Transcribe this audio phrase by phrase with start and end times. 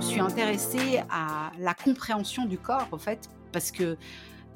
[0.00, 3.98] me suis intéressée à la compréhension du corps, en fait, parce que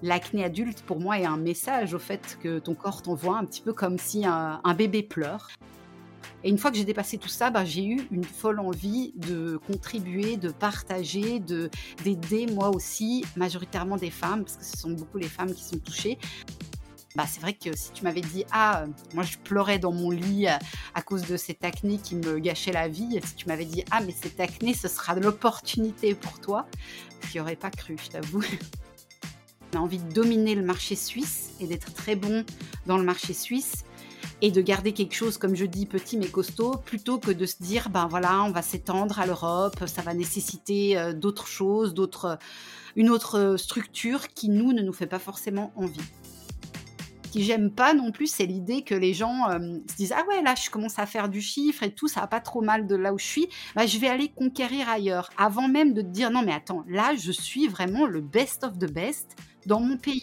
[0.00, 3.60] l'acné adulte, pour moi, est un message au fait que ton corps t'envoie un petit
[3.60, 5.50] peu comme si un, bébé pleure.
[6.44, 9.58] Et une fois que j'ai dépassé tout ça, bah, j'ai eu une folle envie de
[9.66, 11.68] contribuer, de partager, de
[12.04, 15.78] d'aider moi aussi, majoritairement des femmes, parce que ce sont beaucoup les femmes qui sont
[15.78, 16.16] touchées,
[17.14, 20.10] bah, c'est vrai que si tu m'avais dit ah euh, moi je pleurais dans mon
[20.10, 20.56] lit euh,
[20.94, 24.00] à, cause de cette acné qui me gâchait la vie, si tu m'avais dit ah
[24.00, 26.66] mais cette acné ce sera l'opportunité pour toi,
[27.28, 28.42] je n'y aurais pas cru, je t'avoue.
[29.74, 32.44] On a envie de dominer le marché suisse et d'être très bon
[32.86, 33.84] dans le marché suisse
[34.40, 37.62] et de garder quelque chose, comme je dis, petit mais costaud, plutôt que de se
[37.62, 42.38] dire, ben voilà, on va s'étendre à l'Europe, ça va nécessiter euh, d'autres choses, d'autres,
[42.96, 46.00] une autre structure qui, nous, ne nous fait pas forcément envie
[47.34, 50.40] qui j'aime pas non plus, c'est l'idée que les gens euh, se disent ah ouais
[50.40, 52.94] là je commence à faire du chiffre et tout, ça va pas trop mal de
[52.94, 55.30] là où je suis, bah, je vais aller conquérir ailleurs.
[55.36, 58.78] Avant même de te dire non mais attends, là je suis vraiment le best of
[58.78, 59.34] the best
[59.66, 60.22] dans mon pays.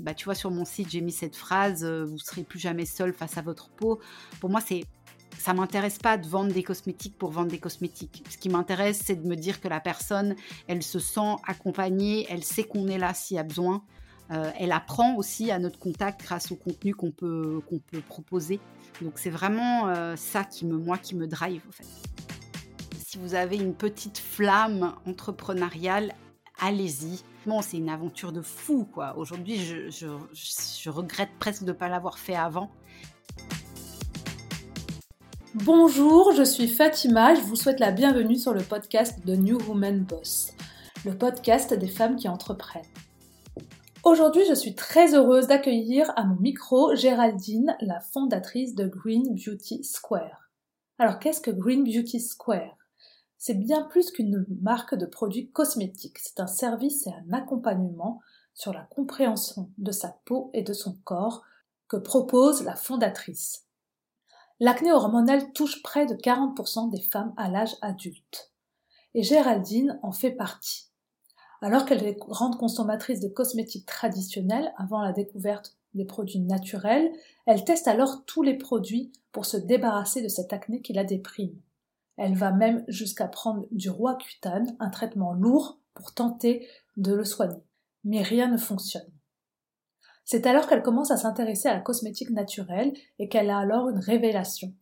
[0.00, 2.86] Bah, tu vois, sur mon site, j'ai mis cette phrase euh, Vous serez plus jamais
[2.86, 4.00] seul face à votre peau.
[4.40, 4.84] Pour moi, c'est
[5.38, 8.24] ça m'intéresse pas de vendre des cosmétiques pour vendre des cosmétiques.
[8.30, 10.36] Ce qui m'intéresse, c'est de me dire que la personne,
[10.68, 13.84] elle se sent accompagnée, elle sait qu'on est là s'il y a besoin.
[14.30, 18.60] Euh, elle apprend aussi à notre contact grâce au contenu qu'on peut, peut proposer.
[19.00, 21.84] Donc c'est vraiment euh, ça qui me, moi, qui me drive fait.
[23.06, 26.14] Si vous avez une petite flamme entrepreneuriale,
[26.58, 27.22] allez-y.
[27.44, 29.18] Bon, c'est une aventure de fou, quoi.
[29.18, 32.70] Aujourd'hui, je, je, je, regrette presque de ne pas l'avoir fait avant.
[35.54, 40.00] Bonjour, je suis Fatima, je vous souhaite la bienvenue sur le podcast de New Woman
[40.00, 40.52] Boss,
[41.04, 42.82] le podcast des femmes qui entreprennent.
[44.04, 49.84] Aujourd'hui, je suis très heureuse d'accueillir à mon micro Géraldine, la fondatrice de Green Beauty
[49.84, 50.50] Square.
[50.98, 52.76] Alors, qu'est-ce que Green Beauty Square?
[53.38, 56.18] C'est bien plus qu'une marque de produits cosmétiques.
[56.18, 58.20] C'est un service et un accompagnement
[58.54, 61.44] sur la compréhension de sa peau et de son corps
[61.86, 63.66] que propose la fondatrice.
[64.58, 68.52] L'acné hormonal touche près de 40% des femmes à l'âge adulte.
[69.14, 70.91] Et Géraldine en fait partie.
[71.62, 77.12] Alors qu'elle est grande consommatrice de cosmétiques traditionnels avant la découverte des produits naturels,
[77.46, 81.54] elle teste alors tous les produits pour se débarrasser de cette acné qui la déprime.
[82.16, 87.24] Elle va même jusqu'à prendre du roi cutane, un traitement lourd pour tenter de le
[87.24, 87.62] soigner.
[88.02, 89.10] Mais rien ne fonctionne.
[90.24, 94.00] C'est alors qu'elle commence à s'intéresser à la cosmétique naturelle et qu'elle a alors une
[94.00, 94.74] révélation.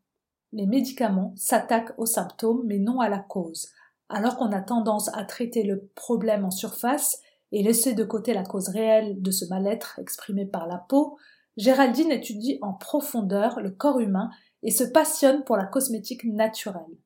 [0.53, 3.69] Les médicaments s'attaquent aux symptômes mais non à la cause,
[4.11, 7.21] alors qu'on a tendance à traiter le problème en surface
[7.53, 11.17] et laisser de côté la cause réelle de ce mal-être exprimé par la peau,
[11.57, 14.31] Géraldine étudie en profondeur le corps humain
[14.63, 16.97] et se passionne pour la cosmétique naturelle.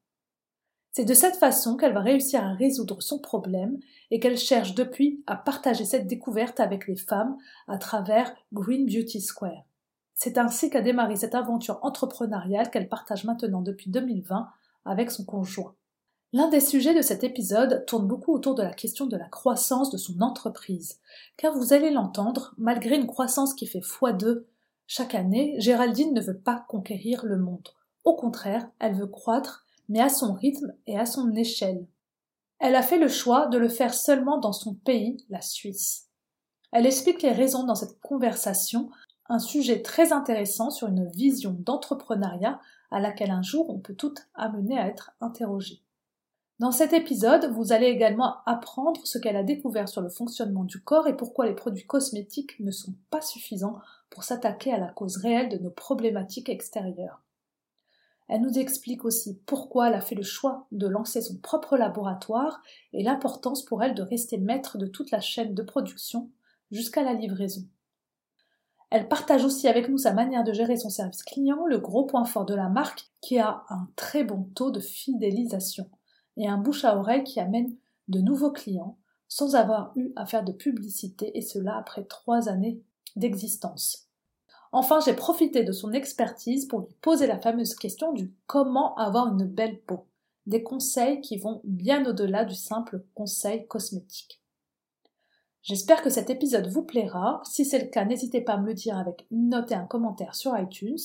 [0.93, 3.78] C'est de cette façon qu'elle va réussir à résoudre son problème
[4.10, 9.20] et qu'elle cherche depuis à partager cette découverte avec les femmes à travers Green Beauty
[9.20, 9.64] Square.
[10.14, 14.48] C'est ainsi qu'a démarré cette aventure entrepreneuriale qu'elle partage maintenant depuis 2020
[14.84, 15.75] avec son conjoint.
[16.34, 19.90] L'un des sujets de cet épisode tourne beaucoup autour de la question de la croissance
[19.90, 20.98] de son entreprise,
[21.36, 24.42] car vous allez l'entendre, malgré une croissance qui fait x2
[24.88, 27.68] chaque année, Géraldine ne veut pas conquérir le monde.
[28.02, 31.86] Au contraire, elle veut croître, mais à son rythme et à son échelle.
[32.58, 36.08] Elle a fait le choix de le faire seulement dans son pays, la Suisse.
[36.72, 38.90] Elle explique les raisons dans cette conversation,
[39.28, 44.16] un sujet très intéressant sur une vision d'entrepreneuriat à laquelle un jour on peut tout
[44.34, 45.83] amener à être interrogé.
[46.60, 50.81] Dans cet épisode, vous allez également apprendre ce qu'elle a découvert sur le fonctionnement du
[50.81, 55.16] corps et pourquoi les produits cosmétiques ne sont pas suffisants pour s'attaquer à la cause
[55.16, 57.20] réelle de nos problématiques extérieures.
[58.28, 62.62] Elle nous explique aussi pourquoi elle a fait le choix de lancer son propre laboratoire
[62.93, 66.31] et l'importance pour elle de rester maître de toute la chaîne de production
[66.70, 67.64] jusqu'à la livraison.
[68.91, 72.25] Elle partage aussi avec nous sa manière de gérer son service client, le gros point
[72.25, 75.90] fort de la marque qui a un très bon taux de fidélisation
[76.36, 77.75] et un bouche à oreille qui amène
[78.08, 78.98] de nouveaux clients
[79.28, 82.81] sans avoir eu à faire de publicité et cela après trois années
[83.16, 84.08] d'existence.
[84.72, 89.28] Enfin, j'ai profité de son expertise pour lui poser la fameuse question du comment avoir
[89.28, 90.06] une belle peau.
[90.46, 94.42] Des conseils qui vont bien au-delà du simple conseil cosmétique.
[95.62, 97.40] J'espère que cet épisode vous plaira.
[97.44, 99.87] Si c'est le cas, n'hésitez pas à me le dire avec une note et un
[99.87, 100.98] commentaire sur iTunes.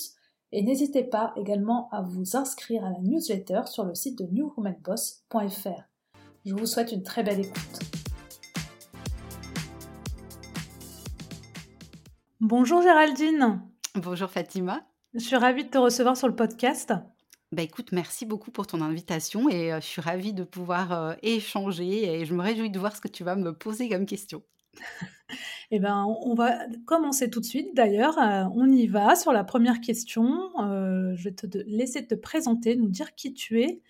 [0.51, 5.83] Et n'hésitez pas également à vous inscrire à la newsletter sur le site de newwomanboss.fr.
[6.43, 7.79] Je vous souhaite une très belle écoute.
[12.39, 13.61] Bonjour Géraldine.
[13.93, 14.81] Bonjour Fatima.
[15.13, 16.93] Je suis ravie de te recevoir sur le podcast.
[17.51, 21.15] Bah, écoute, merci beaucoup pour ton invitation et heu, je suis ravie de pouvoir, heu,
[21.21, 24.41] échanger et je me réjouis de voir ce que tu vas me poser comme question.
[25.71, 29.43] Eh ben, on va commencer tout de suite d'ailleurs, heu, on y va sur la
[29.43, 33.81] première question, heu, je vais te laisser te présenter, nous dire qui tu es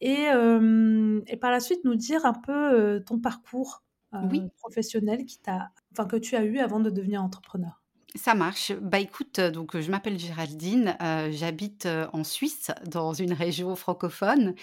[0.00, 3.84] et hem et par la suite nous dire un peu, ton parcours,
[4.20, 4.50] Oui.
[4.58, 7.82] professionnel qui t'a enfin que tu as eu avant de devenir entrepreneur.
[8.14, 8.72] Ça marche.
[8.72, 10.96] Bah, écoute, donc, je m'appelle Géraldine,
[11.30, 14.54] j'habite, en Suisse, dans une région francophone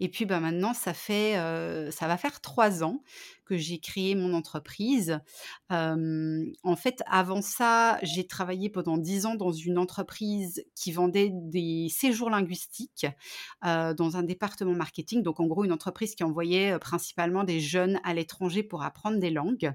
[0.00, 1.34] et puis, bah, maintenant ça fait,
[1.90, 3.02] ça va faire 3 ans
[3.52, 5.20] que j'ai créé mon entreprise.
[5.70, 11.88] En fait, avant ça, j'ai travaillé pendant 10 ans dans une entreprise qui vendait des
[11.90, 13.06] séjours linguistiques,
[13.62, 15.22] dans un département marketing.
[15.22, 19.30] Donc en gros, une entreprise qui envoyait, principalement des jeunes à l'étranger pour apprendre des
[19.30, 19.74] langues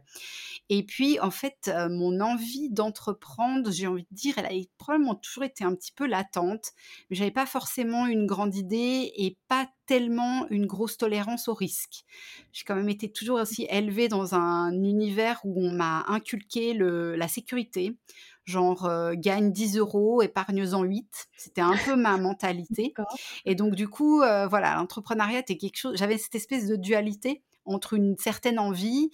[0.69, 5.43] et puis, en fait, mon envie d'entreprendre, j'ai envie de dire, elle a probablement toujours
[5.43, 6.71] été un petit peu latente,
[7.09, 12.05] mais j'avais pas forcément une grande idée et pas tellement une grosse tolérance au risque.
[12.53, 17.15] J'ai quand même été toujours aussi élevée dans un univers où on m'a inculqué le
[17.15, 17.97] la sécurité,
[18.45, 21.27] genre, heu: «Gagne 10 €, épargne-en 8».
[21.37, 22.97] C'était un peu ma mentalité
[23.45, 27.43] et donc du coup, heu, voilà, l'entrepreneuriat était quelque chose j'avais cette espèce de dualité
[27.65, 29.09] entre une certaine envie,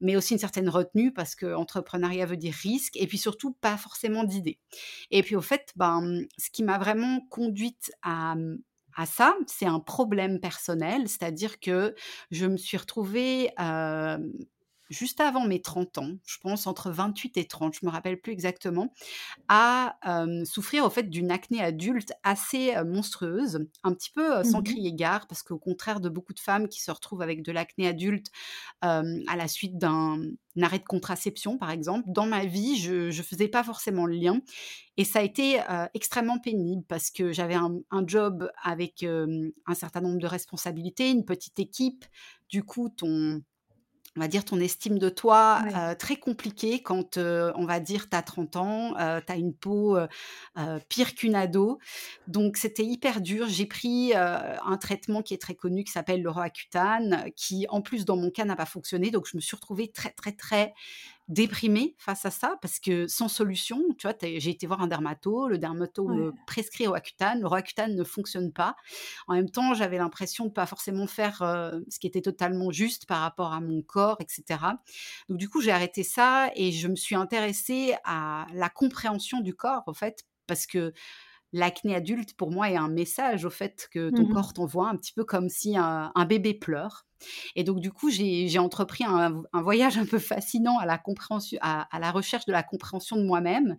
[0.00, 4.24] mais aussi une certaine retenue parce qu'entrepreneuriat veut dire risque et puis surtout pas forcément
[4.24, 4.58] d'idées
[5.10, 8.34] et puis au fait, ben, ce qui m'a vraiment conduite à,
[8.96, 11.08] à ça, c'est un problème personnel.
[11.08, 11.94] C'est-à-dire que
[12.30, 13.50] je me suis retrouvée,
[14.90, 18.32] juste avant mes 30 ans, je pense entre 28 et 30, je me rappelle plus
[18.32, 18.92] exactement,
[19.48, 19.98] à,
[20.44, 23.66] souffrir, au fait, d'une acné adulte assez, monstrueuse.
[23.84, 24.64] Un petit peu, Mmh sans mh.
[24.64, 27.88] crier gare parce qu'au contraire de beaucoup de femmes qui se retrouvent avec de l'acné
[27.88, 28.28] adulte,
[28.82, 29.02] à
[29.36, 30.20] la suite d'un
[30.62, 34.40] arrêt de contraception, par exemple, dans ma vie, je je faisais pas forcément le lien
[34.96, 35.60] et ça a été,
[35.94, 41.24] extrêmement pénible parce que j'avais un un job avec, un certain nombre de responsabilités, une
[41.24, 42.04] petite équipe.
[42.48, 43.42] Du coup, ton
[44.16, 45.62] on va dire ton estime de toi,
[45.98, 49.98] très compliquée quand, on va dire tu as 30 ans, heu, tu as une peau,
[50.88, 51.78] pire qu'une ado.
[52.28, 53.46] Donc c'était hyper dur.
[53.48, 58.04] J'ai pris, un traitement qui est très connu qui s'appelle le Roaccutane, qui en plus
[58.04, 59.10] dans mon cas n'a pas fonctionné.
[59.10, 60.74] Donc je me suis retrouvée très, très, très
[61.28, 64.16] déprimée face à ça parce que sans solution, tu vois?
[64.22, 66.08] J'ai été voir un dermato, le dermato Ouais.
[66.08, 68.76] me prescrit Roaccutane, le Roaccutane ne fonctionne pas.
[69.26, 73.06] En même temps, j'avais l'impression de pas forcément faire, heu, ce qui était totalement juste
[73.06, 74.80] par rapport à mon corps et cetera.
[75.28, 79.54] Donc du coup, j'ai arrêté ça et je me suis intéressée à la compréhension du
[79.54, 80.92] corps, au fait, parce que
[81.54, 84.44] l'acné adulte, pour moi, est un message, au fait, que ton Mmh mh.
[84.44, 87.06] corps t'envoie, un petit peu comme si un un bébé pleure
[87.56, 91.88] et donc du coup, j'ai entrepris un voyage un peu fascinant à la compréhension à
[91.96, 93.76] à la recherche de la compréhension de moi-même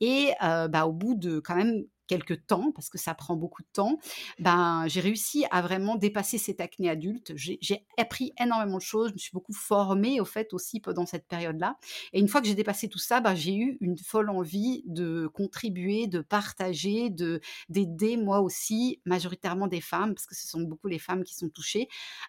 [0.00, 3.62] et heu, bah, au bout de quand même quelque temps, parce que ça prend beaucoup
[3.62, 3.98] de temps,
[4.38, 7.32] ben, j'ai réussi à vraiment dépasser cette acné adulte.
[7.36, 7.60] J'ai
[7.98, 11.78] appris énormément de choses, je me suis beaucoup formée, au fait, aussi pendant cette période-là
[12.12, 15.26] et une fois que j'ai dépassé tout ça, bah, j'ai eu une folle envie de
[15.28, 20.88] contribuer, de partager, de d'aider moi aussi, majoritairement des femmes, parce que ce sont beaucoup
[20.88, 21.88] les femmes qui sont touchées,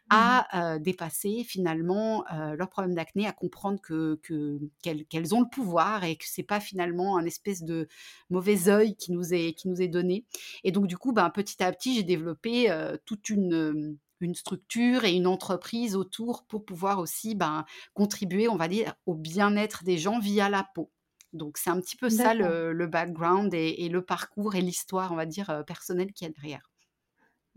[0.09, 0.41] Mmh mh.
[0.51, 5.49] à, heu, dépasser finalement, heu, leurs problèmes d'acné, à comprendre que que qu'elles ont le
[5.49, 7.87] pouvoir et que c'est pas finalement un espèce de
[8.29, 10.25] mauvais œil qui nous est qui nous est donné
[10.63, 12.73] et donc du coup, ben, petit à petit, j'ai développé,
[13.05, 18.67] toute une, une structure et une entreprise autour pour pouvoir aussi, ben, contribuer, on va
[18.67, 20.91] dire, au bien-être des gens via la peau.
[21.33, 25.11] Donc c'est un petit peu ça le le background et et le parcours et l'histoire,
[25.11, 26.71] on va dire, personnelle qu'il y a derrière.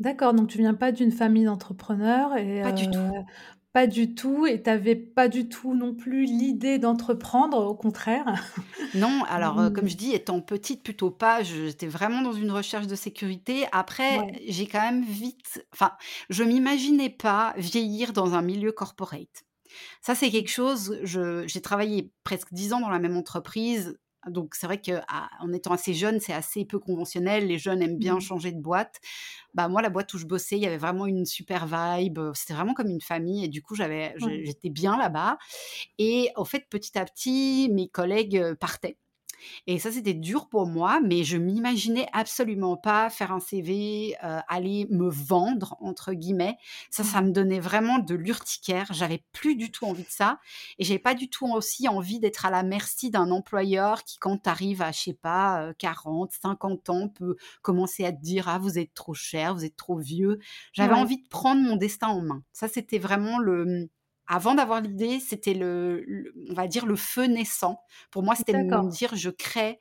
[0.00, 2.98] D'accord, donc tu viens pas d'une famille d'entrepreneurs et Pas du tout.
[3.72, 8.26] Pas du tout et tu avais pas du tout non plus l'idée d'entreprendre, au contraire?
[8.92, 9.88] Non, alors, heu, comme Mmh.
[9.88, 13.66] je dis, étant petite, plutôt pas, j'étais vraiment dans une recherche de sécurité.
[13.70, 14.40] Après, Ouais.
[14.48, 15.92] j'ai quand même vite enfin,
[16.28, 19.44] je m'imaginais pas vieillir dans un milieu corporate.
[20.02, 23.98] Ça, c'est quelque chose, je j'ai travaillé presque 10 ans dans la même entreprise,
[24.28, 25.04] donc c'est vrai qu'à
[25.40, 27.46] en étant assez jeune, c'est assez peu conventionnel.
[27.46, 28.20] Les jeunes aiment bien Mmh.
[28.20, 29.00] changer de boîte.
[29.54, 32.54] Bah, moi, la boîte où je bossais, il y avait vraiment une super vibe, c'était
[32.54, 35.38] vraiment comme une famille et du coup, j'avais j'étais bien là-bas
[35.98, 38.98] et en fait, petit à petit, mes collègues, partaient
[39.66, 44.38] et ça, c'était dur pour moi, mais je m'imaginais absolument pas faire un CV, heu,
[44.48, 46.56] aller «me vendre» entre guillemets.
[46.90, 47.22] Ça, ça Ouais.
[47.22, 48.88] me donnait vraiment de l'urticaire.
[48.92, 50.38] J'avais plus du tout envie de ça
[50.78, 54.38] et j'avais pas du tout aussi envie d'être à la merci d'un employeur qui, quand
[54.42, 58.58] tu arrives à, je sais pas, heu, 40-50 ans, peut commencer à te dire: «Ah,
[58.58, 60.38] vous êtes trop cher, vous êtes trop vieux».
[60.72, 60.94] J'avais Ouais.
[60.94, 62.42] envie de prendre mon destin en main.
[62.52, 63.88] Ça, c'était vraiment le, mmh
[64.30, 67.80] avant d'avoir l'idée, c'était le le on va dire le feu naissant.
[68.12, 69.80] Pour moi, c'était de me dire: «Je crée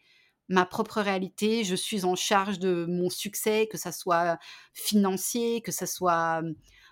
[0.50, 4.40] ma propre réalité, je suis en charge de mon succès, que ça soit
[4.74, 6.42] financier, que ça soit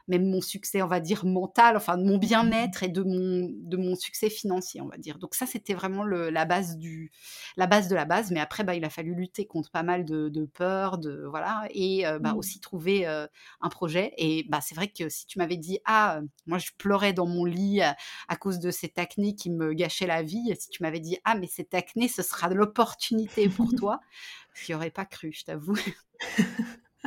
[0.07, 3.77] même mon succès, on va dire, mental, enfin de mon bien-être et de mon, de
[3.77, 5.17] mon succès financier, on va dire.
[5.19, 7.11] Donc ça, c'était vraiment le, la, base du,
[7.57, 8.31] la base de la base.
[8.31, 11.67] Mais après, bah, il a fallu lutter contre pas mal de, de peurs, de, voilà,
[11.71, 12.37] et euh, bah, mmh.
[12.37, 13.27] aussi trouver euh,
[13.61, 14.13] un projet.
[14.17, 17.45] Et bah, c'est vrai que si tu m'avais dit, ah, moi, je pleurais dans mon
[17.45, 17.95] lit à,
[18.27, 21.35] à cause de cette acné qui me gâchait la vie, si tu m'avais dit, ah,
[21.35, 23.99] mais cette acné, ce sera l'opportunité pour toi,
[24.53, 25.77] je n'y aurais pas cru, je t'avoue.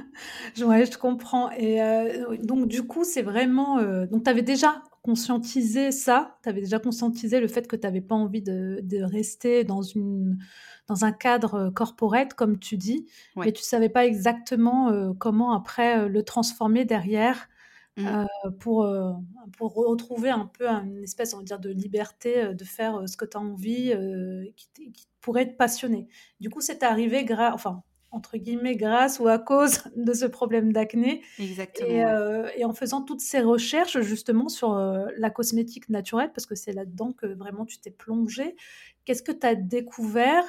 [0.61, 4.83] Ouais, je comprends et euh, donc du coup, c'est vraiment, euh, donc tu avais déjà
[5.03, 6.39] conscientisé ça?
[6.43, 9.83] Tu avais déjà conscientisé le fait que tu avais pas envie de de rester dans
[9.83, 10.39] une
[10.89, 16.09] dans un cadre, euh, corporate comme tu dis, mais tu savais pas exactement, comment après,
[16.09, 17.49] le transformer derrière,
[17.97, 18.25] mmh.
[18.61, 18.89] pour,
[19.57, 23.25] pour retrouver un peu une espèce, on va dire, de liberté, de faire, ce que
[23.25, 23.95] tu as envie,
[24.57, 26.09] qui qui pourrait te passionner.
[26.41, 30.73] Du coup, c'est arrivé gra enfin entre guillemets, grâce ou à cause de ce problème
[30.73, 31.23] d'acné.
[31.39, 31.89] Exactement.
[31.89, 36.47] Et, euh, et, en faisant toutes ces recherches justement sur euh, la cosmétique naturelle, parce
[36.47, 38.57] que c'est là-dedans que vraiment tu t'es plongé,
[39.05, 40.45] qu'est-ce que tu as découvert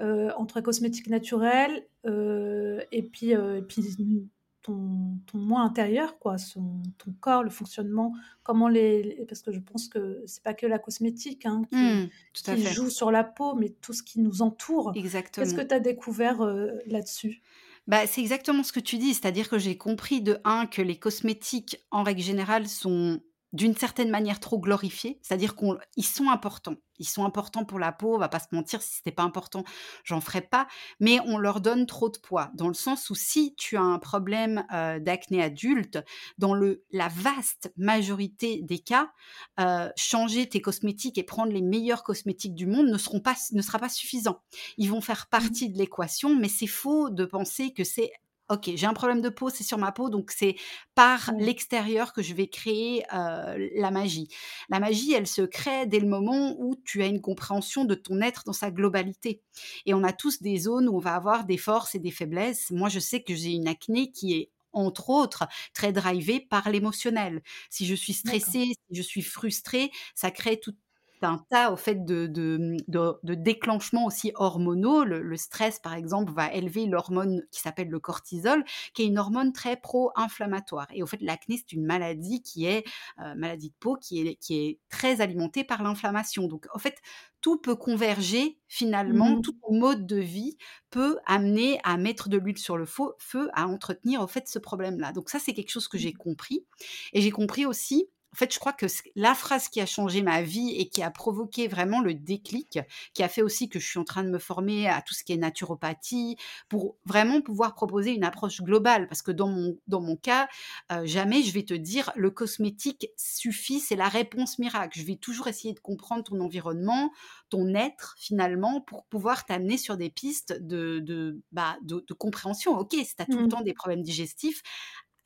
[0.00, 4.28] euh, entre cosmétique naturelle et puis, et puis
[4.62, 9.60] ton, ton moi intérieur, quoi, son, ton corps, le fonctionnement, comment les, parce que je
[9.60, 13.70] pense que c'est pas que la cosmétique hein, qui, mmh, joue sur la peau, mais
[13.80, 14.92] tout ce qui nous entoure.
[14.94, 15.44] Exactement.
[15.44, 17.42] Qu'est-ce que tu as découvert euh, là-dessus?
[17.88, 20.96] Bah, c'est exactement ce que tu dis, c'est-à-dire que j'ai compris de un que les
[20.96, 23.20] cosmétiques en règle générale sont
[23.52, 26.76] d'une certaine manière trop glorifiés, c'est-à-dire qu'ils sont importants.
[26.98, 29.64] Ils sont importants pour la peau, on va pas se mentir, si c'était pas important,
[30.04, 30.68] j'en ferais pas,
[31.00, 33.98] mais on leur donne trop de poids, dans le sens où si tu as un
[33.98, 35.98] problème euh, d'acné adulte,
[36.38, 39.10] dans le, la vaste majorité des cas,
[39.58, 43.62] euh, changer tes cosmétiques et prendre les meilleurs cosmétiques du monde ne, seront pas, ne
[43.62, 44.42] sera pas suffisant.
[44.78, 48.12] Ils vont faire mmh partie de l'équation, mais c'est faux de penser que c'est
[48.52, 50.56] ok, j'ai un problème de peau, c'est sur ma peau, donc c'est
[50.94, 54.28] par l'extérieur que je vais créer la magie.
[54.68, 58.20] La magie, elle se crée dès le moment où tu as une compréhension de ton
[58.20, 59.42] être dans sa globalité.
[59.86, 62.70] Et on a tous des zones où on va avoir des forces et des faiblesses.
[62.70, 65.44] Moi, je sais que j'ai une acné qui est entre autres,
[65.74, 67.42] très drivée par l'émotionnel.
[67.70, 70.74] Si je suis stressée, si je suis frustrée, ça crée tout,
[71.24, 75.04] un tas au fait de, de, de, déclenchements aussi hormonaux.
[75.04, 78.64] Le, stress, par exemple, va élever l'hormone qui s'appelle le cortisol,
[78.94, 80.86] qui est une hormone très pro-inflammatoire.
[80.92, 82.84] Et au fait, l'acné, c'est une maladie qui est
[83.20, 86.46] euh, maladie de peau qui est, qui est très alimentée par l'inflammation.
[86.46, 86.98] Donc, en fait,
[87.40, 90.56] tout peut converger finalement, mmh tout mode de vie
[90.90, 95.12] peut amener à mettre de l'huile sur le feu, à entretenir au fait ce problème-là.
[95.12, 96.64] Donc ça, c'est quelque chose que j'ai compris.
[97.12, 100.40] Et j'ai compris aussi en fait, je crois que la phrase qui a changé ma
[100.40, 102.78] vie et qui a provoqué vraiment le déclic,
[103.12, 105.22] qui a fait aussi que je suis en train de me former à tout ce
[105.22, 106.36] qui est naturopathie,
[106.70, 109.06] pour vraiment pouvoir proposer une approche globale.
[109.08, 110.48] Parce que dans mon, dans mon cas,
[110.92, 114.98] euh, jamais je vais te dire le cosmétique suffit, c'est la réponse miracle.
[114.98, 117.12] Je vais toujours essayer de comprendre ton environnement,
[117.50, 122.78] ton être finalement, pour pouvoir t'amener sur des pistes de, de, bah, de, compréhension.
[122.78, 123.48] Ok, si tu as tout le mmh.
[123.48, 124.62] temps des problèmes digestifs,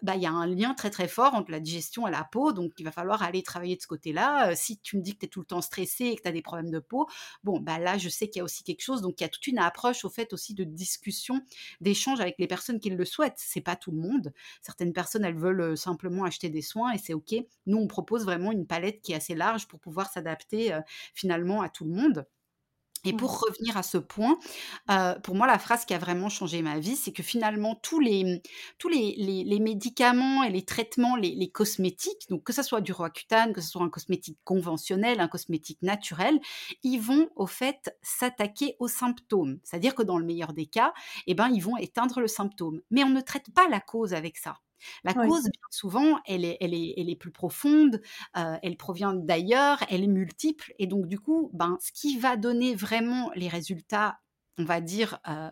[0.03, 2.53] bah, il y a un lien très très fort entre la digestion et la peau,
[2.53, 4.55] donc il va falloir aller travailler de ce côté-là.
[4.55, 6.33] si tu me dis que tu es tout le temps stressé et que tu as
[6.33, 7.07] des problèmes de peau,
[7.45, 9.29] bon, bah là, je sais qu'il y a aussi quelque chose, donc il y a
[9.29, 11.41] toute une approche au fait aussi de discussion,
[11.81, 13.35] d'échange avec les personnes qui le souhaitent.
[13.39, 14.33] C'est pas tout le monde.
[14.63, 17.35] Certaines personnes, elles veulent simplement acheter des soins et c'est OK.
[17.67, 20.79] Nous, on propose vraiment une palette qui est assez large pour pouvoir s'adapter
[21.15, 22.27] finalement à tout le monde.
[23.07, 23.17] Et mmh.
[23.17, 24.39] pour revenir à ce point,
[25.23, 28.43] pour moi, la phrase qui a vraiment changé ma vie, c'est que finalement, tous les,
[28.79, 32.93] tous les, les, médicaments et les traitements, les, les, cosmétiques, donc que ce soit du
[32.93, 36.39] Roaccutane, que ce soit un cosmétique conventionnel, un cosmétique naturel,
[36.83, 39.59] ils vont au fait s'attaquer aux symptômes.
[39.65, 40.93] C'est-à-dire que dans le meilleur des cas,
[41.27, 42.81] eh ben, ils vont éteindre le symptôme.
[42.91, 44.59] Mais on ne traite pas la cause avec ça.
[45.05, 48.01] La cause, bien souvent, elle est, elle est, elle est plus profonde,
[48.37, 50.73] euh, elle provient d'ailleurs, elle est multiple.
[50.79, 54.19] Et donc, du coup, ben, ce qui va donner vraiment les résultats,
[54.59, 55.51] on va dire, euh,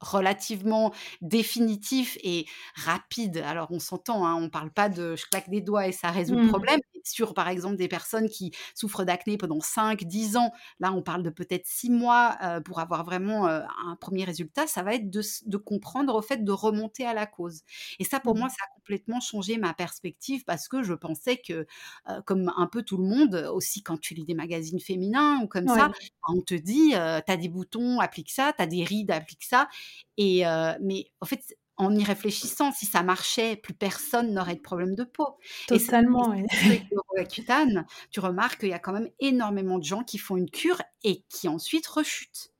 [0.00, 3.38] relativement définitif et rapide.
[3.38, 6.10] Alors on s'entend, hein, on ne parle pas de je claque des doigts et ça
[6.10, 6.48] résout le mmh.
[6.48, 6.80] problème.
[7.04, 11.22] Sur par exemple des personnes qui souffrent d'acné pendant 5, 10 ans, là on parle
[11.22, 15.08] de peut-être 6 mois euh, pour avoir vraiment euh, un premier résultat, ça va être
[15.08, 17.62] de, comprendre au fait de remonter à la cause.
[17.98, 18.50] Et ça pour moi mmh.
[18.50, 21.66] ça a complètement changé ma perspective parce que je pensais que
[22.08, 25.46] euh, comme un peu tout le monde, aussi quand tu lis des magazines féminins ou
[25.46, 25.90] comme ça,
[26.28, 29.68] on te dit tu as des boutons, applique ça, tu as des rides, applique ça.
[30.16, 30.42] Et
[30.80, 31.42] mais en fait,
[31.76, 35.38] en y réfléchissant, si ça marchait, plus personne n'aurait de problème de peau.
[35.68, 36.34] Totalement.
[36.34, 40.18] Et avec le cutane, tu remarques qu'il y a quand même énormément de gens qui
[40.18, 42.52] font une cure et qui ensuite rechutent.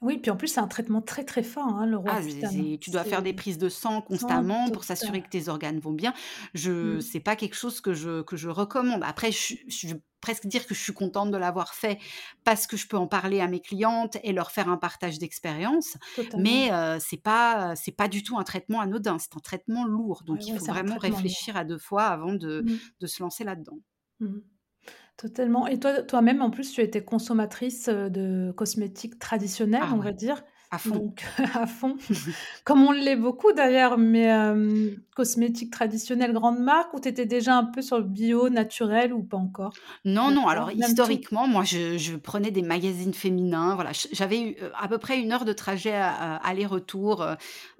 [0.00, 2.22] Oui, puis en plus, c'est un traitement très, très fort, hein, le Ah, Roaccutane.
[2.22, 5.28] c'est tu dois faire des C'est prises de sang constamment pour s'assurer que total.
[5.28, 6.14] tes organes vont bien.
[6.54, 7.00] Je Mmh.
[7.00, 9.02] c'est pas quelque chose que je que je recommande.
[9.04, 11.98] Après, je suis je veux presque dire que je suis contente de l'avoir fait
[12.44, 15.96] parce que je peux en parler à mes clientes et leur faire un partage d'expérience.
[16.12, 16.60] Totalement.
[16.60, 20.22] Mais, heu, c'est pas, c'est pas du tout un traitement anodin, c'est un traitement lourd.
[20.26, 21.36] Ouais, Donc il ouais, faut c'est un vraiment traitement lourd.
[21.36, 22.78] réfléchir à 2 fois avant de Mmh.
[23.00, 23.78] de se lancer là-dedans.
[24.20, 24.57] Mmh.
[25.18, 25.66] Totalement.
[25.66, 30.08] Et toi toi-même, en plus, tu étais consommatrice, heu, de cosmétiques traditionnels, Ah on ouais,
[30.08, 31.02] va dire, à fond.
[31.02, 31.98] donc à fond,
[32.64, 37.56] comme on l'est beaucoup d'ailleurs, mais hem, cosmétiques traditionnels grandes marques ou tu étais déjà
[37.56, 39.80] un peu sur le bio, naturel ou pas encore?
[40.04, 40.72] Non, non, alors tout?
[40.72, 45.20] historiquement, moi, je je prenais des magazines féminins, voilà, j'avais eu, heu, à peu près
[45.20, 47.24] une heure de trajet à aller-retour,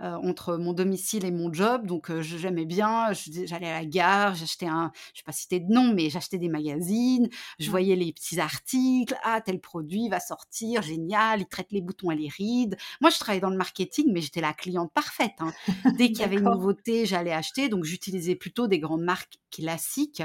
[0.01, 4.93] entre mon domicile et mon job, donc j'aimais bien, j'allais à la gare, j'achetais un
[5.15, 7.29] je vais pas citer de nom, mais j'achetais des magazines,
[7.59, 7.71] je Ouais.
[7.71, 12.17] voyais les petits articles: «Ah, tel produit va sortir, génial, il traite les boutons et
[12.17, 12.77] les rides».
[13.01, 15.55] Moi, je travaillais dans le marketing, mais j'étais la cliente parfaite, hein.
[15.93, 20.23] Dès qu'il y avait une nouveauté, j'allais acheter, donc j'utilisais plutôt des grandes marques classiques.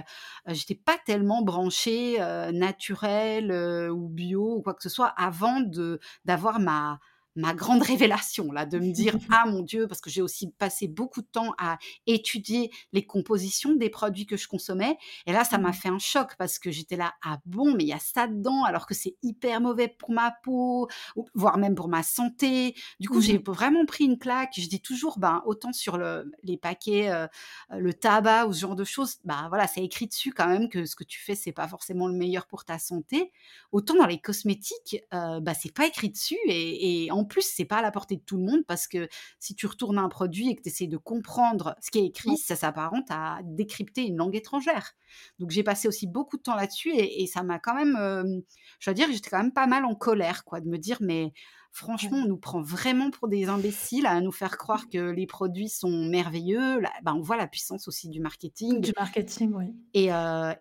[0.48, 5.07] Heu, j'étais pas tellement branchée, heu, naturel, heu, ou bio ou quoi que ce soit
[5.07, 7.00] avant de d'avoir ma
[7.35, 10.87] ma grande révélation là, de me dire: «Ah mon Dieu!» parce que j'ai aussi passé
[10.87, 15.57] beaucoup de temps à étudier les compositions des produits que je consommais et là, ça
[15.57, 15.73] m'a Mmh.
[15.73, 18.63] fait un choc parce que j'étais là: «Ah bon, mais il y a ça dedans
[18.63, 20.87] alors que c'est hyper mauvais pour ma peau
[21.33, 22.75] voire même pour ma santé».
[22.99, 23.43] Du coup, Mmh j'ai mh.
[23.45, 24.53] vraiment pris une claque.
[24.57, 27.27] Je dis toujours, ben, autant sur le les paquets, heu
[27.73, 30.69] heu, le tabac ou ce genre de choses, bah, voilà, c'est écrit dessus quand même
[30.69, 33.31] que ce que tu fais, c'est pas forcément le meilleur pour ta santé.
[33.71, 37.65] Autant dans les cosmétiques, heu, bah, c'est pas écrit dessus et et en plus, c'est
[37.65, 39.07] pas à la portée de tout le monde parce que
[39.39, 42.37] si tu retournes un produit et que tu essaies de comprendre ce qui est écrit,
[42.37, 44.91] ça s'apparente à décrypter une langue étrangère.
[45.39, 48.43] Donc j'ai passé aussi beaucoup de temps là-dessus et et ça m'a quand même,
[48.79, 50.97] je dois dire que j'étais quand même pas mal en colère quoi, de me dire:
[51.01, 51.33] «Mais
[51.71, 55.69] franchement, on nous prend vraiment pour des imbéciles à nous faire croire que les produits
[55.69, 56.79] sont merveilleux».
[56.79, 59.73] Là, bah, on voit la puissance aussi du marketing Du marketing, oui.
[59.93, 60.09] et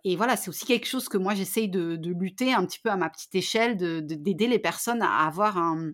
[0.04, 2.90] et voilà, c'est aussi quelque chose que moi j'essaye de de lutter un petit peu
[2.90, 5.92] à ma petite échelle, de de d'aider les personnes à avoir un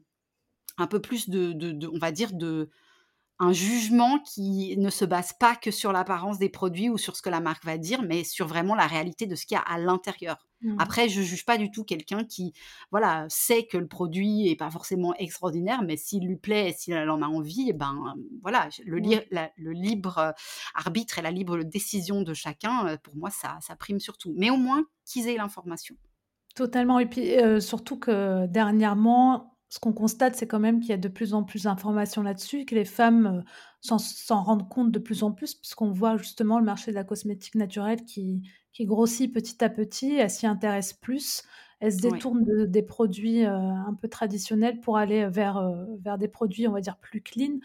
[0.79, 2.71] un peu plus de de de on va dire de
[3.41, 7.23] un jugement qui ne se base pas que sur l'apparence des produits ou sur ce
[7.23, 9.63] que la marque va dire, mais sur vraiment la réalité de ce qu'il y a
[9.63, 10.49] à l'intérieur.
[10.61, 10.77] Mmh.
[10.77, 12.53] Après, je juge pas du tout quelqu'un qui,
[12.91, 16.91] voilà, sait que le produit est pas forcément extraordinaire, mais s'il lui plaît et si
[16.91, 18.99] elle en a envie, ben, voilà, le
[19.31, 20.33] la le libre, heu,
[20.75, 24.35] arbitre et la libre décision de chacun, heu, pour moi, ça ça prime surtout.
[24.37, 25.97] Mais au moins qu'ils aient l'information.
[26.55, 30.93] Totalement et puis, heu, surtout que dernièrement, ce qu'on constate, c'est quand même qu'il y
[30.93, 33.45] a de plus en plus d'informations là-dessus, que les femmes, heu,
[33.81, 37.05] s'en s'en rendent compte de plus en plus puisqu'on voit justement le marché de la
[37.05, 40.15] cosmétique naturelle qui qui grossit petit à petit.
[40.15, 41.43] Elles s'y intéressent plus.
[41.81, 45.87] Elles se Oui, détournent de des produits, heu, un peu traditionnels pour aller vers, heu,
[46.01, 47.59] vers des produits, on va dire, plus clean.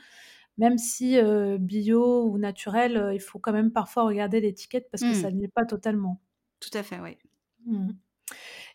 [0.58, 1.18] Même si,
[1.60, 5.40] bio ou naturel, il faut quand même parfois regarder l'étiquette parce que ça mmh, ne
[5.42, 6.22] l'est pas totalement.
[6.60, 7.18] tout à fait, oui.
[7.66, 7.94] Mmh.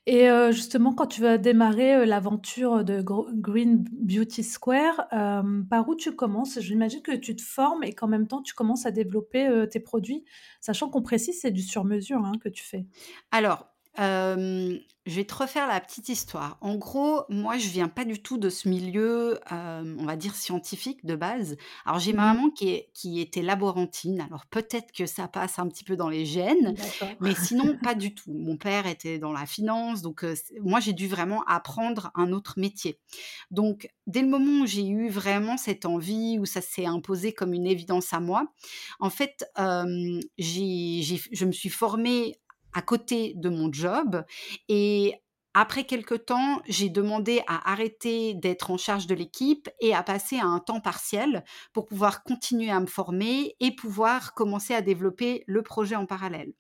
[0.06, 5.88] Et heu, justement, quand tu vas démarrer, heu, l'aventure de Green Beauty Square, hem, par
[5.88, 6.58] où tu commences?
[6.60, 10.24] J'imagine que tu te formes et qu'en même temps tu commences à développer, tes produits,
[10.60, 12.86] sachant qu'on précise, c'est du sur mesure, hein, que tu fais?
[13.30, 13.66] Alors,
[13.98, 16.58] je vais te refaire la petite histoire.
[16.60, 21.04] En gros, moi, je viens pas du tout de ce milieu, on va dire scientifique
[21.04, 21.56] de base.
[21.84, 25.58] Alors j'ai ma Mmh maman qui est qui était laborantine, alors peut-être que ça passe
[25.58, 26.74] un petit peu dans les gènes,
[27.20, 28.32] mais sinon pas du tout.
[28.32, 30.24] Mon père était dans la finance, donc
[30.60, 33.00] moi, j'ai dû vraiment apprendre un autre métier.
[33.50, 37.54] Donc dès le moment où j'ai eu vraiment cette envie, où ça s'est imposé comme
[37.54, 38.52] une évidence à moi,
[39.00, 42.38] en fait, hem, j'ai j'ai je me suis formée
[42.72, 44.24] à côté de mon job
[44.68, 45.14] et
[45.54, 50.38] après quelque temps, j'ai demandé à arrêter d'être en charge de l'équipe et à passer
[50.38, 55.42] à un temps partiel pour pouvoir continuer à me former et pouvoir commencer à développer
[55.46, 56.52] le projet en parallèle.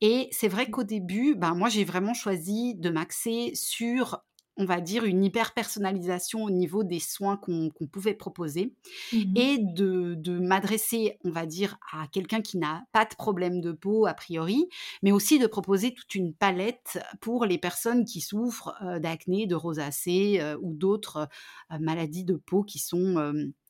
[0.00, 4.20] Et c'est vrai qu'au début, ben, moi, j'ai vraiment choisi de m'axer sur,
[4.56, 8.74] on va dire, une hyper personnalisation au niveau des soins qu'on pouvait proposer
[9.12, 9.34] Mmh mh.
[9.34, 13.72] et de de m'adresser, on va dire, à quelqu'un qui n'a pas de problème de
[13.72, 14.68] peau a priori,
[15.02, 19.54] mais aussi de proposer toute une palette pour les personnes qui souffrent, heu, d'acné, de
[19.54, 21.28] rosacée, heu, ou d'autres,
[21.72, 23.16] heu, maladies de peau qui sont,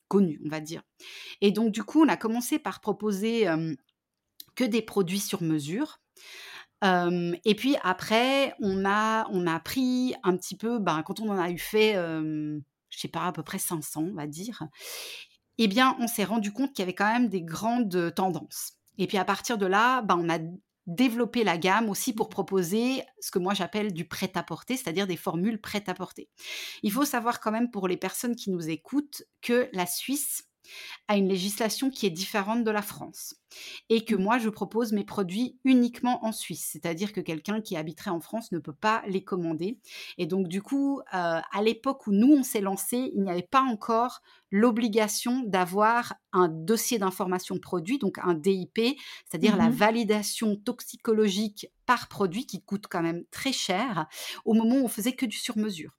[0.07, 0.83] connues, on va dire.
[1.41, 3.47] Et donc du coup, on a commencé par proposer,
[4.55, 5.99] que des produits sur mesure.
[7.43, 11.37] Et puis après, on a on a pris un petit peu, ben, quand on en
[11.37, 14.63] a eu fait, hem, je sais pas, à peu près 500, on va dire,
[15.57, 19.07] eh bien, on s'est rendu compte qu'il y avait quand même des grandes, tendances et
[19.07, 20.39] puis à partir de là, bah, on a
[20.87, 25.59] développer la gamme aussi pour proposer ce que moi j'appelle du prêt-à-porter, c'est-à-dire des formules
[25.59, 26.29] prêt-à-porter.
[26.83, 30.43] Il faut savoir quand même pour les personnes qui nous écoutent que la Suisse
[31.07, 33.35] a une législation qui est différente de la France
[33.89, 34.21] et que mmh.
[34.21, 38.51] moi je propose mes produits uniquement en Suisse, c'est-à-dire que quelqu'un qui habiterait en France
[38.51, 39.79] ne peut pas les commander.
[40.17, 43.41] Et donc du coup, euh, à l'époque où nous on s'est lancé, il n'y avait
[43.41, 50.55] pas encore l'obligation d'avoir un dossier d'information produit, donc un DIP, c'est-à-dire la mmh validation
[50.55, 54.07] toxicologique par produit qui coûte quand même très cher
[54.45, 55.91] au moment où on faisait que du sur-mesure.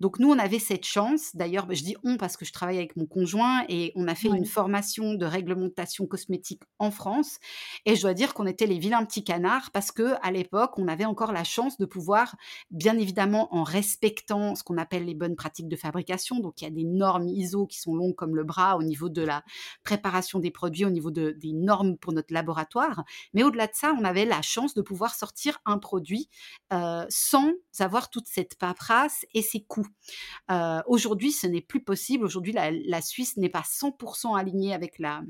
[0.00, 1.34] Donc nous, on avait cette chance.
[1.34, 4.14] D'ailleurs, bah, je dis on parce que je travaille avec mon conjoint et on a
[4.14, 7.38] fait une formation de réglementation cosmétique en France.
[7.86, 10.88] Et je dois dire qu'on était les vilains petits canards parce que à l'époque, on
[10.88, 12.36] avait encore la chance de pouvoir,
[12.70, 16.40] bien évidemment, en respectant ce qu'on appelle les bonnes pratiques de fabrication.
[16.40, 19.08] Donc il y a des normes ISO qui sont longues comme le bras au niveau
[19.08, 19.42] de la
[19.84, 23.04] préparation des produits, au niveau des normes pour notre laboratoire.
[23.34, 26.28] Mais au-delà de ça, on avait la chance de pouvoir sortir un produit
[26.72, 29.86] euh, sans avoir toute cette paperasse et ces coûts.
[30.50, 32.24] Euh, aujourd'hui, ce n'est plus possible.
[32.24, 35.22] Aujourd'hui, la, Suisse n'est pas 100% alignée avec la,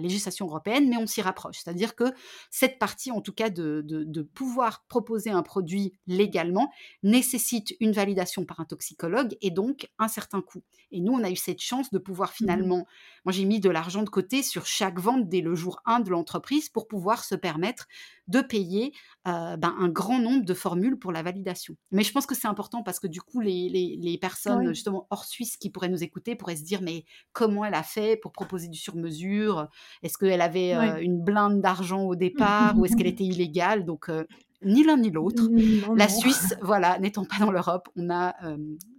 [0.00, 1.58] législation européenne, mais on s'y rapproche.
[1.62, 2.04] C'est-à-dire que
[2.50, 6.70] cette partie, en tout cas, de, pouvoir proposer un produit légalement,
[7.02, 10.62] nécessite une validation par un toxicologue et donc un certain coût.
[10.90, 12.86] Et nous, on a eu cette chance de pouvoir mmh finalement,
[13.26, 16.10] moi j'ai mis de l'argent de côté sur chaque vente dès le jour 1 de
[16.10, 17.88] l'entreprise pour pouvoir se permettre
[18.28, 18.92] de payer
[19.26, 21.74] euh, ben, un grand nombre de formules pour la validation.
[21.90, 23.68] Mais je pense que c'est important parce que du coup, les,
[24.00, 27.74] les, personnes justement hors Suisse qui pourraient nous écouter pourraient se dire mais comment elle
[27.74, 29.66] a fait pour proposer du sur-mesure?
[30.04, 33.84] Est-ce qu'elle avait euh, une blinde d'argent au départ ou est-ce qu'elle était illégale?
[33.84, 34.24] Donc euh,
[34.62, 35.48] ni l'un ni l'autre.
[35.96, 38.36] La Suisse, voilà, n'étant pas dans l'Europe, on a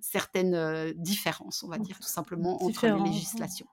[0.01, 3.67] certaines différences, on va dire tout simplement entre les législations.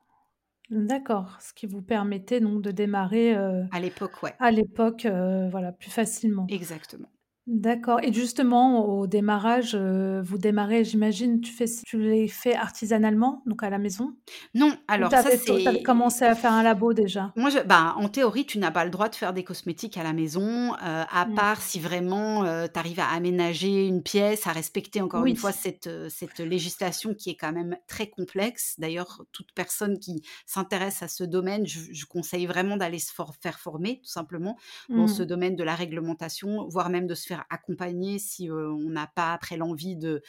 [0.74, 3.34] D'accord, ce qui vous permettait donc de démarrer,
[3.70, 4.34] À l'époque, ouais.
[4.40, 6.46] à l'époque, voilà, plus facilement.
[6.48, 7.08] Exactement.
[7.46, 13.42] D'accord et justement au démarrage, euh, vous démarrez j'imagine tu fais tu les fais artisanalement,
[13.44, 14.14] donc à la maison?
[14.54, 17.32] Non, alors ça c'est commencé à faire un labo déjà?
[17.36, 20.02] Moi je bah, en théorie, tu n'as pas le droit de faire des cosmétiques à
[20.02, 21.34] la maison, heu, à mmh.
[21.34, 25.52] part si vraiment, heu, tu arrives à aménager une pièce, à respecter encore une fois
[25.52, 28.76] cette, cette législation qui est quand même très complexe.
[28.78, 34.00] D'ailleurs, toute personne qui s'intéresse à ce domaine, je conseille vraiment d'aller se faire former
[34.02, 34.56] tout simplement
[34.88, 35.26] dans ce mmh.
[35.26, 39.96] domaine de la réglementation, voire même de se accompagner si on n'a pas après l'envie
[39.96, 40.22] de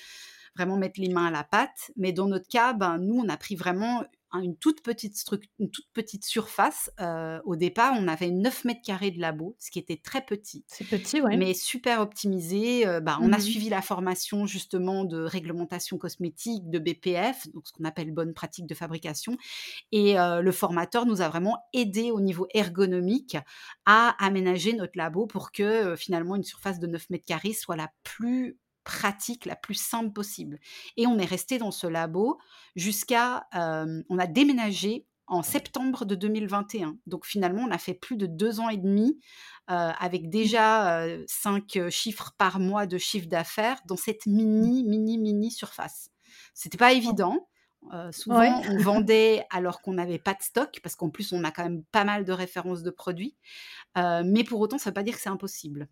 [0.56, 1.92] vraiment mettre les mains à la pâte.
[1.98, 4.04] Mais dans notre cas, ben, nous, on a pris vraiment
[4.42, 5.24] une toute petite,
[5.60, 6.90] une toute petite surface.
[7.46, 10.64] au départ, on avait 9 mètres carrés de labo, ce qui était très petit.
[10.68, 11.22] C'est petit.
[11.22, 12.86] Mais super optimisé.
[13.02, 17.74] bah, on a mmh suivi la formation justement de réglementation cosmétique, de BPF, donc ce
[17.74, 19.38] qu'on appelle bonne pratique de fabrication.
[19.92, 23.38] Et le formateur nous a vraiment aidé au niveau ergonomique
[23.86, 27.92] à aménager notre labo pour que finalement une surface de 9 mètres carrés soit la
[28.04, 30.60] plus pratique, la plus simple possible.
[30.96, 32.40] Et on est resté dans ce labo
[32.78, 33.48] jusqu'à...
[33.54, 36.98] on a déménagé en septembre de 2021.
[37.08, 39.20] Donc finalement, on a fait plus de deux ans et demi
[39.68, 40.30] avec mmh.
[40.30, 46.12] déjà cinq chiffres par mois de chiffre d'affaires dans cette mini, mini, mini surface.
[46.54, 47.48] C'était pas évident.
[48.12, 51.64] souvent, on vendait alors qu'on n'avait pas de stock, parce qu'en plus, on a quand
[51.64, 53.36] même pas mal de références de produits.
[53.96, 55.90] mais pour autant, ça ne veut pas dire que c'est impossible.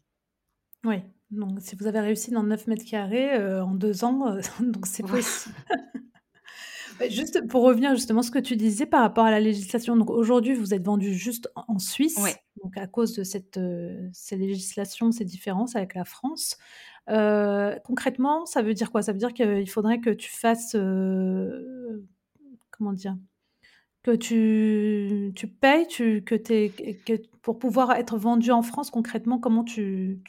[0.85, 0.97] Oui,
[1.33, 4.85] donc si vous avez réussi dans 9 mètres carrés euh, en deux ans, euh, donc
[4.85, 5.55] c'est possible.
[7.09, 10.09] juste pour revenir justement à ce que tu disais par rapport à la législation, donc
[10.09, 12.17] aujourd'hui vous êtes vendu juste en Suisse,
[12.63, 16.57] donc à cause de cette, euh, ces législations, ces différences avec la France.
[17.07, 19.01] concrètement, ça veut dire quoi?
[19.01, 20.77] Ça veut dire qu'il faudrait que tu fasses,
[22.71, 23.17] comment dire?
[24.03, 26.71] Que tu tu payes, tu que tu
[27.05, 30.21] que pour pouvoir être vendu en France concrètement, comment tu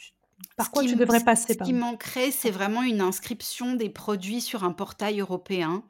[0.57, 4.65] par quoi tu devrais passer, Ce qui manquerait, c'est vraiment une inscription des produits sur
[4.65, 5.83] un portail européen.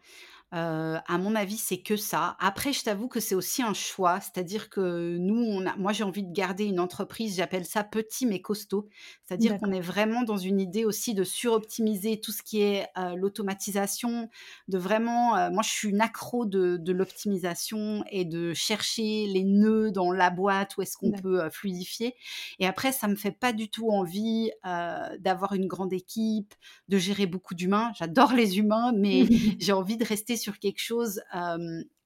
[0.53, 2.37] À mon avis, c'est que ça.
[2.39, 6.05] Après, je t'avoue que c'est aussi un choix, c'est-à-dire que nous, on a, moi, j'ai
[6.05, 8.89] envie de garder une entreprise, j'appelle ça petit mais costaud,
[9.25, 14.31] c'est-à-dire qu'on est vraiment dans une idée aussi de suroptimiser tout ce qui est l'automatisation,
[14.69, 19.91] de vraiment, moi, je suis une accro de, de l'optimisation et de chercher les nœuds
[19.91, 22.15] dans la boîte où est-ce qu'on peut fluidifier.
[22.61, 26.55] Et après, ça me fait pas du tout envie d'avoir une grande équipe,
[26.89, 27.93] de gérer beaucoup d'humains.
[27.99, 29.27] J'adore les humains, mais
[29.59, 31.21] j'ai envie de rester sur quelque chose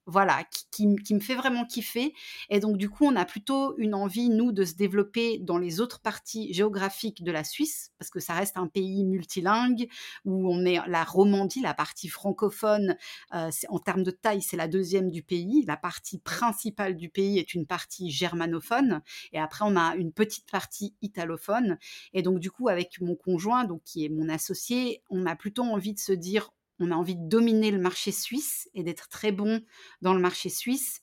[0.09, 2.13] voilà, qui, me fait vraiment kiffer.
[2.49, 5.79] Et donc, du coup, on a plutôt une envie, nous, de se développer dans les
[5.79, 9.87] autres parties géographiques de la Suisse, parce que ça reste un pays multilingue,
[10.25, 12.97] où on est la Romandie, la partie francophone,
[13.35, 15.63] euh, en termes de taille, c'est la deuxième du pays.
[15.67, 19.01] La partie principale du pays est une partie germanophone.
[19.31, 21.77] Et après, on a une petite partie italophone.
[22.13, 25.63] Et donc, du coup, avec mon conjoint, donc, qui est mon associé, on a plutôt
[25.63, 29.31] envie de se dire, on a envie de dominer le marché suisse et d'être très
[29.31, 29.61] bon
[30.01, 31.01] dans le marché suisse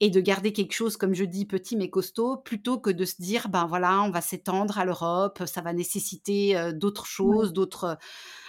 [0.00, 3.22] et de garder quelque chose, comme je dis, petit mais costaud, plutôt que de se
[3.22, 7.98] dire, ben voilà, on va s'étendre à l'Europe, ça va nécessiter euh, d'autres choses, d'autres,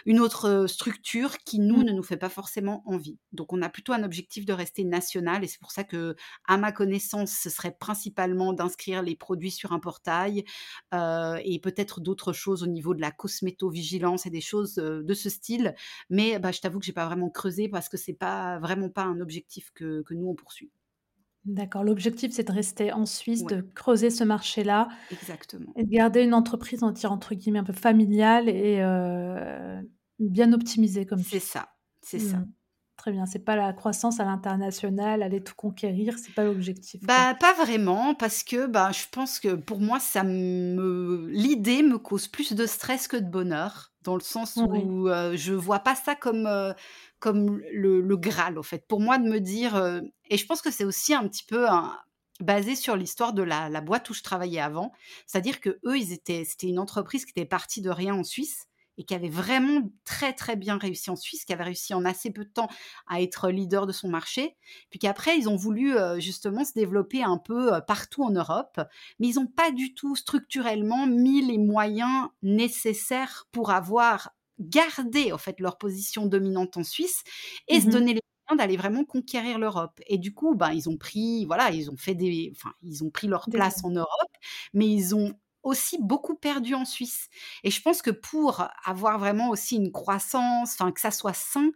[0.05, 1.83] une autre structure qui, nous, mmh.
[1.83, 3.19] ne nous fait pas forcément envie.
[3.33, 6.15] Donc, on a plutôt un objectif de rester national et c'est pour ça que,
[6.47, 10.45] à ma connaissance, ce serait principalement d'inscrire les produits sur un portail
[10.93, 15.29] euh, et peut-être d'autres choses au niveau de la cosmétovigilance et des choses de ce
[15.29, 15.75] style.
[16.09, 19.03] Mais bah, je t'avoue que j'ai pas vraiment creusé parce que c'est pas vraiment pas
[19.03, 20.71] un objectif que, que nous, on poursuit.
[21.45, 25.73] D'accord, l'objectif, c'est de rester en Suisse, de creuser ce marché-là Exactement.
[25.75, 29.81] et de garder une entreprise, on va entre guillemets, «un peu familiale» et euh,
[30.19, 31.69] bien optimisée comme C'est ça,
[32.01, 32.37] c'est ça.
[32.37, 32.47] Mmh.
[33.03, 37.35] Très bien, c'est pas la croissance à l'international, aller tout conquérir, c'est pas l'objectif, Bah,
[37.37, 42.29] pas vraiment parce que, bah, je pense que pour moi ça me l'idée me cause
[42.29, 46.15] plus de stress que de bonheur, dans le sens où, euh, je vois pas ça
[46.15, 46.71] comme, euh,
[47.19, 48.87] comme le, Graal, au fait.
[48.87, 51.67] Pour moi, de me dire, euh, et je pense que c'est aussi un petit peu
[52.39, 54.93] basé sur l'histoire de la, boîte où je travaillais avant,
[55.27, 58.69] c'est-à-dire que eux, ils étaient, c'était une entreprise qui était partie de rien en Suisse
[58.97, 62.31] et qui avait vraiment très très bien réussi en Suisse, qui avait réussi en assez
[62.31, 62.69] peu de temps
[63.07, 64.55] à être leader de son marché,
[64.89, 68.79] puis qu'après ils ont voulu euh, justement se développer un peu euh, partout en Europe,
[69.19, 75.37] mais ils n'ont pas du tout structurellement mis les moyens nécessaires pour avoir garder en
[75.37, 77.23] fait leur position dominante en Suisse
[77.67, 79.99] et se mmh donner les moyens d'aller vraiment conquérir l'Europe.
[80.07, 83.09] Et du coup, ben, ils ont pris, voilà, ils ont fait des, enfin, ils ont
[83.09, 84.31] pris leur place en Europe,
[84.73, 87.29] mais ils ont aussi beaucoup perdu en Suisse.
[87.63, 91.71] Et je pense que pour avoir vraiment aussi une croissance, enfin que ça soit sain,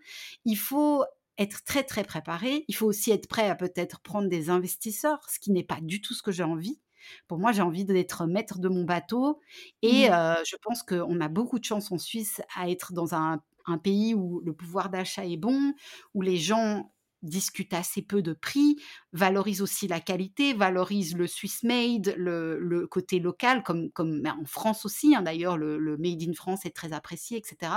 [0.45, 1.03] il faut
[1.37, 2.65] être très très préparé.
[2.67, 6.01] Il faut aussi être prêt à peut-être prendre des investisseurs, ce qui n'est pas du
[6.01, 6.79] tout ce que j'ai envie.
[7.27, 9.39] Pour moi, j'ai envie d'être maître de mon bateau
[9.81, 10.35] et mmh.
[10.45, 13.41] je pense qu'on a beaucoup de chance en Suisse à être dans un,
[13.83, 15.73] pays où le pouvoir d'achat est bon,
[16.13, 16.89] où les gens
[17.27, 18.77] discutent assez peu de prix,
[19.13, 24.85] valorisent aussi la qualité, valorisent le Swiss made, le, côté local, comme, comme en France
[24.85, 25.15] aussi.
[25.15, 27.73] Hein, d'ailleurs, le, made in France est très apprécié, etc.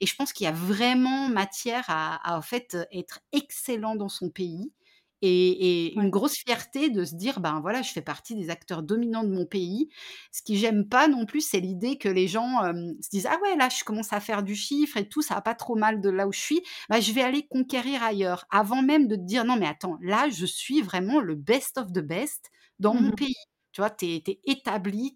[0.00, 4.08] Et je pense qu'il y a vraiment matière à, à en fait être excellent dans
[4.08, 4.70] son pays
[5.22, 9.24] et, une grosse fierté de se dire ben voilà je fais partie des acteurs dominants
[9.24, 9.88] de mon pays.
[10.32, 12.62] Ce qui j'aime pas non plus c'est l'idée que les gens
[13.00, 15.40] se disent ah ouais là je commence à faire du chiffre et tout ça va
[15.42, 16.62] pas trop mal de là où je suis.
[16.88, 18.46] Bah, je vais aller conquérir ailleurs.
[18.50, 21.92] Avant même de te dire non mais attends là je suis vraiment le best of
[21.92, 23.34] the best dans mon mmh pays.
[23.72, 25.14] Tu vois, tu es, établi,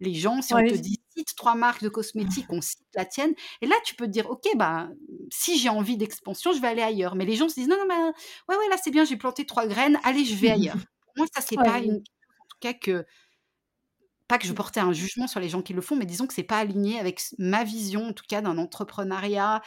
[0.00, 3.34] les gens, si on te dit cite trois marques de cosmétiques, on cite la tienne.
[3.60, 4.88] Et là, tu peux te dire, OK, bah,
[5.32, 7.14] si j'ai envie d'expansion, je vais aller ailleurs.
[7.14, 9.46] Mais les gens se disent, non, non, mais ouais, ouais, là, c'est bien, j'ai planté
[9.46, 10.76] trois graines, allez, je vais ailleurs.
[11.04, 11.96] Pour moi, ça, c'est pas une.
[11.96, 13.04] En tout cas, que.
[14.28, 16.34] Pas que je portais un jugement sur les gens qui le font, mais disons que
[16.34, 19.62] c'est pas aligné avec ma vision, en tout cas, d'un entrepreneuriat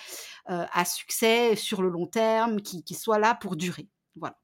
[0.51, 3.87] euh, à succès sur le long terme, qui, qui soit là pour durer.
[4.15, 4.37] Voilà.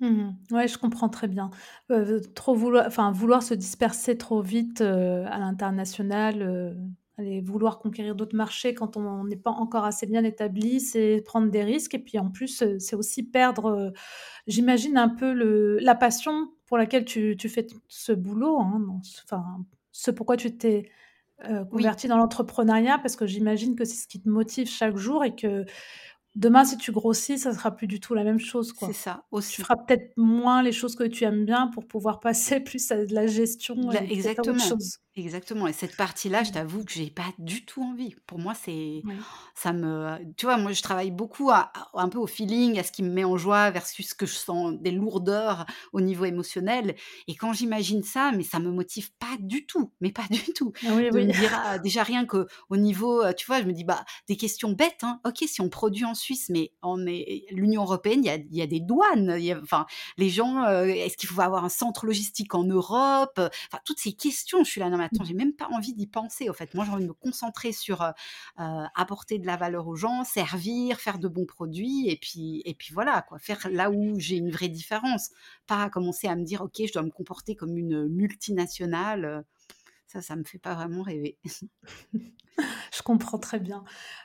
[0.00, 1.50] Mmh ouais, je comprends très bien.
[1.90, 6.74] Euh, trop vouloir enfin, vouloir se disperser trop vite, euh, à l'international, euh,
[7.16, 11.50] aller vouloir conquérir d'autres marchés quand on n'est pas encore assez bien établi, c'est prendre
[11.50, 13.90] des risques et puis en plus, c'est aussi perdre,
[14.48, 18.82] j'imagine un peu le la passion pour laquelle tu tu fais ce boulot, hein,
[19.24, 19.44] enfin,
[19.92, 20.90] ce pourquoi tu t'es,
[21.70, 25.34] converti dans l'entrepreneuriat parce que j'imagine que c'est ce qui te motive chaque jour et
[25.36, 25.64] que
[26.36, 28.88] Demain, si tu grossis, ça sera plus du tout la même chose, quoi.
[28.88, 29.54] C'est ça, aussi.
[29.54, 33.06] Tu feras peut-être moins les choses que tu aimes bien pour pouvoir passer plus à
[33.06, 34.58] de la gestion et exactement.
[35.18, 36.52] Exactement et cette partie-là, je mmh.
[36.52, 38.14] t'avoue que j'ai pas du tout envie.
[38.26, 39.02] Pour moi, c'est
[39.54, 42.92] ça me tu vois, moi, je travaille beaucoup à un peu au feeling, à ce
[42.92, 46.96] qui me met en joie versus ce que je sens des lourdeurs au niveau émotionnel
[47.28, 50.72] et quand j'imagine ça, mais ça me motive pas du tout, mais pas du tout.
[50.84, 53.84] Ah oui, de me dire, ah, déjà rien qu'au niveau, tu vois, je me dis:
[53.84, 55.20] «Bah, des questions bêtes, hein.
[55.24, 58.54] OK, si on produit en Suisse, mais on est l'Union européenne, il y a il
[58.54, 59.86] y a des douanes, il y a enfin,
[60.18, 64.62] les gens, est-ce qu'il faut avoir un centre logistique en Europe?» Enfin, toutes ces questions,
[64.62, 66.50] je suis là: «Non attends, j'ai même pas envie d'y penser.
[66.50, 68.12] En fait, moi, j'ai envie de me concentrer sur
[68.56, 72.92] apporter de la valeur aux gens, servir, faire de bons produits, et puis, et puis
[72.92, 75.30] voilà, quoi, faire là où j'ai une vraie différence.
[75.66, 79.44] Pas commencer à me dire, ok, je dois me comporter comme une multinationale.
[80.06, 81.38] Ça, ça me fait pas vraiment rêver.
[82.94, 83.84] Je comprends très bien.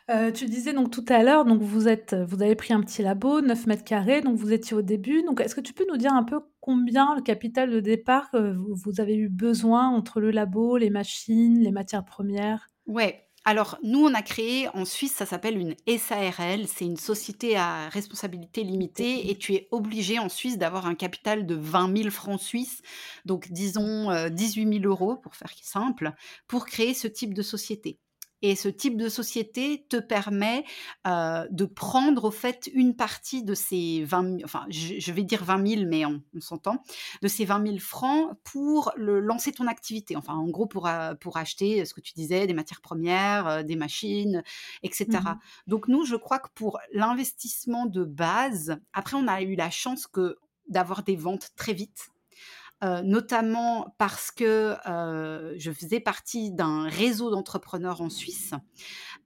[0.10, 3.02] Heu, tu disais donc tout à l'heure, donc vous êtes vous avez pris un petit
[3.02, 5.24] labo, 9 mètres carrés, donc vous étiez au début.
[5.24, 8.76] Donc est-ce que tu peux nous dire un peu combien le capital de départ, vous
[8.76, 12.70] vous avez eu besoin entre le labo, les machines, les matières premières?
[12.86, 13.28] Ouais.
[13.44, 17.90] Alors, nous, on a créé en Suisse, ça s'appelle une SARL, c'est une société à
[17.90, 22.40] responsabilité limitée et tu es obligé en Suisse d'avoir un capital de 20 000 francs
[22.40, 22.84] suisses,
[23.26, 26.14] donc disons euh, 18 000 euros pour faire simple,
[26.48, 28.00] pour créer ce type de société.
[28.42, 30.66] Et ce type de société te permet
[31.08, 35.24] euh, de prendre au fait une partie de ces 20 000, enfin je, je vais
[35.24, 36.84] dire 20 000, mais on, on s'entend,
[37.22, 40.16] de ces 20 000 francs pour le, lancer ton activité.
[40.16, 43.64] Enfin, en gros, pour, euh, pour acheter ce que tu disais, des matières premières, euh,
[43.64, 44.44] des machines,
[44.84, 45.06] etc.
[45.12, 49.70] Mmh Donc nous, je crois que pour l'investissement de base, après, on a eu la
[49.70, 52.10] chance que d'avoir des ventes très vite.
[52.84, 58.56] Euh, notamment parce que euh, je faisais partie d'un réseau d'entrepreneurs en Suisse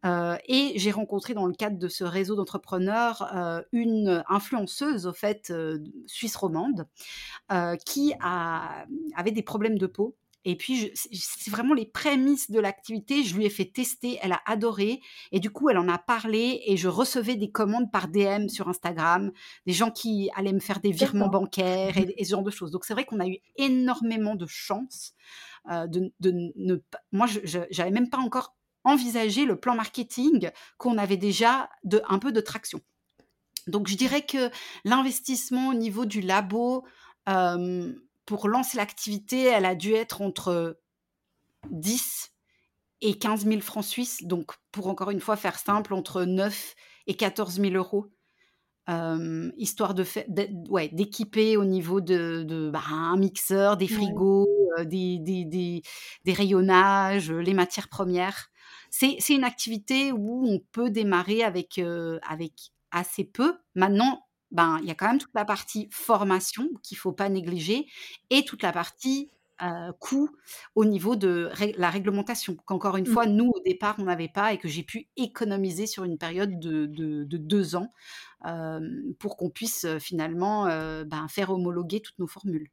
[0.06, 5.14] euh, et j'ai rencontré dans le cadre de ce réseau d'entrepreneurs euh, une influenceuse au
[5.14, 6.86] fait euh, suisse romande
[7.52, 12.60] euh, qui a, avait des problèmes de peau et puis, c'est vraiment les prémices de
[12.60, 13.24] l'activité.
[13.24, 15.02] Je lui ai fait tester, elle a adoré.
[15.32, 18.70] Et du coup, elle en a parlé et je recevais des commandes par DM sur
[18.70, 19.32] Instagram,
[19.66, 22.70] des gens qui allaient me faire des virements bancaires et, et ce genre de choses.
[22.70, 25.14] Donc, c'est vrai qu'on a eu énormément de chance
[25.72, 27.00] euh, de, de ne pas.
[27.12, 32.20] Moi, je n'avais même pas encore envisagé le plan marketing qu'on avait déjà de, un
[32.20, 32.82] peu de traction.
[33.66, 34.52] Donc, je dirais que
[34.84, 36.86] l'investissement au niveau du labo,
[37.30, 37.92] euh,
[38.26, 40.80] pour lancer l'activité, elle a dû être entre
[41.72, 42.32] 10
[43.02, 44.24] et 15 000 francs suisses.
[44.24, 46.76] Donc, pour encore une fois faire simple, entre 9
[47.08, 48.08] et 14 000 euros.
[48.90, 50.04] euh, histoire de
[50.70, 53.96] ouais, d'équiper au niveau de, de bah, un mixeur, des Ouais.
[53.96, 54.48] frigos,
[54.80, 55.82] euh, des, des, des,
[56.24, 58.48] des rayonnages, euh, les matières premières.
[58.92, 62.54] C'est c'est une activité où on peut démarrer avec, euh, avec
[62.92, 63.58] assez peu.
[63.76, 67.30] Maintenant, ben, il y a quand même toute la partie formation qu'il ne faut pas
[67.30, 67.88] négliger
[68.30, 69.30] et toute la partie
[69.62, 70.30] euh, coût
[70.76, 72.58] au niveau de ré- la réglementation.
[72.66, 73.08] Qu'encore une Mmh.
[73.08, 76.60] fois, nous, au départ, on n'avait pas et que j'ai pu économiser sur une période
[76.60, 77.94] de, de- de deux ans
[78.46, 78.80] euh,
[79.20, 82.70] pour qu'on puisse finalement euh, ben, faire homologuer toutes nos formules.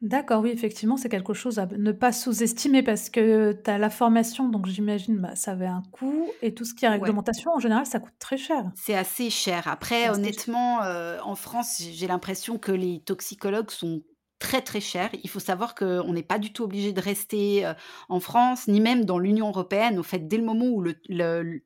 [0.00, 3.90] D'accord, oui, effectivement, c'est quelque chose à ne pas sous-estimer parce que tu as la
[3.90, 7.12] formation, donc j'imagine, bah, ça avait un coût et tout ce qui est Ouais.
[7.12, 8.70] réglementation, en général, ça coûte très cher.
[8.74, 9.66] C'est assez cher.
[9.66, 10.44] C'est Après, assez cher.
[10.46, 14.02] honnêtement, euh, en France, j'ai l'impression que les toxicologues sont
[14.38, 15.10] très très chers.
[15.22, 17.74] Il faut savoir qu'on n'est pas du tout obligé de rester euh,
[18.08, 19.98] en France, ni même dans l'Union européenne.
[19.98, 20.84] Au fait, dès le moment où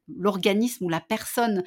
[0.08, 1.62] l'organisme ou la personne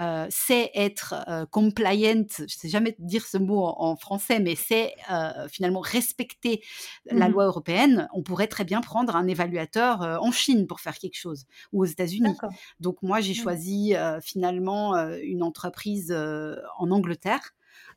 [0.00, 4.54] euh, sait être euh, compliant, je sais jamais dire ce mot en, en français, mais
[4.56, 6.62] sait euh, finalement respecter
[7.06, 10.98] la Mmh loi européenne, on pourrait très bien prendre un évaluateur en Chine pour faire
[10.98, 12.36] quelque chose ou aux États-Unis.
[12.80, 13.42] Donc moi, j'ai Mmh.
[13.42, 17.52] choisi finalement une entreprise en Angleterre.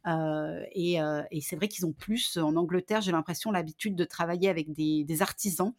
[0.06, 0.96] Et,
[1.32, 5.04] et c'est vrai qu'ils ont plus en Angleterre, j'ai l'impression, l'habitude de travailler avec des,
[5.04, 5.74] des artisans.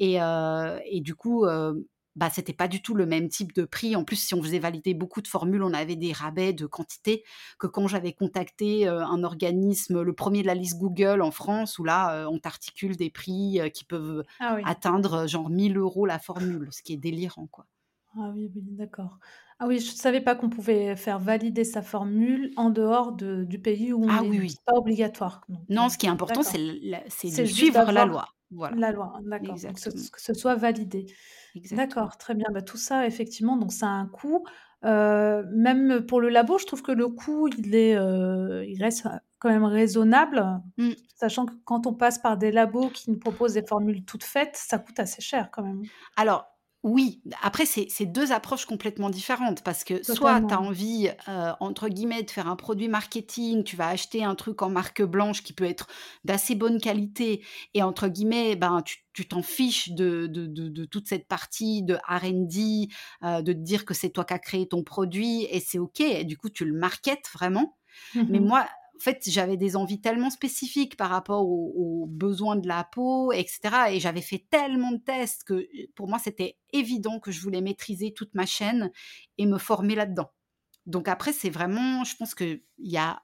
[0.00, 1.44] Et, et du coup,
[2.18, 3.94] bah, c'était pas du tout le même type de prix.
[3.94, 7.24] En plus, si on faisait valider beaucoup de formules, on avait des rabais de quantité
[7.60, 11.78] que quand j'avais contacté euh, un organisme, le premier de la liste Google en France,
[11.78, 14.62] où là, euh, on t'articule des prix euh, qui peuvent Ah oui.
[14.64, 17.66] atteindre genre 1000 euros la formule, ce qui est délirant, quoi.
[18.16, 19.18] Ah oui, oui, d'accord.
[19.60, 23.42] Ah oui, je ne savais pas qu'on pouvait faire valider sa formule en dehors de
[23.42, 24.54] du pays où on Ah est, oui, donc oui.
[24.54, 26.42] c'est pas obligatoire, donc Non, ce qui est important, d'accord.
[26.42, 28.26] c'est l la c'est de C'est juste suivre la d'avoir loi.
[28.50, 31.06] Voilà, la loi, d'accord, donc ce exactement, que ce soit validé.
[31.54, 32.10] exactement.
[32.10, 32.46] D'accord, très bien.
[32.52, 34.46] Bah, tout ça effectivement, donc ça a un coût.
[34.84, 39.08] Heu, même pour le labo, je trouve que le coût, il est, heu, il reste,
[39.40, 40.44] quand même raisonnable,
[40.76, 40.98] Mmh.
[41.16, 44.56] sachant que quand on passe par des labos qui nous proposent des formules toutes faites,
[44.56, 45.88] ça coûte assez cher quand même.
[46.16, 46.46] Alors,
[46.88, 51.88] oui, après, c'est 2 approches complètement différentes parce que soit tu as envie, heu, entre
[51.88, 55.52] guillemets, de faire un produit marketing, tu vas acheter un truc en marque blanche qui
[55.52, 55.86] peut être
[56.24, 61.08] d'assez bonne qualité et entre guillemets, ben, tu t'en fiches de de de de toute
[61.08, 62.88] cette partie de R&D,
[63.24, 66.00] heu, de te dire que c'est toi qui as créé ton produit et c'est OK
[66.00, 67.76] et du coup, tu le marketes vraiment.
[68.28, 68.66] Mais moi,
[68.98, 73.60] en fait, j'avais des envies tellement spécifiques par rapport aux, besoins de la peau, etc.
[73.90, 78.12] Et j'avais fait tellement de tests que pour moi, c'était évident que je voulais maîtriser
[78.12, 78.90] toute ma chaîne
[79.36, 80.30] et me former là-dedans.
[80.86, 83.22] Donc après, c'est vraiment, je pense qu'il y a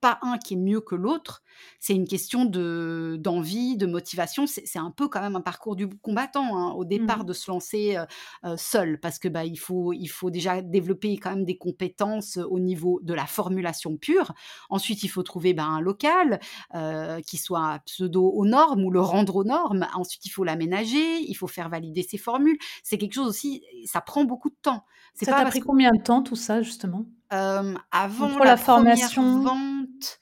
[0.00, 1.42] pas un qui est mieux que l'autre.
[1.80, 4.46] C'est une question de d'envie, de motivation.
[4.46, 7.24] C'est un peu quand même un parcours du combattant hein, au départ Mmh.
[7.26, 8.04] de se lancer euh,
[8.44, 12.36] euh, seul, parce que bah il faut il faut déjà développer quand même des compétences
[12.36, 14.32] au niveau de la formulation pure.
[14.70, 16.40] Ensuite, il faut trouver bah, un local
[16.74, 19.86] euh, qui soit pseudo aux normes ou le rendre aux normes.
[19.94, 22.58] Ensuite, il faut l'aménager, il faut faire valider ses formules.
[22.82, 24.84] C'est quelque chose aussi, ça prend beaucoup de temps.
[25.14, 27.06] C'est Ça t'a pris que combien de temps tout ça justement?
[27.30, 30.18] Avant la la première formation vente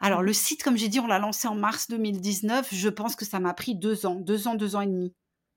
[0.00, 2.68] alors le site, comme j'ai dit, on l'a lancé en mars 2019.
[2.72, 5.14] Je pense que ça m'a pris 2 ans, 2 ans, 2 ans et demi.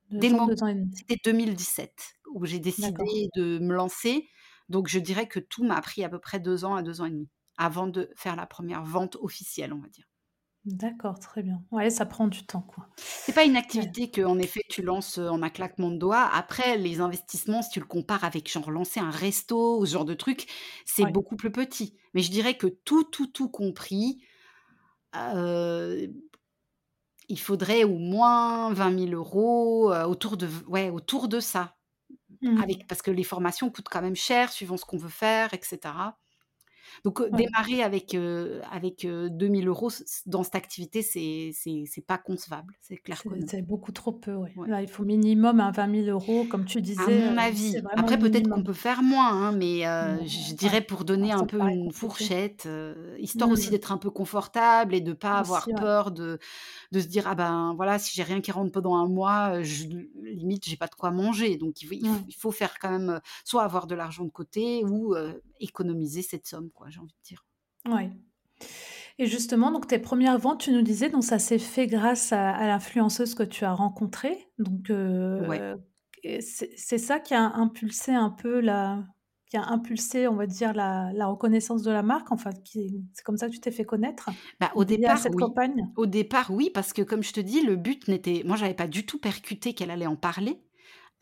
[0.09, 0.91] Dès 2 le moment 2 ans et demi.
[0.95, 1.91] c'était 2017
[2.34, 4.28] où j'ai décidé de me lancer.
[4.70, 7.05] Donc je dirais que tout m'a pris à peu près 2 ans à 2 ans
[7.05, 10.05] et demi, avant de faire la première vente officielle, on va dire.
[10.66, 11.64] D'accord, très bien.
[11.72, 12.89] Ouais, ça prend du temps, quoi.
[13.26, 16.30] C'est pas une Ouais, activité qu'en effet tu lances, heu, en un claquement de doigts.
[16.34, 20.05] Après les investissements, si tu le compares avec genre lancer un resto ou ce genre
[20.05, 20.47] de truc,
[20.86, 21.14] c'est ouais.
[21.14, 21.97] beaucoup plus petit.
[22.14, 24.22] Mais je dirais que tout, tout, tout compris,
[25.16, 26.09] heu,
[27.30, 31.76] il faudrait au moins 20 000 €, heu, autour de ouais, autour de ça.
[32.41, 32.64] Mmh.
[32.64, 35.61] Avec parce que les formations coûtent quand même cher suivant ce qu'on veut faire et
[35.64, 36.20] cetera.
[37.06, 37.54] Donc, Ouais.
[37.54, 38.16] démarrer avec,
[38.72, 42.76] avec, heu, 2 000 € c c dans cette activité, c'est c'est c'est pas concevable,
[42.82, 44.56] c'est clair C'est beaucoup trop peu, ouais.
[44.56, 44.68] Ouais.
[44.68, 47.80] Là, il faut minimum un 20 000 € comme tu À disais, mon heu, c'est
[47.80, 47.88] avis.
[47.96, 51.58] Après peut-être qu'on peut faire moins, hein, mais Non, je dirais pour donner un peu
[51.60, 51.89] une compliqué.
[51.91, 52.70] fourchette,
[53.18, 53.72] histoire aussi Mmh.
[53.72, 56.38] d'être un peu confortable et de pas Aussi, avoir peur de
[56.91, 59.86] de se dire: «Ah ben, voilà, si j'ai rien qui rentre pendant un mois, je
[60.24, 61.58] limite, j'ai pas de quoi manger».
[61.60, 62.28] Donc il faut il faut Ouais.
[62.28, 65.16] il faut faire quand même, soit avoir de l'argent de côté ou
[65.64, 67.45] économiser cette somme, quoi, j'ai envie de dire.
[67.89, 68.11] Ouais.
[69.20, 72.51] Et justement, donc tes premières ventes, tu nous disais, donc ça s'est fait grâce à
[72.51, 74.38] à l'influenceuse que tu as rencontrée.
[74.57, 74.91] Donc,
[75.47, 75.76] Ouais.
[76.24, 79.03] et c'est ça qui a impulsé un peu la
[79.49, 83.38] qui a impulsé, on va dire, la la reconnaissance de la marque, enfin, c'est comme
[83.38, 84.30] ça que tu t'es fait connaître?
[84.59, 85.43] Bah, au départ, cette oui.
[85.43, 85.91] campagne?
[85.95, 88.88] Au départ, oui, parce que comme je te dis, le but n'était moi, j'avais pas
[88.88, 90.64] du tout percuté qu'elle allait en parler.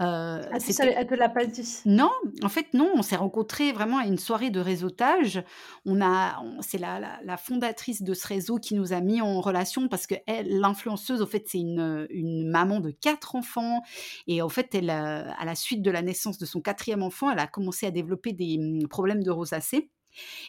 [0.02, 1.84] Heu, Ah, tu elle te l'a pas dit?
[1.84, 2.12] Non,
[2.44, 5.44] en fait non, on s'est rencontrés vraiment à une soirée de réseautage.
[5.84, 9.42] On a c'est la la la fondatrice de ce réseau qui nous a mis en
[9.42, 12.08] relation parce qu'elle l'influenceuse, au fait, c'est une,
[12.48, 13.82] maman de 4 enfants
[14.28, 17.32] et en fait, elle, heu, à la suite de la naissance de son quatrième enfant,
[17.32, 19.90] elle a commencé à développer des, mmh, problèmes de rosacée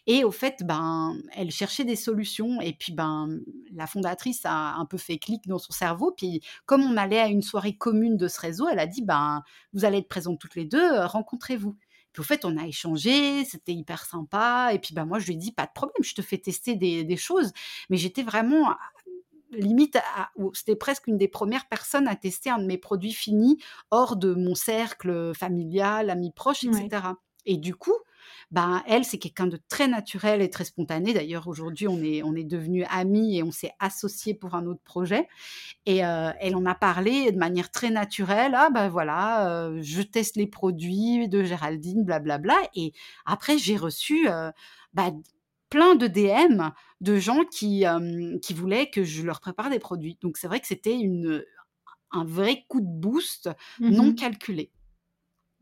[0.07, 3.41] et au fait, ben, elle cherchait des solutions et puis, ben,
[3.73, 6.13] la fondatrice a un peu fait clic dans son cerveau.
[6.17, 9.43] Puis, comme on allait à une soirée commune de ce réseau, elle a dit: «Ben,
[9.73, 11.77] vous allez être présentes toutes les 2, heu, rencontrez-vous».
[12.13, 15.35] Puis au fait, on a échangé, c'était hyper sympa et puis, ben, moi, je lui
[15.35, 17.53] ai dit: «Pas de problème, je te fais tester des des choses».
[17.91, 18.79] Mais j'étais vraiment à
[19.51, 23.13] limite à ou c'était presque une des premières personnes à tester un de mes produits
[23.13, 23.59] finis
[23.91, 26.93] hors de mon cercle, familial, amis proches et Oui.
[26.93, 27.95] cetera et du coup,
[28.51, 31.15] ben, elle, c'est quelqu'un de très naturel et très spontané.
[31.15, 34.83] D'ailleurs, aujourd'hui, on est on est devenues amies et on s'est associées pour un autre
[34.85, 35.29] projet
[35.87, 40.03] et heu, elle en a parlé de manière très naturelle: «Ah bah, voilà, heu, je
[40.03, 42.93] teste les produits de Géraldine, blablabla» et
[43.27, 44.27] après j'ai reçu,
[44.93, 45.19] bah, d
[45.71, 47.85] plein de DM de gens qui,
[48.43, 50.19] qui voulaient que je leur prépare des produits.
[50.21, 51.43] Donc c'est vrai que c'était une,
[52.13, 54.13] un vrai coup de boost Mmh non mh.
[54.13, 54.73] calculé.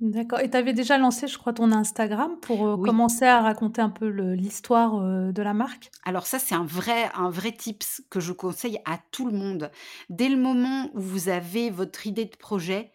[0.01, 2.91] D'accord et tu avais déjà lancé, je crois, ton Instagram pour, heu, Oui.
[2.91, 5.93] commencer à raconter un peu le l'histoire, heu, de la marque?
[6.05, 9.71] Alors ça, c'est un vrai un vrai tips que je conseille à tout le monde.
[10.09, 12.91] Dès le moment où vous avez votre idée de projet,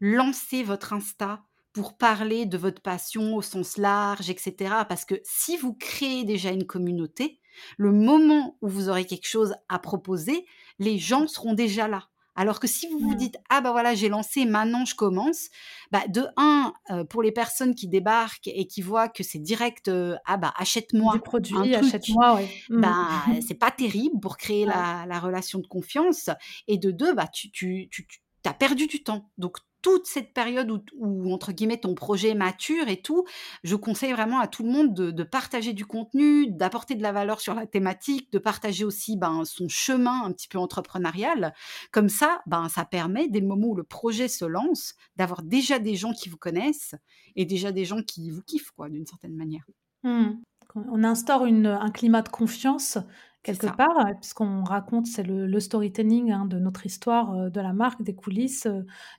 [0.00, 4.84] lancez votre Insta pour parler de votre passion au sens large et cetera.
[4.86, 7.40] Parce que si vous créez déjà une communauté,
[7.78, 10.46] le moment où vous aurez quelque chose à proposer,
[10.80, 12.08] les gens seront déjà là.
[12.36, 13.14] Alors que si vous vous Mmh.
[13.14, 15.48] dites: «Ah bah voilà, j'ai lancé, maintenant je commence»,
[15.90, 19.90] bah, de 1, heu, pour les personnes qui débarquent et qui voient que c'est direct,
[20.26, 22.50] «Ah bah achète-moi un produit, truc», achète-moi, ouais.
[22.68, 22.92] Mmh.
[22.94, 24.86] bah, c'est pas terrible pour créer Ouais.
[24.86, 26.30] la la relation de confiance
[26.68, 29.30] et de 2, bah, tu tu tu tu tu as perdu du temps.
[29.38, 33.24] Donc toute cette période où entre guillemets «ton projet mature» et tout,
[33.64, 37.40] je conseille vraiment à tout le monde de partager du contenu, d'apporter de la valeur
[37.40, 41.52] sur la thématique, de partager aussi, ben, son chemin un petit peu entrepreneurial.
[41.90, 45.78] Comme ça, ben, ça permet dès le moment où le projet se lance, d'avoir déjà
[45.78, 46.94] des gens qui vous connaissent
[47.36, 49.66] et déjà des gens qui vous kiffent quoi, d'une certaine manière.
[50.04, 50.40] Mmh.
[50.74, 52.98] On instaure un climat de confiance
[53.42, 53.76] quelque ça.
[53.76, 58.02] part, heu, puisqu'on raconte c'est le le storytelling, hein, de notre histoire, de la marque,
[58.02, 58.68] des coulisses,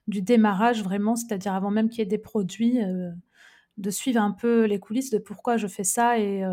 [0.07, 2.79] du démarrage vraiment, c'est-à-dire avant même qu'il y ait des produits,
[3.77, 6.43] de suivre un peu les coulisses de pourquoi je fais ça et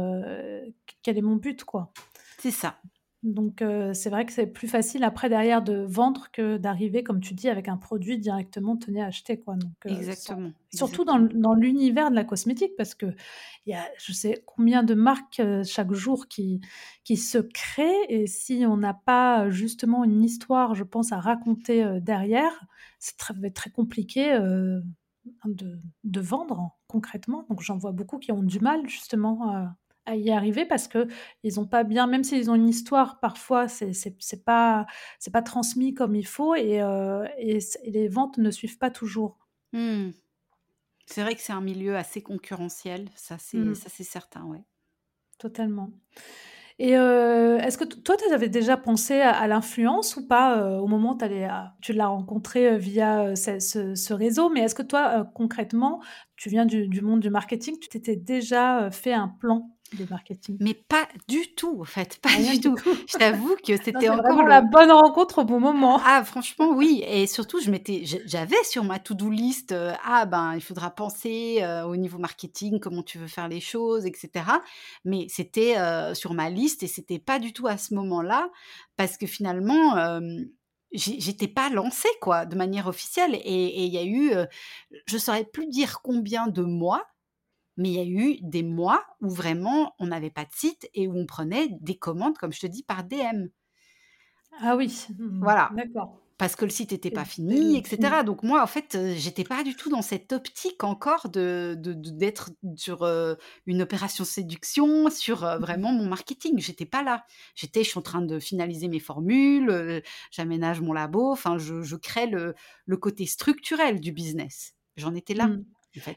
[1.02, 1.92] quel est mon but, quoi.
[2.38, 2.80] C'est ça.
[3.22, 3.62] Donc
[3.92, 7.50] c'est vrai que c'est plus facile après derrière de vendre que d'arriver, comme tu dis,
[7.50, 12.24] avec un produit directement: «Tenez, achetez» quoi, donc exactement, surtout dans dans l'univers de la
[12.24, 13.14] cosmétique parce qu'il
[13.66, 16.60] y a je sais combien de marques, chaque jour qui
[17.04, 22.00] qui se créent et si on n'a pas justement une histoire, je pense, à raconter,
[22.00, 22.64] derrière,
[22.98, 24.32] c'est très va être très compliqué,
[25.44, 27.44] de de vendre concrètement.
[27.50, 31.60] Donc j'en vois beaucoup qui ont du mal justement à à y arriver parce qu'ils
[31.60, 34.86] ont pas bien même s'ils ont une histoire, parfois c'est c'est pas
[35.18, 36.80] c'est pas transmis comme il faut et
[37.38, 39.38] et les ventes ne suivent pas toujours.
[39.72, 40.10] Mmh.
[41.06, 43.74] C'est vrai que c'est un milieu assez concurrentiel, ça c'est Mmh.
[43.74, 44.64] ça c'est certain, ouais.
[45.38, 45.90] Totalement
[46.78, 51.18] et est-ce que toi, tu avais déjà pensé à l'influence ou pas, au moment où
[51.82, 54.50] tu l'as rencontré, via, ce ce réseau?
[54.50, 56.00] Mais est-ce que toi, concrètement,
[56.36, 59.76] tu viens du du monde du marketing, tu t'étais déjà, fait un plan?
[59.92, 60.60] De marketing?
[60.60, 62.74] Mais pas du tout, en fait, pas Rien du tout.
[62.74, 62.96] tout.
[63.08, 66.02] Je t'avoue que c'était encore le la bonne rencontre au bon moment.
[66.02, 70.24] ah franchement oui et surtout je m'étais j'avais sur ma to do list, heu, ah
[70.24, 74.12] ben, il faudra penser, heu, au niveau marketing, comment tu veux faire les choses et
[74.16, 74.62] cetera.
[75.04, 78.50] Mais c'était, heu, sur ma liste et c'était pas du tout à ce moment-là
[78.96, 80.20] parce que finalement,
[80.92, 84.46] j'étais pas lancée quoi, de manière officielle et il y a eu, heu,
[85.06, 87.06] je saurais plus dire combien de mois
[87.80, 91.08] mais il y a eu des mois où vraiment on n'avait pas de site et
[91.08, 93.50] où on prenait des commandes, comme je te dis, par DM.
[94.60, 97.84] Ah oui, mmh Voilà, d'accord parce que le site était et pas fini le et
[97.84, 97.84] fini.
[97.86, 98.24] cetera.
[98.24, 102.50] Donc moi, en fait, heu, j'étais pas du tout dans cette optique encore de d'être
[102.76, 106.58] sur, heu, une opération séduction, sur, heu, Mmh vraiment mon marketing.
[106.60, 107.24] J'étais pas là.
[107.56, 110.02] J'étais: «Je suis en train de finaliser mes formules,
[110.32, 112.54] j'aménage mon labo», enfin je je crée le
[112.86, 114.74] le côté structurel du business.
[114.96, 115.64] J'en étais là, Mmh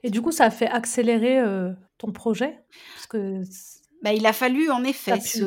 [0.03, 2.65] et du coup, ça a fait accélérer, heu, ton projet?
[2.93, 3.43] Parce que
[4.01, 5.43] Bah, il a fallu en effet se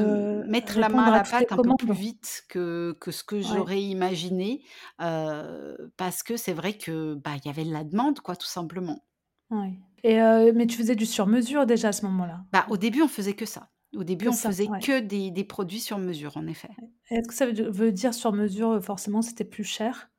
[0.00, 3.40] heu, mettre la main à la pâte un peu plus vite que que ce que
[3.42, 4.64] Ouais, j'aurais imaginé,
[5.00, 8.46] heu, parce que c'est vrai que, bah, il y avait de la demande quoi, tout
[8.48, 9.04] simplement.
[9.50, 10.16] ouais et
[10.52, 12.44] mais tu faisais du sur-mesure déjà à ce moment-là?
[12.52, 13.70] Bah, au début, on faisait que ça.
[13.94, 14.36] Au début, on ça?
[14.36, 14.80] faisait Ouais.
[14.80, 16.70] que des des produits sur mesure, en effet.
[17.10, 20.10] Est-ce que ça veut di veut dire sur-mesure, heu, forcément c'était plus cher?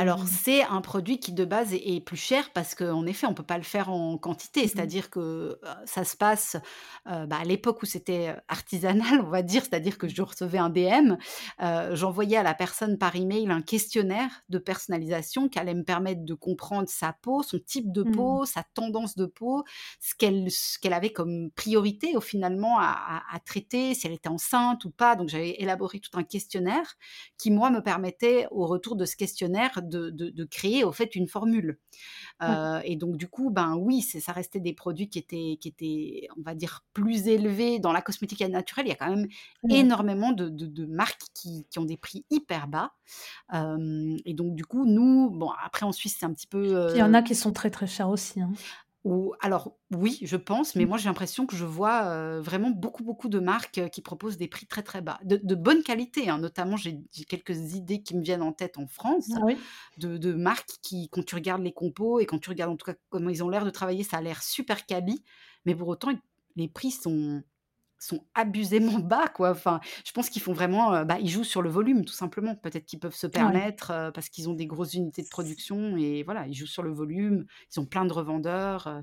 [0.00, 3.34] Alors, c'est un produit qui de base est est plus cher parce qu'en effet, on
[3.34, 4.62] peut pas le faire en quantité.
[4.64, 6.56] mmh C'est-à-dire que, heu, ça se passe,
[7.10, 10.58] heu, bah, à l'époque où c'était, heu, artisanal, on va dire, c'est-à-dire que je recevais
[10.58, 11.16] un DM,
[11.94, 16.34] j'envoyais à la personne par email un questionnaire de personnalisation qui allait me permettre de
[16.34, 18.38] comprendre sa peau, son type de Mmh.
[18.42, 19.64] peau, sa tendance de peau,
[20.00, 24.84] ce qu'elle avait comme priorité au finalement à à à traiter, si elle était enceinte
[24.84, 25.16] ou pas.
[25.16, 26.94] Donc j'avais élaboré tout un questionnaire
[27.36, 31.14] qui moi me permettait au retour de ce questionnaire de de de créer au fait
[31.16, 31.78] une formule.
[32.46, 35.58] Ouais, Heu et donc du coup, ben oui, c'est ça restait des produits qui étaient
[35.60, 38.86] qui étaient, on va dire, plus élevés dans la cosmétique naturelle.
[38.86, 39.28] Il y a quand même
[39.62, 39.88] ouais.
[39.88, 42.92] énormément de de marques qui qui ont des prix hyper bas.
[43.52, 46.98] Hem et donc du coup, nous, bon après en Suisse, c'est un petit peu, il
[46.98, 48.52] y en a heu qui sont très, très chers aussi, hein.
[49.08, 50.86] Ou alors oui, je pense, mais Mmh.
[50.86, 54.66] moi j'ai l'impression que je vois, vraiment beaucoup, beaucoup de marques, qui proposent des prix
[54.66, 55.18] très, très bas.
[55.24, 58.78] De de bonne qualité, hein, notamment j'ai j'ai quelques idées qui me viennent en tête
[58.78, 59.68] en France, Ah oui?
[59.98, 62.86] de de marques qui, quand tu regardes les compos et quand tu regardes en tout
[62.86, 65.24] cas comment ils ont l'air de travailler, ça a l'air super quali,
[65.64, 66.12] mais pour autant,
[66.56, 67.42] les prix sont
[67.98, 69.50] sont abusément bas, quoi.
[69.50, 72.54] Enfin, je pense qu'ils font vraiment, heu, bah, ils jouent sur le volume, tout simplement.
[72.56, 76.22] Peut-être qu'ils peuvent se permettre, heu, parce qu'ils ont des grosses unités de production et
[76.24, 77.46] voilà, ils jouent sur le volume.
[77.74, 79.02] Ils ont plein de revendeurs, heu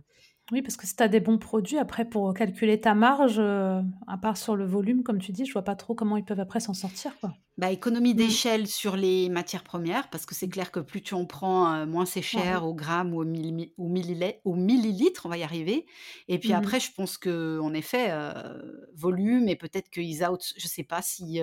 [0.52, 3.82] Oui, parce que si tu as des bons produits, après pour calculer ta marge, heu,
[4.08, 6.40] à part sur le volume, comme tu dis, je vois pas trop comment ils peuvent
[6.40, 7.38] après s'en sortir, quoi.
[7.58, 8.36] Bah, économie Mmh.
[8.36, 11.86] d'échelle sur les matières premières, parce que c'est clair que plus tu en prends, heu,
[11.86, 12.52] moins c'est Ouais.
[12.52, 15.86] cher au gramme ou au millimi au millilitre, on va y arriver.
[16.28, 20.68] Et puis Mmh après, je pense qu'en effet, heu, volume et peut-être qu'ils out je
[20.68, 21.40] sais pas si,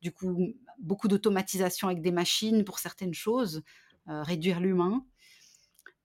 [0.00, 0.36] du coup,
[0.80, 3.62] beaucoup d'automatisation avec des machines pour certaines choses,
[4.08, 5.06] réduire l'humain.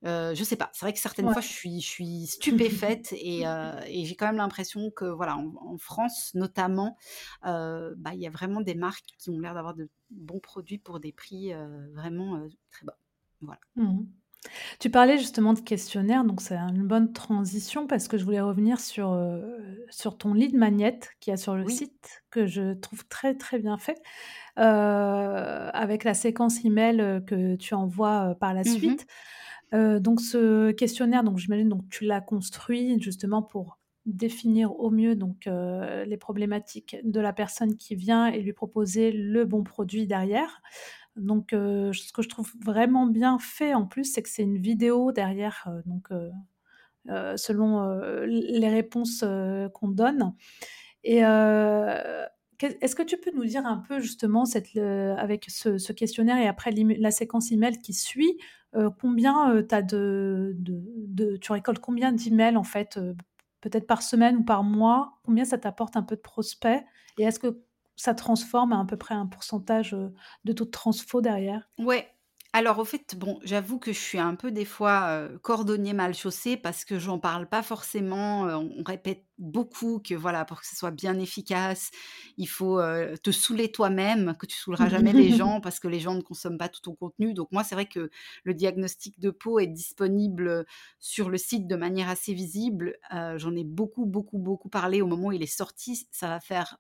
[0.06, 0.70] Heu, je sais pas.
[0.74, 1.34] C'est vrai que certaines Ouais.
[1.34, 3.44] fois, je suis je suis stupéfaite et
[4.06, 6.98] j'ai quand même l'impression que voilà, en en France notamment,
[7.44, 11.00] bah, il y a vraiment des marques qui ont l'air d'avoir de bons produits pour
[11.00, 11.52] des prix,
[11.94, 12.98] vraiment, très bas.
[13.42, 13.62] Voilà.
[13.76, 14.06] Mmh
[14.80, 18.80] Tu parlais justement de questionnaire, donc c'est une bonne transition parce que je voulais revenir
[18.80, 21.68] sur, heu, sur ton lead magnet qu'il y a sur le Oui.
[21.68, 24.02] site, que je trouve très, très bien fait,
[24.58, 29.08] avec la séquence email, que tu envoies, par la Mmh suite.
[29.74, 35.16] Heu, donc ce questionnaire, donc j'imagine donc tu l'as construit justement pour définir au mieux
[35.16, 40.08] donc, heu, les problématiques de la personne qui vient et lui proposer le bon produit
[40.08, 40.62] derrière.
[41.18, 44.60] Donc, heu, ce que je trouve vraiment bien fait en plus, c'est que c'est une
[44.60, 46.10] vidéo derrière, donc,
[47.38, 49.24] selon, les réponses,
[49.74, 50.34] qu'on donne
[51.06, 51.22] et
[52.64, 57.12] est-ce que tu peux nous dire un peu justement avec ce, questionnaire et après la
[57.12, 58.38] séquence email qui suit,
[59.00, 63.00] combien as de, de, tu récoltes combien d'emails en fait,
[63.62, 65.20] peut-être par semaine ou par mois?
[65.24, 66.84] Combien ça t'apporte un peu de prospects?
[67.18, 67.62] Et est-ce que
[67.96, 69.96] ça transforme à, à peu près un pourcentage
[70.46, 71.70] de taux de transfo derrière?
[71.80, 72.08] Ouais,
[72.58, 76.58] alors, au fait, bon, j'avoue que je suis un peu des fois, cordonnier mal chaussé
[76.58, 80.90] parce que j'en parle pas forcément, on répète beaucoup que voilà, pour que ce soit
[80.90, 81.92] bien efficace,
[82.36, 82.82] il faut,
[83.22, 86.58] te saouler toi-même, que tu saouleras jamais les gens parce que les gens ne consomment
[86.58, 87.36] pas tout ton contenu.
[87.36, 88.10] Donc moi, c'est vrai que
[88.44, 90.66] le diagnostic de peau est disponible,
[90.98, 92.96] sur le site de manière assez visible.
[93.12, 96.08] j'en ai beaucoup, beaucoup, beaucoup parlé au moment où il est sorti.
[96.12, 96.80] Ça va faire,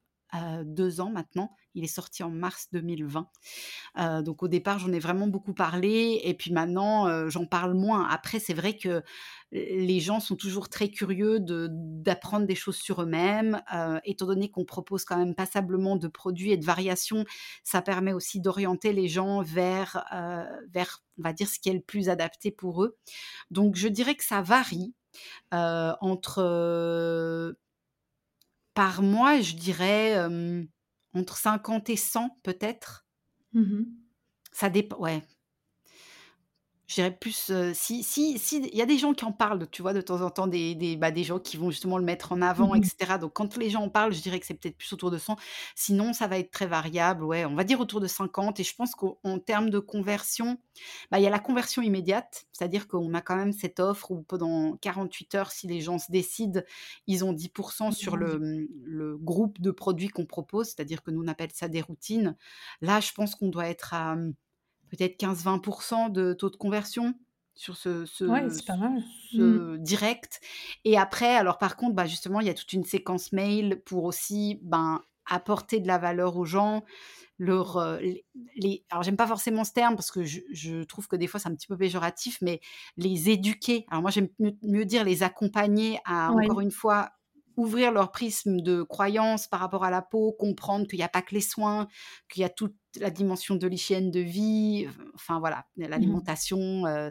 [0.66, 1.52] deux ans maintenant.
[1.78, 3.30] Il est sorti en mars 2020.
[4.00, 7.76] Euh, donc au départ, j'en ai vraiment beaucoup parlé et puis maintenant, euh, j'en parle
[7.76, 8.08] moins.
[8.10, 9.04] Après, c'est vrai que
[9.52, 13.62] les gens sont toujours très curieux d'apprendre des choses sur eux-mêmes.
[13.76, 17.26] Euh, étant donné qu'on propose quand même passablement de produits et de variations,
[17.64, 20.04] ça permet aussi d'orienter les gens vers,
[20.74, 22.98] vers, on va dire, ce qui est le plus adapté pour eux.
[23.52, 24.96] Donc je dirais que ça varie
[25.52, 27.56] entre...
[28.74, 30.28] par mois, je dirais
[31.14, 33.06] entre 50 et 100 peut-être.
[33.54, 33.84] Mmh
[34.52, 35.24] Ça dépend, ouais.
[36.90, 39.82] Je dirais plus, si si si il y a des gens qui en parlent, tu
[39.82, 42.32] vois, de temps en temps, des des, bah, des gens qui vont justement le mettre
[42.32, 43.18] en avant mmh etc.
[43.20, 45.36] Donc quand les gens en parlent, je dirais que c'est peut-être plus autour de 100.
[45.76, 48.74] Sinon, ça va être très variable, ouais, on va dire autour de 50 et je
[48.74, 50.58] pense qu'en termes de conversion,
[51.12, 54.22] bah, il y a la conversion immédiate, c'est-à-dire qu'on a quand même cette offre où
[54.22, 56.62] pendant 48 heures, si les gens se décident,
[57.06, 61.22] ils ont 10% sur le, mmh, le groupe de produits qu'on propose, c'est-à-dire que nous
[61.24, 62.38] on appelle ça des routines.
[62.82, 64.34] Là, je pense qu'on doit être à, mmh,
[64.90, 67.14] peut-être 15-20% de taux de conversion
[67.58, 68.24] sur ce, ce.
[69.34, 69.78] Mmh.
[69.80, 70.40] direct.
[70.86, 74.04] Et après, alors par contre, bah, justement, il y a toute une séquence mail pour
[74.06, 76.84] aussi ben, apporter de la valeur aux gens.
[77.40, 78.00] Leur, euh,
[78.56, 81.50] les, alors j'aime pas forcément ce terme parce que je, trouve que des fois c'est
[81.50, 82.62] un petit peu péjoratif, mais
[82.96, 83.86] les éduquer.
[83.90, 84.30] Alors moi j'aime
[84.64, 87.12] mieux, dire les accompagner à encore une fois
[87.56, 91.24] ouvrir leur prisme de croyance par rapport à la peau, comprendre qu'il n'y a pas
[91.24, 91.88] que les soins,
[92.30, 97.10] qu'il y a toute la dimension de l'hygiène de vie, enfin voilà, mmh l'alimentation, euh,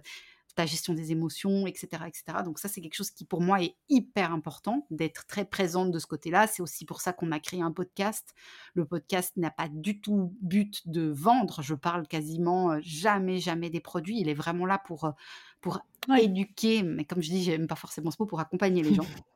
[0.59, 2.39] la gestion des émotions, etc., etc.
[2.45, 5.99] Donc ça, c'est quelque chose qui pour moi est hyper important d'être très présente de
[5.99, 6.47] ce côté-là.
[6.47, 8.35] C'est aussi pour ça qu'on a créé un podcast.
[8.75, 11.61] Le podcast n'a pas du tout but de vendre.
[11.63, 14.19] Je parle quasiment euh, jamais, jamais des produits.
[14.21, 15.13] Il est vraiment là pour euh,
[15.61, 15.81] pour
[16.19, 19.07] éduquer, mais comme je dis, j'aime pas forcément ce mot, pour accompagner les gens.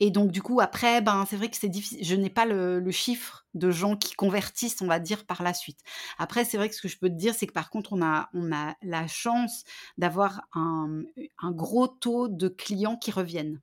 [0.00, 1.98] Et donc, du coup, après, ben, c'est vrai que c'est difficile.
[2.02, 5.80] Je n'ai pas le, chiffre de gens qui convertissent, on va dire, par la suite.
[6.18, 8.02] Après, c'est vrai que ce que je peux te dire, c'est que par contre, on
[8.02, 9.64] a, on a la chance
[9.98, 11.02] d'avoir un,
[11.42, 13.60] gros taux de clients qui reviennent.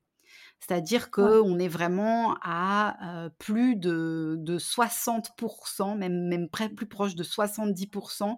[0.60, 7.22] C'est-à-dire qu'on est vraiment à euh, plus de, de 60%, même, même plus proche de
[7.22, 8.36] 70%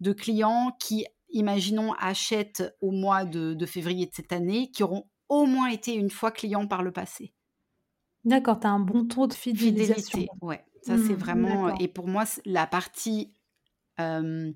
[0.00, 5.06] de clients qui, imaginons, achètent au mois de, de février de cette année, qui auront
[5.30, 7.32] au moins été une fois client par le passé.
[8.24, 10.18] D'accord, tu as un bon taux de fidélisation.
[10.18, 10.62] Fidélité, ouais.
[10.82, 11.74] Ça, c'est mmh, vraiment.
[11.76, 13.32] Et pour moi, la partie,
[13.98, 14.54] on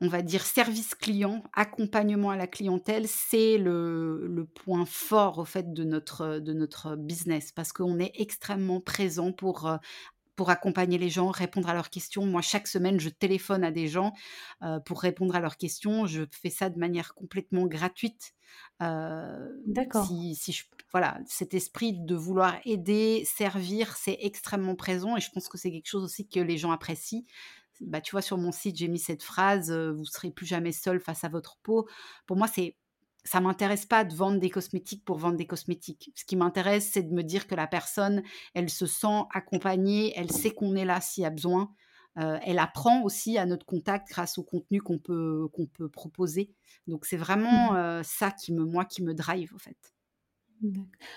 [0.00, 5.72] va dire, service client, accompagnement à la clientèle, c'est le, le, point fort, au fait,
[5.72, 7.52] de notre, de notre business.
[7.52, 9.78] Parce qu'on est extrêmement présent pour
[10.36, 12.26] pour accompagner les gens, répondre à leurs questions.
[12.26, 14.12] Moi, chaque semaine, je téléphone à des gens
[14.84, 16.06] pour répondre à leurs questions.
[16.06, 18.34] Je fais ça de manière complètement gratuite.
[18.80, 20.06] D'accord.
[20.06, 25.30] Si, si je, voilà, cet esprit de vouloir aider, servir, c'est extrêmement présent et je
[25.30, 27.24] pense que c'est quelque chose aussi que les gens apprécient.
[27.80, 31.00] Bah, tu vois, sur mon site, j'ai mis cette phrase Vous serez plus jamais seul
[31.00, 31.88] face à votre peau.
[32.26, 32.76] Pour moi, c'est
[33.24, 36.12] ça m'intéresse pas de vendre des cosmétiques pour vendre des cosmétiques.
[36.14, 38.22] Ce qui m'intéresse, c'est de me dire que la personne,
[38.52, 41.70] elle se sent accompagnée, elle sait qu'on est là s'il y a besoin.
[42.18, 46.52] Euh, elle apprend aussi à notre contact grâce au contenu qu'on peut, qu'on peut proposer.
[46.86, 47.76] Donc c'est vraiment mmh.
[47.76, 49.94] euh, ça qui me, moi, qui me drive, en fait.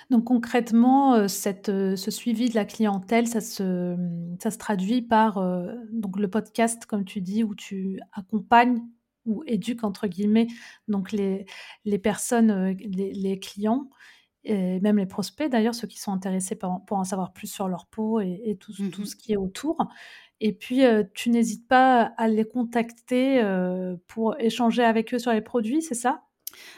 [0.10, 3.95] Donc concrètement, euh, cette, ce suivi de la clientèle, ça se,
[4.41, 5.36] ça se traduit par
[5.91, 8.82] donc le podcast, comme tu dis, où tu accompagnes
[9.28, 10.47] ou éduque entre guillemets
[10.88, 11.45] donc les,
[11.86, 13.89] les personnes, euh, les, clients
[14.43, 17.67] et même les prospects d'ailleurs, ceux qui sont intéressés pour, pour en savoir plus sur
[17.67, 19.78] leur peau et, tout, tout, mmh ce qui est autour.
[20.39, 25.32] Et puis, euh, tu n'hésites pas à les contacter euh, pour échanger avec eux sur
[25.32, 26.26] les produits, c'est ça?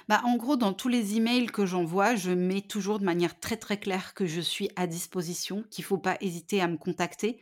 [0.08, 3.58] Bah, en gros, dans tous les emails que j'envoie, je mets toujours de manière très,
[3.58, 7.40] très claire que je suis à disposition, qu'il faut pas hésiter à me contacter,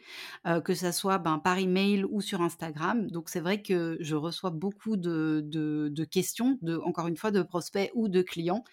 [0.47, 3.07] heu, que ça soit, ben, par email ou sur Instagram.
[3.09, 8.07] Donc c'est vrai que je reçois beaucoup de questions, encore une fois, de prospects ou
[8.09, 8.63] de clients,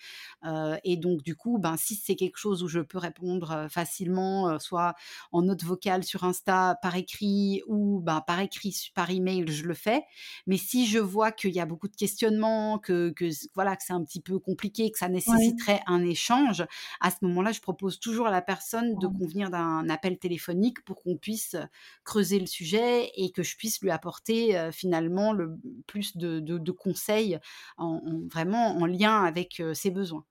[0.45, 3.69] heu et donc du coup, ben, si c'est quelque chose où je peux répondre, heu,
[3.69, 4.95] facilement, soit
[5.33, 9.75] en note vocale sur Insta, par écrit ou, ben, par écrit par email, je le
[9.75, 10.05] fais.
[10.47, 13.93] Mais si je vois qu'il y a beaucoup de questionnements, que que voilà, que c'est
[13.93, 16.65] un petit peu compliqué, que ça nécessiterait un échange,
[17.01, 21.03] à ce moment-là, je propose toujours à la personne de convenir d'un appel téléphonique pour
[21.03, 21.57] qu'on puisse
[22.05, 26.73] creuser le sujet et que je puisse lui apporter euh, finalement le plus de, de-
[26.73, 27.39] conseils
[27.77, 28.01] en,
[28.31, 30.25] vraiment en lien avec ses besoins.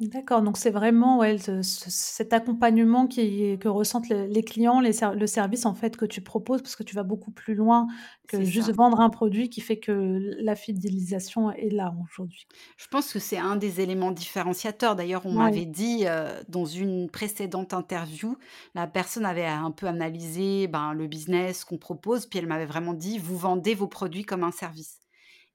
[0.00, 4.78] D'accord, donc c'est vraiment, ouais, ce ce cet accompagnement qui que ressentent le les clients,
[4.78, 7.54] les ser le service, en fait, que tu proposes, parce que tu vas beaucoup plus
[7.56, 7.88] loin
[8.28, 8.72] que C'est juste ça.
[8.72, 9.92] vendre un produit qui fait que
[10.40, 12.46] la fidélisation est là, aujourd'hui.
[12.78, 14.96] Je pense que c'est un des éléments différenciateurs.
[14.96, 18.36] D'ailleurs, on Ouais, m'avait dit, heu, dans une précédente interview,
[18.74, 22.94] la personne avait un peu analysé, ben, le business qu'on propose, puis elle m'avait vraiment
[22.94, 25.00] dit: «Vous vendez vos produits comme un service».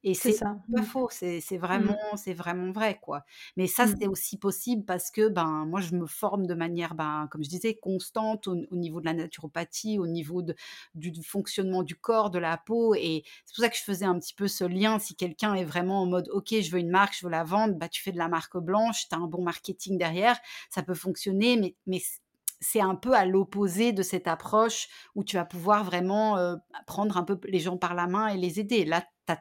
[0.04, 0.46] Et c'est c'est
[0.76, 0.84] pas Mmh.
[0.84, 1.88] faux, c'est c'est Mmh.
[1.88, 3.24] vraiment c'est vraiment vrai, quoi.
[3.58, 4.10] Mais ça, c'est Mmh.
[4.10, 7.76] aussi possible parce que, ben, moi, je me forme de manière, ben, comme je disais,
[7.76, 10.56] constante au au niveau de la naturopathie, au niveau de
[10.96, 14.06] du du fonctionnement du corps, de la peau et c'est pour ça que je faisais
[14.06, 15.00] un petit peu ce lien.
[15.00, 17.76] Si quelqu'un est vraiment en mode: «OK, je veux une marque, je veux la vendre»,
[17.76, 20.38] bah, tu fais de la marque blanche, tu as un bon marketing derrière,
[20.70, 22.02] ça peut fonctionner, mais mais
[22.62, 27.18] c'est un peu à l'opposé de cette approche où tu vas pouvoir vraiment, heu, prendre
[27.18, 28.86] un peu les gens par la main et les aider.
[28.86, 29.34] Là, tu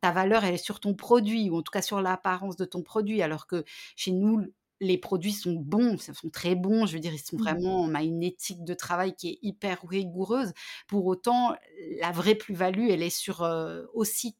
[0.00, 2.82] ta valeur, elle est sur ton produit ou en tout cas sur l'apparence de ton
[2.82, 3.22] produit.
[3.22, 3.64] Alors que
[3.96, 4.42] chez nous,
[4.80, 6.86] les produits sont bons, ils sont très bons.
[6.86, 7.46] Je veux dire, ils sont Mmh.
[7.46, 10.52] vraiment on a une éthique de travail qui est hyper rigoureuse.
[10.88, 11.54] Pour autant,
[12.00, 14.36] la vraie plus-value, elle est sur, heu, aussi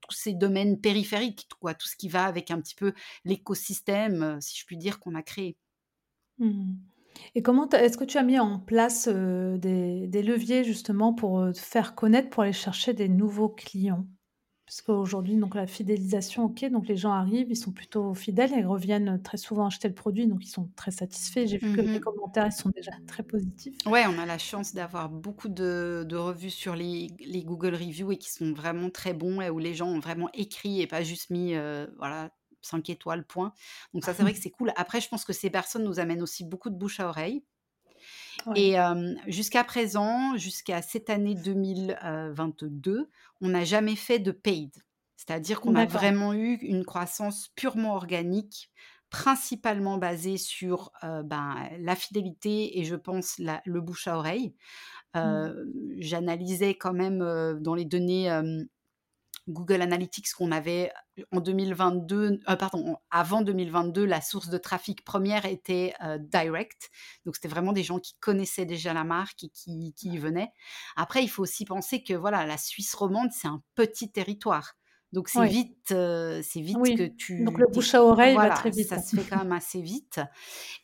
[0.00, 2.92] tous ces domaines périphériques, quoi, tout ce qui va avec un petit peu
[3.24, 5.56] l'écosystème, heu, si je puis dire, qu'on a créé.
[6.38, 6.74] Mmh
[7.34, 11.50] et comment est-ce que tu as mis en place, heu, des des leviers justement pour,
[11.52, 14.06] te faire connaître, pour aller chercher des nouveaux clients?
[14.66, 18.64] Parce qu'aujourd'hui, donc la fidélisation, OK, donc les gens arrivent, ils sont plutôt fidèles et
[18.64, 21.46] reviennent très souvent acheter le produit, donc ils sont très satisfaits.
[21.46, 23.76] J'ai vu que les Mmh commentaires, ils sont déjà très positifs.
[23.86, 28.10] Ouais, on a la chance d'avoir beaucoup de de revues sur les les Google Reviews
[28.10, 31.04] et qui sont vraiment très bons et où les gens ont vraiment écrit et pas
[31.04, 32.30] juste mis, heu, voilà
[32.62, 33.52] 5 étoiles, point.
[33.94, 34.72] Donc ça, c'est vrai que c'est cool.
[34.76, 37.44] Après, je pense que ces personnes nous amènent aussi beaucoup de bouche à oreille
[38.46, 38.76] Ouais, et
[39.26, 44.72] jusqu'à présent, jusqu'à cette année 2022, on n'a jamais fait de paid.
[45.16, 48.70] C'est-à-dire qu'on a vraiment eu une croissance purement organique,
[49.10, 54.54] principalement basée sur, ben, la fidélité et je pense la le bouche à oreille.
[55.14, 55.48] Mmh.
[55.98, 57.18] J'analysais quand même,
[57.60, 58.30] dans les données,
[59.48, 60.92] Google Analytics qu'on avait
[61.32, 66.90] en 2022, heu, pardon, avant 2022, la source de trafic première était, heu, direct.
[67.24, 70.52] Donc c'était vraiment des gens qui connaissaient déjà la marque et qui qui y venaient.
[70.96, 74.74] Après, il faut aussi penser que voilà, la Suisse romande, c'est un petit territoire.
[75.12, 78.38] Donc c'est vite, heu, c'est vite que oui, donc tu le tu bouche à oreille
[78.38, 78.90] va très vite.
[78.90, 80.20] ça se fait quand même assez vite.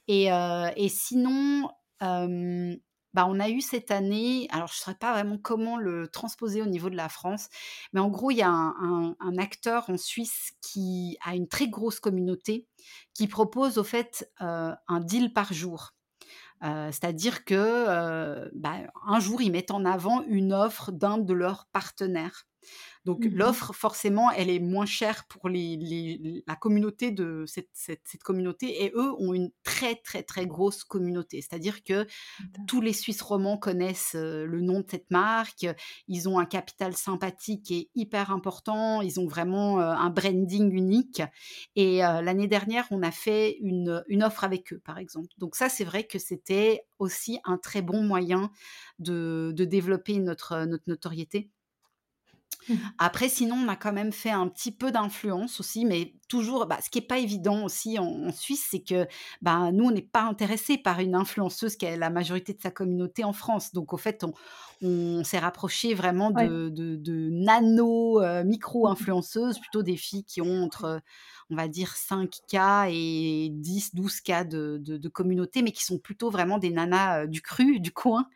[0.09, 0.27] Et
[0.77, 1.71] et sinon,
[3.15, 6.63] bah, on a eu cette année alors je ne saurais pas vraiment comment le transposer
[6.63, 7.49] au niveau de la France,
[7.93, 8.49] mais en gros, il y a
[9.21, 12.67] un acteur en Suisse qui a une très grosse communauté,
[13.15, 15.93] qui propose au fait, heu, un deal par jour.
[16.65, 18.79] Heu, c'est-à-dire que, heu, bah,
[19.21, 22.47] jour, ils mettent en avant une offre d'un de leurs partenaires.
[23.05, 27.71] Donc Mmh l'offre, forcément, elle est moins chère pour les les la communauté de cette
[27.73, 31.41] cette cette communauté et eux ont une très, très, très grosse communauté.
[31.41, 32.07] C'est-à-dire que
[32.67, 35.67] tous les Suisses romands connaissent, le nom de cette marque,
[36.09, 41.23] ils ont un capital sympathique est hyper important, ils ont vraiment, un branding unique
[41.77, 45.29] et l'année dernière, on a fait une, une offre avec eux, par exemple.
[45.39, 48.51] Donc ça, c'est vrai que c'était aussi un très bon moyen
[48.99, 51.51] de de développer notre, notre notoriété.
[52.69, 56.67] Mmh Après, sinon, on a quand même fait un petit peu d'influence aussi, mais toujours,
[56.67, 59.07] bah, ce qui est pas évident aussi en, en Suisse, c'est que
[59.41, 62.71] bah, nous, on n'est pas intéressé par une influenceuse qui a la majorité de sa
[62.71, 63.73] communauté en France.
[63.73, 64.33] Donc, au fait, on,
[64.83, 66.57] on s'est rapproché vraiment Ouais.
[66.71, 68.45] de, de, nano, euh,
[68.81, 71.01] Mmh micro-influenceuses, plutôt des filles qui ont entre,
[71.51, 76.31] on va dire, 5K et 10, 12K de, de, de communauté, mais qui sont plutôt
[76.31, 78.27] vraiment des nanas euh, du cru, du coin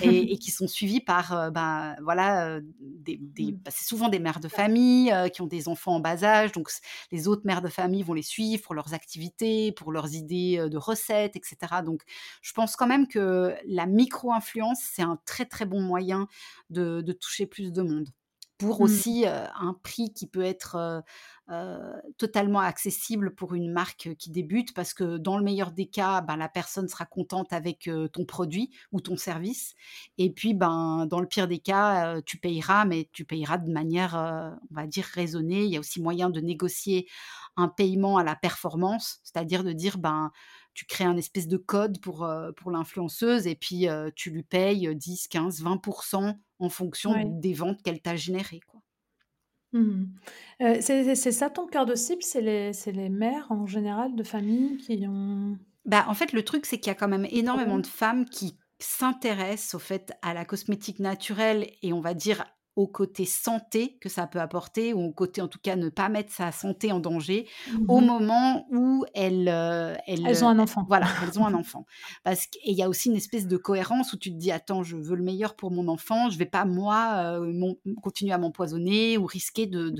[0.00, 4.18] et, et qui sont suivis par, euh, bah, voilà, des, des- bah, c'est souvent des
[4.18, 6.68] mères de famille qui ont des enfants en bas âge, donc
[7.10, 10.76] les autres mères de famille vont les suivre pour leurs activités, pour leurs idées de
[10.78, 11.82] recettes, etc.
[11.82, 12.02] Donc,
[12.42, 16.26] je pense quand même que la micro-influence, c'est un très très bon moyen
[16.70, 18.08] de, de toucher plus de monde
[18.56, 18.84] pour mmh.
[18.84, 21.02] aussi un prix qui peut être
[22.16, 26.36] totalement accessible pour une marque qui débute parce que dans le meilleur des cas, ben,
[26.36, 29.74] la personne sera contente avec ton produit ou ton service.
[30.16, 34.14] Et puis, ben, dans le pire des cas, tu payeras, mais tu payeras de manière,
[34.14, 35.64] on va dire, raisonnée.
[35.64, 37.08] Il y a aussi moyen de négocier
[37.56, 40.30] un paiement à la performance, c'est-à-dire de dire, ben,
[40.74, 45.28] tu crées un espèce de code pour, pour l'influenceuse et puis tu lui payes 10,
[45.28, 48.60] 15, 20% en fonction des ventes qu'elle t'a générées.
[48.66, 48.80] Quoi.
[49.72, 50.04] Mmh
[50.80, 52.22] c'est ça ton cœur de cible?
[52.22, 56.66] C'est les les mères en général de famille qui ont Bah, en fait, le truc,
[56.66, 60.44] c'est qu'il y a quand même énormément de femmes qui s'intéressent, au fait, à la
[60.44, 62.44] cosmétique naturelle et on va dire
[62.74, 66.08] au côté santé que ça peut apporter, ou au côté en tout cas ne pas
[66.08, 67.46] mettre sa santé en danger
[67.88, 70.84] au mmh moment où elles, euh, elles, ont un enfant.
[70.88, 71.86] Voilà, elles ont un enfant.
[72.24, 74.96] Parce qu'il y a aussi une espèce de cohérence où tu te dis attends, je
[74.96, 79.26] veux le meilleur pour mon enfant, je vais pas moi euh, continuer à m'empoisonner ou
[79.26, 79.94] risquer de,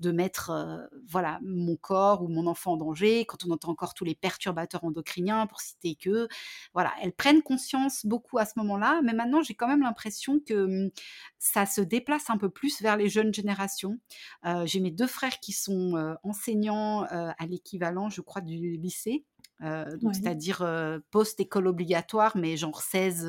[0.00, 0.14] de, mmh.
[0.14, 3.24] mettre euh, voilà mon corps ou mon enfant en danger.
[3.24, 6.28] Quand on entend encore tous les perturbateurs endocriniens, pour citer que,
[6.74, 9.00] voilà, elles prennent conscience beaucoup à ce moment-là.
[9.02, 10.90] Mais maintenant, j'ai quand même l'impression que mmh,
[11.38, 13.98] ça se déplace un peu plus vers les jeunes générations.
[14.44, 18.76] Euh, j'ai mes deux frères qui sont euh, enseignants euh, à l'équivalent, je crois, du
[18.76, 19.24] lycée.
[19.60, 20.66] C'est-à-dire
[21.10, 23.26] post-école obligatoire, mais genre 16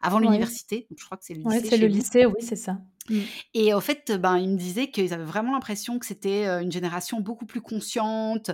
[0.00, 0.86] avant l'université.
[0.90, 1.68] Donc je crois que c'est le lycée.
[1.68, 2.78] c'est le lycée, oui, c'est ça.
[3.08, 3.20] Mmh.
[3.54, 7.20] Et en fait, ben, ils me disaient qu'ils avaient vraiment l'impression que c'était une génération
[7.20, 8.50] beaucoup plus consciente,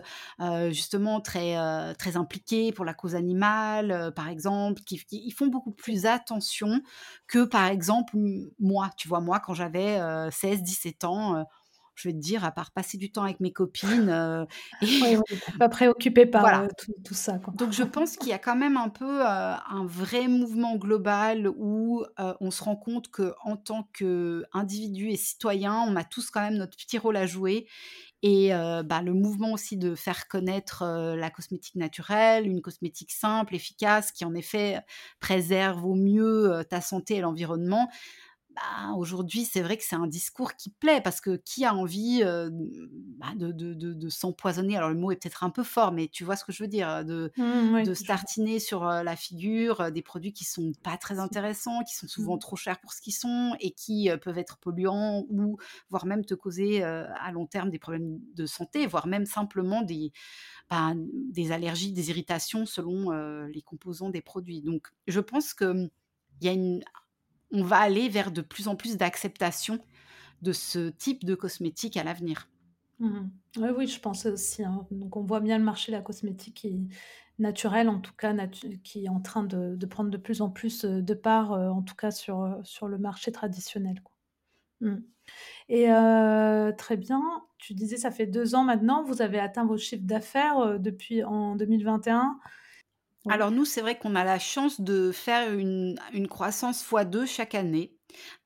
[0.70, 1.56] justement très,
[1.94, 6.82] très impliquée pour la cause animale, par exemple, qui, ils font beaucoup plus attention
[7.26, 8.16] que, par exemple,
[8.60, 8.90] moi.
[8.96, 9.98] Tu vois, moi, quand j'avais
[10.30, 11.46] 16, 17 ans,
[12.02, 14.08] je vais te dire, à part passer du temps avec mes copines.
[14.08, 14.44] Euh,
[14.82, 15.18] et...
[15.58, 16.66] pas préoccupé par euh,
[17.04, 17.38] tout, ça.
[17.54, 21.48] Donc je pense qu'il y a quand même un peu euh, un vrai mouvement global
[21.56, 26.40] où on se rend compte que en tant qu'individu et citoyen, on a tous quand
[26.40, 27.66] même notre petit rôle à jouer.
[28.24, 30.84] Et bah, le mouvement aussi de faire connaître
[31.16, 34.80] la cosmétique naturelle, une cosmétique simple, efficace, qui en effet
[35.18, 37.88] préserve au mieux ta santé et l'environnement,
[38.54, 42.22] bah, aujourd'hui, c'est vrai que c'est un discours qui plaît parce que qui a envie
[42.22, 44.76] bah, de, de, de, s'empoisonner?
[44.76, 46.68] Alors le mot est peut-être un peu fort, mais tu vois ce que je veux
[46.68, 51.82] dire, de, mmh, de startiner sur la figure des produits qui sont pas très intéressants,
[51.84, 52.40] qui sont souvent mmh.
[52.40, 55.56] trop chers pour ce qu'ils sont et qui peuvent être polluants ou
[55.90, 60.12] voire même te causer à long terme des problèmes de santé, voire même simplement des,
[60.68, 63.10] bah, des allergies, des irritations selon
[63.46, 64.62] les composants des produits.
[64.62, 65.90] Donc je pense que
[66.40, 66.82] il y a une,
[67.52, 69.78] on va aller vers de plus en plus d'acceptation
[70.40, 72.48] de ce type de cosmétique à l'avenir.
[72.98, 73.28] Mmh
[73.58, 74.64] oui, je pense aussi.
[74.64, 74.86] Hein.
[74.90, 76.66] Donc, on voit bien le marché de la cosmétique
[77.38, 78.34] naturelle, en tout cas,
[78.82, 81.82] qui est en train de, prendre de plus en plus euh, de part, euh, en
[81.82, 84.02] tout cas sur, euh, sur le marché traditionnel.
[84.80, 84.96] Mmh.
[85.68, 85.86] Et
[86.76, 87.22] très bien,
[87.58, 91.54] tu disais, ça fait deux ans maintenant, vous avez atteint vos chiffres d'affaires depuis en
[91.54, 92.38] 2021.
[93.28, 95.96] Alors nous, c'est vrai qu'on a la chance de faire une,
[96.28, 97.96] croissance x2 chaque année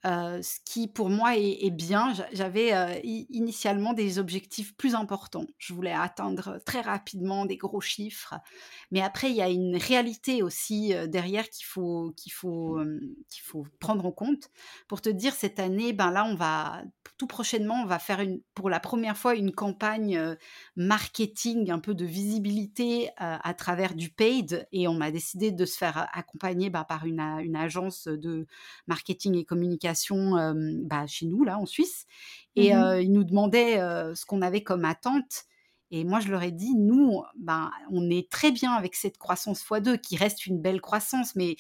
[0.05, 2.13] ce qui pour moi est, bien.
[2.33, 5.47] J'avais initialement des objectifs plus importants.
[5.59, 8.35] Je voulais atteindre très rapidement des gros chiffres,
[8.91, 12.79] mais après il y a une réalité aussi derrière qu'il faut qu'il faut
[13.29, 14.51] qu'il faut prendre en compte.
[14.87, 16.83] Pour te dire cette année, ben là on va
[17.19, 20.37] tout prochainement on va faire une pour la première fois une campagne
[20.77, 25.77] marketing, un peu de visibilité à travers du paid, et on a décidé de se
[25.77, 28.47] faire accompagner ben, par une, une agence de
[28.87, 29.86] marketing et communication
[30.85, 32.07] bah, chez nous, là, en Suisse.
[32.55, 33.77] Et mmh ils nous demandaient
[34.15, 35.45] ce qu'on avait comme attente.
[35.91, 39.63] Et moi, je leur ai dit, nous, ben, on est très bien avec cette croissance
[39.65, 41.57] x2, qui reste une belle croissance, mais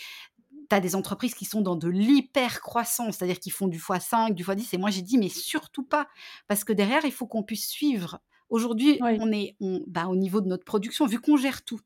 [0.68, 4.45] tu as des entreprises qui sont dans de l'hyper-croissance, c'est-à-dire qui font du x5, du
[4.45, 4.74] x10.
[4.74, 6.09] Et moi, j'ai dit, mais surtout pas,
[6.49, 8.18] parce que derrière, il faut qu'on puisse suivre.
[8.49, 11.81] Aujourd'hui, on est on, bah, au niveau de notre production, vu qu'on gère tout,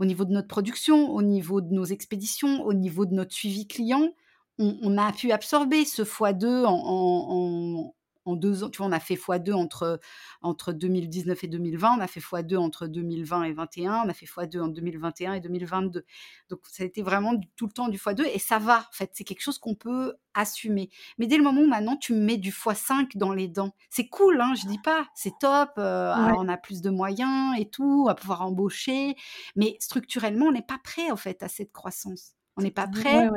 [0.00, 3.68] au niveau de notre production, au niveau de nos expéditions, au niveau de notre suivi
[3.68, 4.12] client,
[4.58, 7.94] on, a pu absorber ce x2 en,
[8.26, 8.68] en deux ans.
[8.68, 10.00] Tu vois, on a fait x2 entre,
[10.42, 14.26] entre 2019 et 2020, on a fait x2 entre 2020 et 2021, on a fait
[14.26, 16.04] x2 en 2021 et 2022.
[16.50, 19.10] Donc, ça a été vraiment tout le temps du x2 et ça va, en fait.
[19.14, 20.90] C'est quelque chose qu'on peut assumer.
[21.18, 24.40] Mais dès le moment où maintenant tu mets du x5 dans les dents, c'est cool,
[24.40, 28.06] hein, je dis pas, c'est top, euh, on a plus de moyens et tout, on
[28.06, 29.16] va pouvoir embaucher,
[29.54, 32.35] mais structurellement, on n'est pas prêt, en fait, à cette croissance.
[32.56, 33.28] On n'est pas prêt.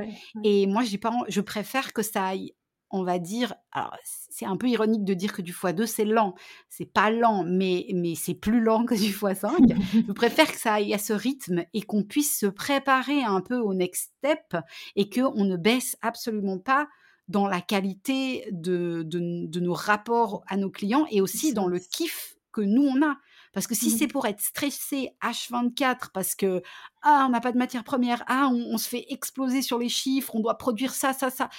[0.43, 2.53] Et moi, pas, je préfère que ça aille
[2.91, 6.33] on va dire, alors c'est un peu ironique de dire que du x2 c'est lent,
[6.69, 9.47] c'est pas lent, mais, mais c'est plus lent que du x5.
[10.07, 13.57] je préfère que ça aille à ce rythme et qu'on puisse se préparer un peu
[13.57, 14.57] au next step
[14.95, 16.87] et qu'on ne baisse absolument pas
[17.27, 22.37] dans la qualité de, de, nos rapports à nos clients et aussi dans le kiff
[22.51, 23.17] que nous, on a.
[23.53, 26.61] Parce que si mmh c'est pour être stressé H24 parce que
[27.01, 30.35] ah on n'a pas de matière première, ah on, se fait exploser sur les chiffres,
[30.35, 31.49] on doit produire ça, ça, ça,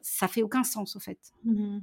[0.00, 1.18] ça fait aucun sens au fait.
[1.44, 1.78] Mmh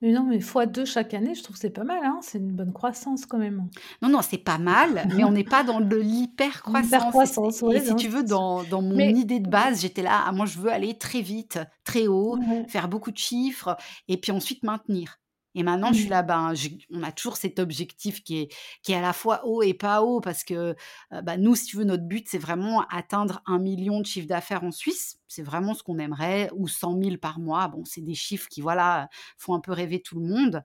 [0.00, 2.18] mais non, mais x2 chaque année, je trouve que c'est pas mal, hein.
[2.22, 3.68] c'est une bonne croissance quand même.
[4.00, 7.10] Non, non, c'est pas mal, mais on n'est pas dans de l'hyper-croissance.
[7.10, 10.46] croissance et, si tu veux, dans, dans mon idée de base, j'étais là, ah, moi
[10.46, 13.76] je veux aller très vite, très haut, faire beaucoup de chiffres,
[14.08, 15.18] et puis ensuite maintenir.
[15.54, 16.10] Et maintenant, je suis mmh.
[16.10, 16.54] là, ben,
[16.90, 20.02] on a toujours cet objectif qui est, qui est à la fois haut et pas
[20.02, 20.74] haut, parce que
[21.10, 24.64] bah, nous, si tu veux, notre but, c'est vraiment atteindre un million de chiffre d'affaires
[24.64, 25.18] en Suisse.
[25.28, 27.68] C'est vraiment ce qu'on aimerait, ou 100 000 par mois.
[27.68, 30.64] Bon, c'est des chiffres qui, voilà, font un peu rêver tout le monde.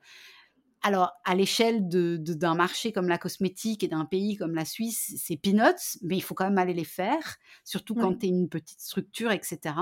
[0.84, 4.64] Alors, à l'échelle d'un de, d'un marché comme la cosmétique et d'un pays comme la
[4.64, 8.30] Suisse, c'est peanuts, mais il faut quand même aller les faire, surtout quand tu es
[8.30, 9.76] une petite structure, etc.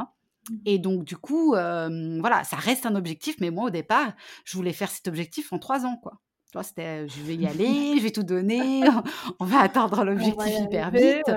[0.66, 3.36] Et donc, du coup, voilà, ça reste un objectif.
[3.40, 6.22] Mais moi, au départ, je voulais faire cet objectif en trois ans, quoi.
[6.52, 8.82] Tu vois, c'était, je vais y aller, je vais tout donner,
[9.40, 11.32] on va atteindre l'objectif hyper vite.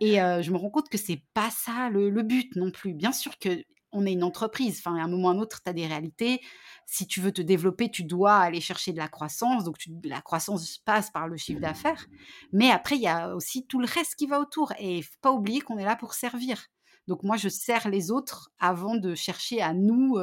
[0.00, 2.94] Et je me rends compte que c'est pas ça le, but non plus.
[2.94, 4.82] Bien sûr que on est une entreprise.
[4.84, 6.40] Enfin, à un moment ou à un autre, tu as des réalités.
[6.86, 9.64] Si tu veux te développer, tu dois aller chercher de la croissance.
[9.64, 12.06] Donc, la croissance passe par le chiffre d'affaires.
[12.52, 14.72] Mais après, il y a aussi tout le reste qui va autour.
[14.78, 16.66] Et il faut pas oublier qu'on est là pour servir.
[17.08, 20.16] Donc moi, je sers les autres avant de chercher à nous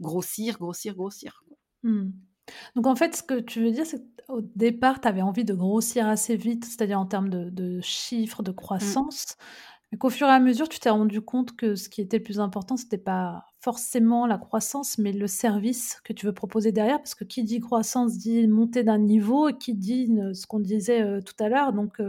[0.00, 1.42] grossir, grossir, grossir.
[1.82, 2.10] Mmh.
[2.74, 5.54] Donc en fait, ce que tu veux dire, c'est qu'au départ, tu avais envie de
[5.54, 8.54] grossir assez vite, c'est-à-dire en termes de, chiffres, de mmh.
[8.54, 9.36] croissance,
[9.90, 12.22] mais qu'au fur et à mesure, tu t'es rendu compte que ce qui était le
[12.24, 16.98] plus important, c'était pas forcément la croissance, mais le service que tu veux proposer derrière,
[16.98, 21.22] parce que qui dit croissance dit monter d'un niveau, et qui dit ce qu'on disait
[21.22, 22.00] tout à l'heure, donc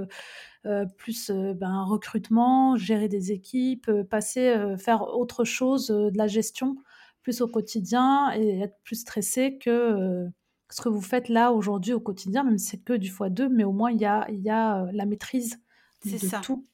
[0.98, 6.78] plus euh, ben, recrutement, gérer des équipes, euh, passer, faire autre chose, de la gestion
[7.22, 10.28] plus au quotidien et être plus stressé que
[10.70, 13.66] ce que vous faites là aujourd'hui au quotidien, même si c'est que du x2, mais
[13.66, 15.60] au moins il y a, y a la maîtrise
[16.06, 16.40] c'est ça.
[16.40, 16.66] tout.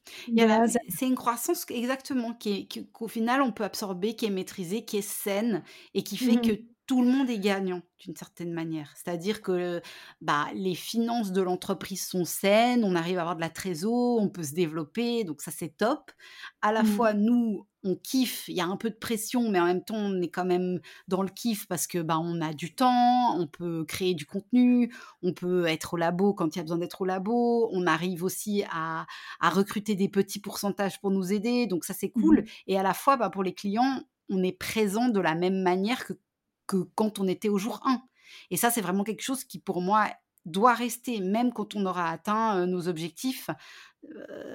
[0.88, 5.02] C'est une croissance exactement qui qu'au final on peut absorber, qui est maîtrisée, qui est
[5.02, 5.62] saine
[5.94, 8.92] et qui fait mmh que tout le monde est gagnant d'une certaine manière.
[8.94, 9.80] C'est-à-dire que
[10.20, 14.28] bah, les finances de l'entreprise sont saines, on arrive à avoir de la trésor, on
[14.28, 16.12] peut se développer, donc ça c'est top.
[16.60, 16.86] À la mmh.
[16.86, 19.96] fois, nous, on kiffe, il y a un peu de pression, mais en même temps,
[19.96, 23.46] on est quand même dans le kiff parce que bah, on a du temps, on
[23.46, 27.00] peut créer du contenu, on peut être au labo quand il y a besoin d'être
[27.00, 29.06] au labo, on arrive aussi à,
[29.40, 32.40] recruter des petits pourcentages pour nous aider, donc ça c'est cool.
[32.40, 32.46] Mmh.
[32.66, 36.06] Et à la fois, bah, pour les clients, on est présent de la même manière
[36.06, 36.14] que
[36.66, 38.02] que quand on était au jour 1.
[38.50, 40.08] Et ça, c'est vraiment quelque chose qui, pour moi,
[40.44, 43.48] doit rester, même quand on aura atteint nos objectifs.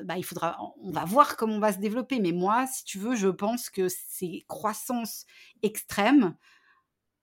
[0.03, 2.19] bah, il faudra, on va voir comment on va se développer.
[2.19, 5.25] Mais moi, si tu veux, je pense que ces croissances
[5.63, 6.35] extrêmes,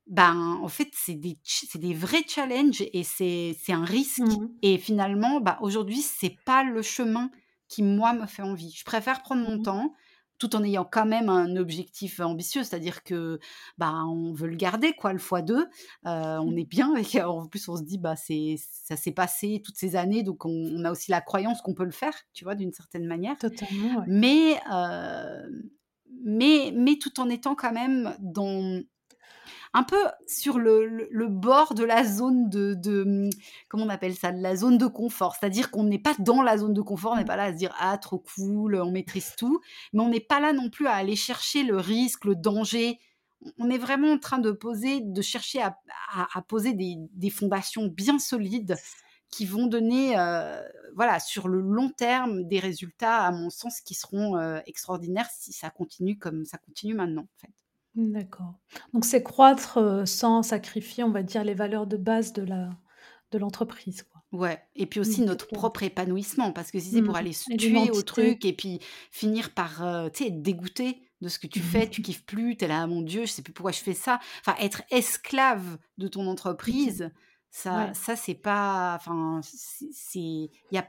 [0.07, 1.37] ben, en fait, c'est des,
[1.75, 4.21] des vrais challenges et c'est un risque.
[4.21, 7.31] Mmh et finalement, bah, aujourd'hui, c'est pas le chemin
[7.69, 8.73] qui, moi, me fait envie.
[8.73, 9.95] Je préfère prendre mon mmh temps,
[10.39, 13.39] tout en ayant quand même un objectif ambitieux, c'est-à-dire que
[13.79, 15.67] bah on veut le garder quoi le x2, euh,
[16.05, 16.59] on mmh.
[16.59, 19.97] est bien et en plus on se dit bah c'est ça s'est passé toutes ces
[19.97, 23.07] années donc on, a aussi la croyance qu'on peut le faire, tu vois d'une certaine
[23.07, 23.37] manière.
[23.39, 24.05] Totalement.
[24.07, 25.43] Mais euh,
[26.25, 28.81] mais mais tout en étant quand même dans
[29.77, 33.29] un peu sur le, bord de la zone de, mmh,
[33.69, 35.37] comment on appelle ça, de la zone de confort.
[35.39, 37.59] C'est-à-dire qu'on n'est pas dans la zone de confort, on n'est pas là à se
[37.59, 39.61] dire ah trop cool, on maîtrise tout,
[39.93, 42.99] mais on n'est pas là non plus à aller chercher le risque, le danger.
[43.59, 45.77] On est vraiment en train de poser, de chercher à,
[46.49, 48.77] poser des, fondations bien solides
[49.29, 50.59] qui vont donner, euh,
[50.95, 55.53] voilà, sur le long terme, des résultats, à mon sens, qui seront euh, extraordinaires si
[55.53, 57.66] ça continue comme ça continue maintenant, en fait.
[57.97, 58.55] D'accord.
[58.93, 62.71] Donc c'est croître, sans sacrifier, on va dire, les valeurs de base de la
[63.33, 64.23] de l'entreprise, quoi.
[64.33, 67.19] Ouais et puis aussi notre propre épanouissement parce que si c'est pour mmh.
[67.19, 68.81] aller se tuer au truc et puis
[69.11, 72.65] finir par, tu sais, être dégoûté de ce que tu fais, tu kiffes plus, tu
[72.65, 74.21] es là: «Ah «Mon Dieu, je sais plus pourquoi je fais ça».
[74.41, 77.11] Enfin, être esclave de ton entreprise,
[77.51, 80.87] ça ça c'est pas enfin, c'est il y a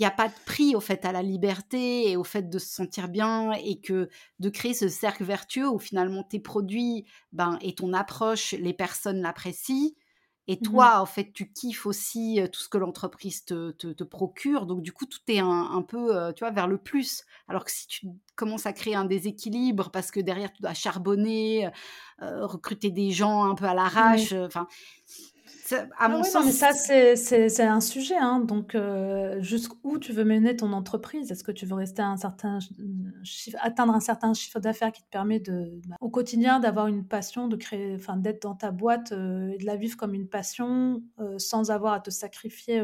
[0.00, 2.68] n'y a pas de prix au fait à la liberté et au fait de se
[2.68, 7.74] sentir bien et que de créer ce cercle vertueux où finalement tes produits ben, et
[7.74, 9.90] ton approche, les personnes l'apprécient.
[10.50, 14.64] Et mmh toi, en fait, tu kiffes aussi tout ce que l'entreprise te, te, procure.
[14.64, 17.24] Donc, du coup, tout est un, peu, tu vois, vers le plus.
[17.48, 21.68] Alors que si tu commences à créer un déséquilibre parce que derrière, tu dois charbonner,
[22.22, 24.66] recruter des gens un peu à l'arrache, enfin,
[25.76, 26.44] à ah mon oui, sens.
[26.44, 28.16] mais ça, c'est un sujet.
[28.16, 28.40] Hein.
[28.40, 31.30] Donc, euh, jusqu'où tu veux mener ton entreprise?
[31.30, 32.58] Est-ce que tu veux rester un certain
[33.22, 37.06] chiffre, atteindre un certain chiffre d'affaires qui te permet de, bah, au quotidien d'avoir une
[37.06, 40.28] passion, de créer, enfin, d'être dans ta boîte euh, et de la vivre comme une
[40.28, 42.82] passion euh, sans avoir à te sacrifier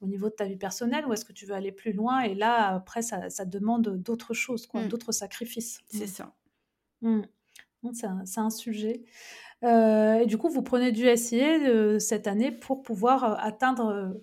[0.00, 1.06] au niveau de ta vie personnelle?
[1.06, 4.34] Ou est-ce que tu veux aller plus loin Et là, après, ça, ça demande d'autres
[4.34, 4.88] choses, quoi, mmh.
[4.88, 5.80] d'autres sacrifices?
[5.88, 6.08] C'est mmh.
[6.08, 6.34] ça.
[7.02, 7.22] Mmh.
[7.92, 9.04] C'est un, un, sujet.
[9.64, 14.14] Euh, et du coup, vous prenez du SIA euh, cette année pour pouvoir euh, atteindre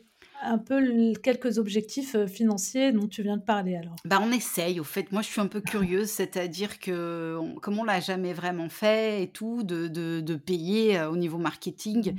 [0.43, 4.83] un peu quelques objectifs financiers dont tu viens de parler alors bah, On essaye, au
[4.83, 5.11] fait.
[5.11, 9.31] Moi, je suis un peu curieuse, c'est-à-dire que comme on l'a jamais vraiment fait et
[9.31, 12.17] tout, de, de, de payer au niveau marketing, mmh.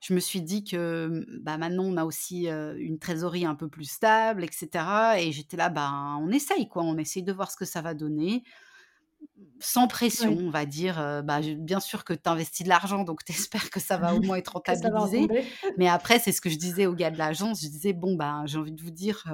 [0.00, 3.90] je me suis dit que bah, maintenant, on a aussi une trésorerie un peu plus
[3.90, 4.68] stable, etc.
[5.18, 6.82] Et j'étais là, bah, on essaye, quoi.
[6.82, 8.44] On essaye de voir ce que ça va donner
[9.60, 11.22] sans pression, on va dire.
[11.24, 14.20] bah, bien sûr que tu investis de l'argent, donc tu espères que ça va au
[14.20, 15.28] moins être rentabilisé.
[15.78, 17.62] Mais après, c'est ce que je disais aux gars de l'agence.
[17.62, 19.24] Je disais, bon, bah, j'ai envie de vous dire,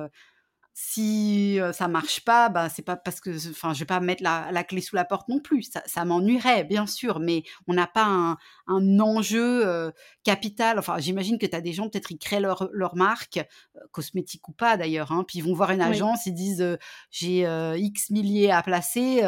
[0.81, 4.63] si ça marche pas, bah, c'est pas parce que, enfin, je vais pas mettre la,
[4.63, 5.69] clé sous la porte non plus.
[5.87, 8.37] Ça, m'ennuierait, bien sûr, mais on n'a pas
[8.69, 10.79] un, enjeu capital.
[10.79, 13.45] Enfin, j'imagine que tu as des gens, peut-être, ils créent leur, leur marque,
[13.91, 16.79] cosmétique ou pas d'ailleurs, hein, puis ils vont voir une agence, ils disent
[17.11, 17.41] j'ai
[17.77, 19.21] X milliers à placer,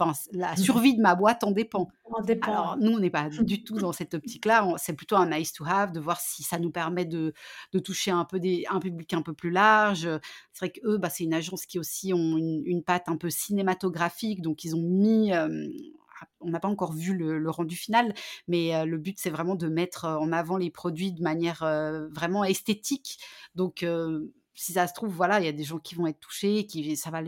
[0.00, 1.88] enfin, la survie de ma boîte en dépend.
[2.42, 4.66] Alors, nous, on n'est pas du tout dans cette optique-là.
[4.76, 7.32] C'est plutôt un nice to have de voir si ça nous permet de,
[7.72, 10.08] de toucher un peu des, un public un peu plus large.
[10.52, 14.42] C'est vrai qu'eux, bah, c'est une agence qui aussi ont une, patte un peu cinématographique.
[14.42, 15.32] Donc, ils ont mis.
[16.40, 18.14] on n'a pas encore vu le, rendu final,
[18.48, 21.60] mais le but, c'est vraiment de mettre en avant les produits de manière
[22.12, 23.18] vraiment esthétique.
[23.54, 23.84] Donc,
[24.54, 26.96] si ça se trouve, voilà, il y a des gens qui vont être touchés, qui
[26.96, 27.22] ça va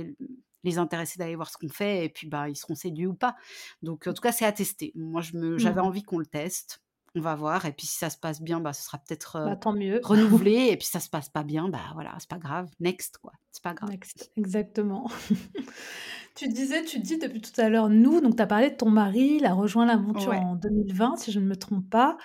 [0.76, 3.36] intéresser d'aller voir ce qu'on fait et puis bah ils seront séduits ou pas.
[3.82, 4.92] Donc en tout cas c'est à tester.
[4.94, 5.84] Moi j'avais mmh.
[5.84, 6.82] envie qu'on le teste.
[7.14, 9.56] On va voir et puis si ça se passe bien bah ce sera peut-être bah,
[9.56, 12.68] tant mieux renouvelé et puis ça se passe pas bien bah voilà, c'est pas grave,
[12.80, 13.32] next quoi.
[13.50, 13.90] C'est pas grave.
[13.90, 15.10] Next, exactement.
[16.36, 18.90] tu disais tu dis depuis tout à l'heure nous donc tu as parlé de ton
[18.90, 22.18] mari, il a rejoint l'aventure en 2020 si je ne me trompe pas.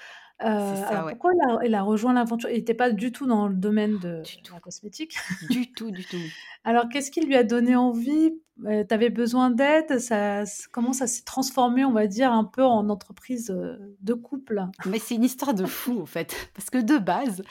[0.43, 1.31] Euh, pourquoi
[1.63, 2.49] il a, rejoint l'aventure?
[2.49, 4.21] Il n'était pas du tout dans le domaine de,
[4.51, 5.15] la cosmétique.
[5.49, 6.17] Du tout, du tout.
[6.63, 8.33] Alors, qu'est-ce qui lui a donné envie?
[8.65, 9.99] Euh, Tu avais besoin d'aide?
[9.99, 14.65] Ça, Comment ça s'est transformé, on va dire, un peu en entreprise euh, de couple?
[14.85, 16.35] Mais c'est une histoire de fou, en fait.
[16.53, 17.43] Parce que de base,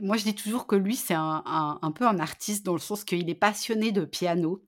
[0.00, 3.04] moi, je dis toujours que lui, c'est un, un, peu un artiste dans le sens
[3.04, 4.62] qu'il est passionné de piano.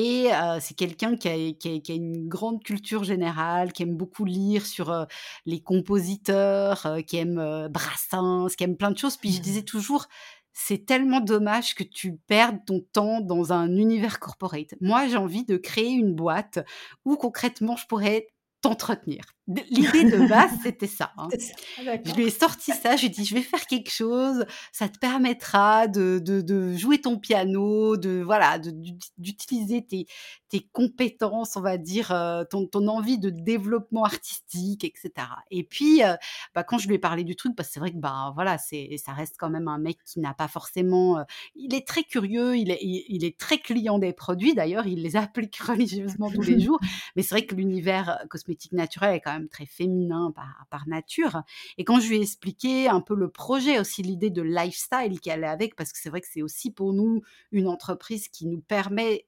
[0.00, 0.28] Et
[0.60, 4.64] c'est quelqu'un qui a, qui, qui a, une grande culture générale, qui aime beaucoup lire
[4.64, 5.06] sur
[5.44, 9.16] les compositeurs, qui aime Brassens, qui aime plein de choses.
[9.16, 10.06] Puis je mmh disais toujours,
[10.52, 14.74] c'est tellement dommage que tu perdes ton temps dans un univers corporate.
[14.80, 16.58] Moi, j'ai envie de créer une boîte
[17.04, 18.28] où concrètement, je pourrais
[18.60, 19.24] t'entretenir.
[19.70, 21.12] L'idée de base, c'était ça.
[21.16, 21.28] Hein.
[21.78, 24.44] Ah, je lui ai sorti ça, je lui ai dit, je vais faire quelque chose,
[24.72, 30.06] ça te permettra de, de, de jouer ton piano, de voilà, d'utiliser tes,
[30.48, 35.10] tes compétences, on va dire, euh, ton, ton envie de développement artistique, etc.
[35.50, 36.14] Et puis, euh,
[36.54, 38.58] bah, quand je lui ai parlé du truc, parce que c'est vrai que bah, voilà,
[38.58, 41.18] ça reste quand même un mec qui n'a pas forcément...
[41.18, 41.22] Euh,
[41.54, 45.16] il est très curieux, il est, il, est très client des produits, d'ailleurs, il les
[45.16, 46.80] applique religieusement tous les jours,
[47.16, 51.42] mais c'est vrai que l'univers cosmétique naturel est quand même très féminin par, par nature.
[51.76, 55.30] Et quand je lui ai expliqué un peu le projet, aussi l'idée de lifestyle qui
[55.30, 57.22] allait avec, parce que c'est vrai que c'est aussi pour nous
[57.52, 59.26] une entreprise qui nous permet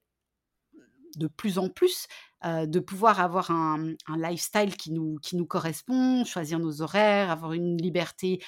[1.17, 2.07] de plus en plus
[2.45, 7.31] euh, de pouvoir avoir un, un, lifestyle qui nous, qui nous correspond, choisir nos horaires,
[7.31, 8.41] avoir une liberté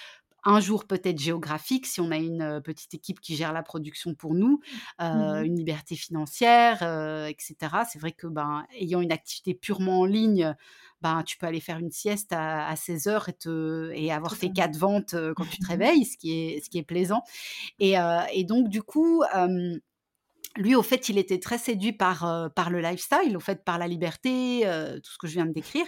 [0.44, 4.34] un jour peut-être géographique, si on a une petite équipe qui gère la production pour
[4.34, 4.60] nous,
[4.98, 6.82] mmh une liberté financière,
[7.28, 7.56] etc.
[7.88, 10.54] C'est vrai que ben, ayant une activité purement en ligne,
[11.02, 14.50] ben, tu peux aller faire une sieste à, 16 heures et, te, et avoir fait
[14.50, 17.22] quatre ventes quand tu te réveilles, ce qui est, ce qui est plaisant.
[17.78, 17.94] Et,
[18.32, 19.22] et donc, du coup,
[20.56, 23.88] lui, au fait, il était très séduit par, par le lifestyle, au fait, par la
[23.88, 24.62] liberté,
[25.02, 25.86] tout ce que je viens de décrire.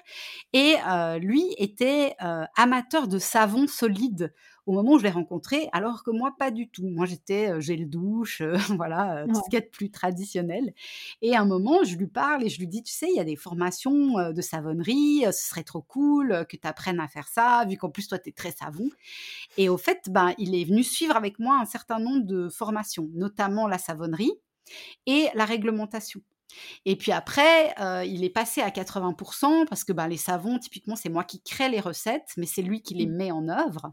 [0.52, 0.76] Et
[1.20, 2.14] lui était
[2.56, 4.32] amateur de savon solide
[4.66, 6.86] au moment où je l'ai rencontré, alors que moi, pas du tout.
[6.86, 8.42] Moi, j'étais gel douche,
[8.76, 10.74] voilà, tout ce qui est plus traditionnel.
[11.22, 13.20] Et à un moment, je lui parle et je lui dis, tu sais, il y
[13.20, 17.64] a des formations de savonnerie, ce serait trop cool que tu apprennes à faire ça,
[17.68, 18.88] vu qu'en plus, toi, tu es très savon.
[19.56, 23.08] Et au fait, ben, il est venu suivre avec moi un certain nombre de formations,
[23.14, 24.32] notamment la savonnerie
[25.06, 26.20] et la réglementation.
[26.84, 30.96] Et puis après, euh, il est passé à 80% parce que ben, les savons, typiquement,
[30.96, 33.16] c'est moi qui crée les recettes, mais c'est lui qui les mmh.
[33.16, 33.92] met en œuvre.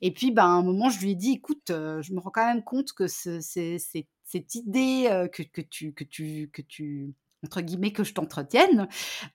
[0.00, 2.30] Et puis, ben, à un moment, je lui ai dit, écoute, euh, je me rends
[2.30, 7.14] quand même compte que c'est cette idée euh, que, que, tu, que, tu, que tu
[7.44, 8.88] entre guillemets, que je t'entretienne.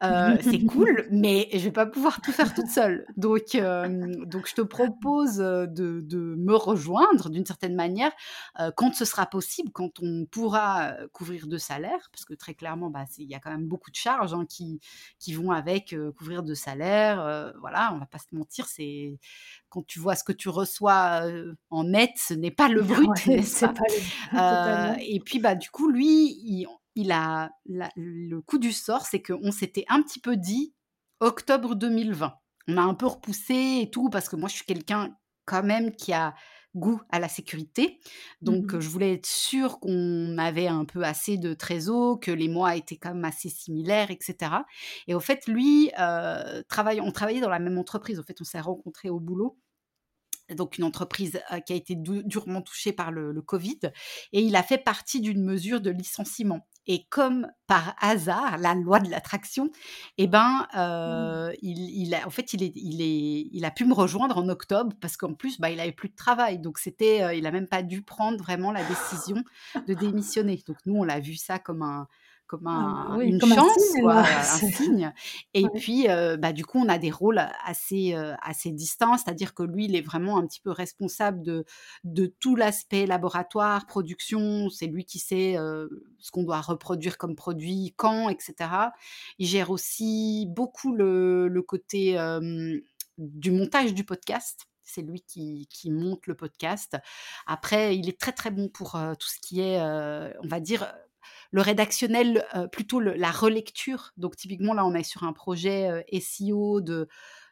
[0.03, 3.05] Euh, c'est cool, mais je vais pas pouvoir tout faire toute seule.
[3.17, 5.67] Donc, euh, donc je te propose de,
[6.01, 8.11] de me rejoindre d'une certaine manière
[8.59, 12.89] euh, quand ce sera possible, quand on pourra couvrir de salaire, parce que très clairement,
[12.89, 14.79] bah, il y a quand même beaucoup de charges hein, qui,
[15.19, 17.53] qui vont avec couvrir de salaire.
[17.59, 19.19] voilà, on va pas se mentir, c'est
[19.69, 21.23] quand tu vois ce que tu reçois
[21.69, 23.43] en net, ce n'est pas le brut, ouais,
[24.31, 24.95] pas?
[25.01, 26.67] Et puis, bah, du coup, lui, il,
[26.97, 30.73] il a le coup du sort, c'est qu'on s'était un petit peu dit
[31.19, 32.33] octobre 2020.
[32.67, 35.15] On a un peu repoussé et tout parce que moi je suis quelqu'un
[35.45, 36.33] quand même qui a
[36.75, 37.99] goût à la sécurité.
[38.41, 42.49] Donc mmh je voulais être sûre qu'on avait un peu assez de trésor, que les
[42.49, 44.51] mois étaient quand même assez similaires, etc.
[45.07, 46.61] Et au fait, lui, euh,
[47.01, 48.19] on travaillait dans la même entreprise.
[48.19, 49.57] En fait, on s'est rencontrés au boulot
[50.55, 53.79] donc une entreprise qui a été durement touchée par le, Covid,
[54.31, 56.65] et il a fait partie d'une mesure de licenciement.
[56.87, 59.69] Et comme par hasard, la loi de l'attraction,
[60.17, 61.57] eh ben, mmh.
[61.61, 64.95] il, a, en fait, il, est, il, est, il a pu me rejoindre en octobre
[65.01, 66.59] parce qu'en plus, bah, il avait plus de travail.
[66.59, 69.43] Donc, c'était, il n'a même pas dû prendre vraiment la décision
[69.87, 70.63] de démissionner.
[70.65, 72.07] Donc, nous, on l'a vu ça comme un,
[72.47, 75.13] comme ah, un, une chance, un signe,
[75.53, 76.07] Et puis,
[76.39, 80.01] bah, du coup, on a des rôles assez, assez distants, c'est-à-dire que lui, il est
[80.01, 81.65] vraiment un petit peu responsable de,
[82.03, 84.69] de tout l'aspect laboratoire, production.
[84.69, 85.55] C'est lui qui sait
[86.19, 88.55] ce qu'on doit reproduire comme produit, quand, etc.
[89.39, 92.17] Il gère aussi beaucoup le, le côté
[93.17, 96.97] du montage du podcast c'est lui qui, qui, monte le podcast.
[97.45, 100.91] Après, il est très très bon pour tout ce qui est, on va dire,
[101.51, 104.11] le rédactionnel, euh, plutôt la relecture.
[104.17, 107.07] Donc typiquement, là, on est sur un projet euh, SEO de,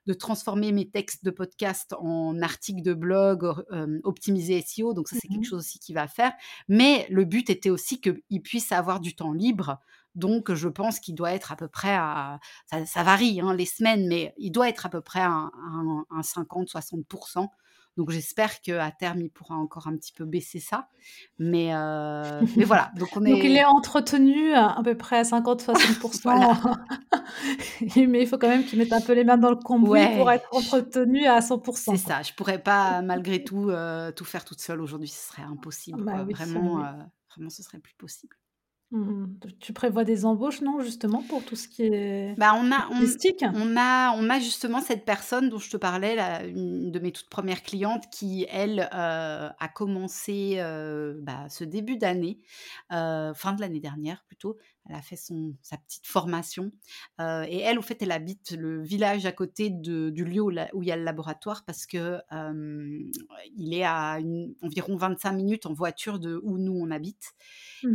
[0.06, 4.94] de transformer mes textes de podcast en articles de blog euh, optimisés SEO.
[4.94, 6.34] Donc ça, c'est quelque mmh chose aussi qu'il va faire.
[6.68, 9.80] Mais le but était aussi qu'il puisse avoir du temps libre.
[10.16, 12.40] Donc, je pense qu'il doit être à peu près à.
[12.86, 17.50] Ça, varie, hein, les semaines, mais il doit être à peu près à, un 50-60%
[17.98, 20.90] donc j'espère qu'à terme, il pourra encore un petit peu baisser ça.
[21.40, 22.92] Mais, euh, mais voilà.
[22.98, 23.32] Donc, on est...
[23.32, 26.78] donc il est entretenu à, peu près à 50-60%.
[28.10, 30.30] mais il faut quand même qu'il mette un peu les mains dans le cambouis pour
[30.30, 31.74] être entretenu à 100%.
[31.76, 32.22] C'est ça.
[32.22, 35.08] Je pourrais pas, malgré tout, euh, tout faire toute seule aujourd'hui.
[35.08, 36.04] Ce serait impossible.
[36.04, 36.92] Bah vraiment, euh,
[37.34, 38.36] vraiment, ce serait plus possible.
[38.96, 39.26] Mmh.
[39.60, 43.76] Tu prévois des embauches, non, justement, pour tout ce qui est bah, on a, on,
[43.76, 46.18] a, on a justement cette personne dont je te parlais,
[46.48, 51.98] une de mes toutes premières clientes, qui, elle, euh, a commencé euh, bah, ce début
[51.98, 52.40] d'année,
[52.94, 56.72] euh, fin de l'année dernière plutôt, elle a fait son, sa petite formation.
[57.20, 60.88] et elle, au fait, elle habite le village à côté de, du lieu où, il
[60.88, 62.20] y a le laboratoire parce que
[63.56, 64.20] il est à
[64.62, 67.34] environ 25 minutes en voiture de où nous on habite.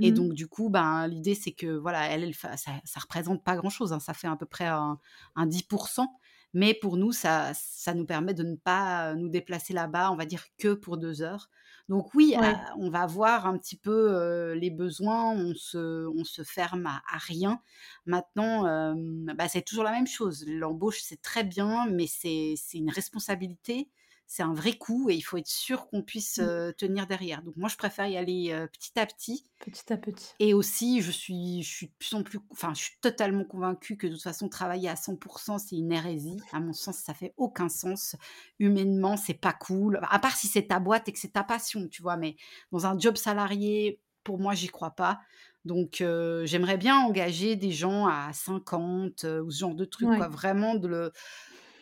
[0.00, 3.56] Et mmh donc, du coup, ben, l'idée, c'est que voilà, elle, ça, ça représente pas
[3.56, 3.92] grand-chose.
[3.92, 4.98] Hein, ça fait à peu près un,
[5.36, 6.06] un 10%.
[6.52, 10.26] Mais pour nous, ça, ça nous permet de ne pas nous déplacer là-bas, on va
[10.26, 11.48] dire que pour deux heures.
[11.90, 12.36] Donc oui,
[12.78, 17.60] on va voir un petit peu les besoins, on se, on se ferme à, rien.
[18.06, 18.94] Maintenant,
[19.34, 20.44] bah, c'est toujours la même chose.
[20.46, 23.90] L'embauche, c'est très bien, mais c'est une responsabilité
[24.32, 26.74] c'est un vrai coup et il faut être sûr qu'on puisse mmh.
[26.78, 27.42] tenir derrière.
[27.42, 29.44] Donc moi, je préfère y aller petit à petit.
[29.58, 30.34] Petit à petit.
[30.38, 33.96] Et aussi, je suis, je suis de plus en plus, enfin, je suis totalement convaincue
[33.96, 36.36] que de toute façon, travailler à 100%, c'est une hérésie.
[36.52, 38.14] À mon sens, ça fait aucun sens.
[38.60, 39.98] Humainement, c'est pas cool.
[40.08, 42.16] À part si c'est ta boîte et que c'est ta passion, tu vois.
[42.16, 42.36] Mais
[42.70, 45.18] dans un job salarié, pour moi, j'y crois pas.
[45.64, 46.04] Donc,
[46.44, 50.28] j'aimerais bien engager des gens à 50 ou ce genre de truc, quoi.
[50.28, 51.12] Vraiment de le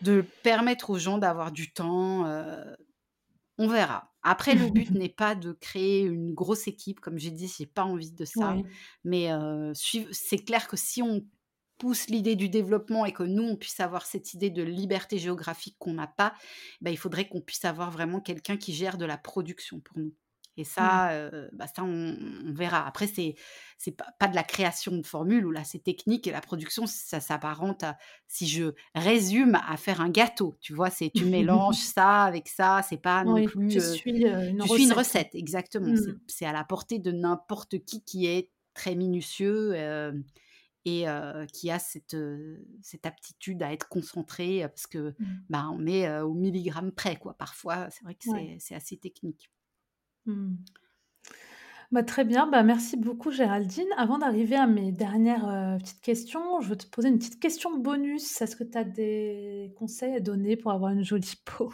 [0.02, 2.24] de permettre aux gens d'avoir du temps.
[3.58, 4.12] on verra.
[4.22, 7.84] Après, le but n'est pas de créer une grosse équipe, comme j'ai dit, j'ai pas
[7.84, 8.56] envie de ça.
[9.04, 9.30] Mais
[9.74, 11.24] c'est clair que si on
[11.78, 15.76] pousse l'idée du développement et que nous, on puisse avoir cette idée de liberté géographique
[15.78, 16.34] qu'on n'a pas,
[16.80, 20.12] ben, il faudrait qu'on puisse avoir vraiment quelqu'un qui gère de la production pour nous.
[20.59, 20.64] Et mmh.
[20.64, 22.86] ça, bah ça on, verra.
[22.86, 23.36] Après, c'est
[23.78, 26.86] c'est pas, pas, de la création de formules où là c'est technique et la production
[26.86, 30.59] ça s'apparente à si je résume à faire un gâteau.
[30.60, 32.82] Tu vois, c'est tu mélanges ça avec ça.
[32.89, 33.70] C'est pas non plus.
[33.70, 34.78] Je suis une, recette.
[34.80, 35.35] une recette.
[35.35, 35.93] Exactement.
[35.93, 36.18] Mmh.
[36.26, 39.74] C'est à la portée de n'importe qui qui est très minutieux.
[40.85, 41.05] et
[41.52, 42.16] qui a cette,
[42.82, 45.24] cette aptitude à être concentré parce que mmh.
[45.51, 47.35] bah, on est au milligramme près quoi.
[47.35, 48.24] Parfois, c'est vrai que
[48.59, 49.51] c'est assez technique.
[50.28, 50.59] Mmh.
[51.90, 53.86] Bah, très bien, bah, merci beaucoup Géraldine.
[53.96, 57.78] Avant d'arriver à mes dernières, euh, petites questions, je veux te poser une petite question
[57.78, 58.40] bonus.
[58.42, 61.72] Est-ce que tu as des conseils à donner pour avoir une jolie peau?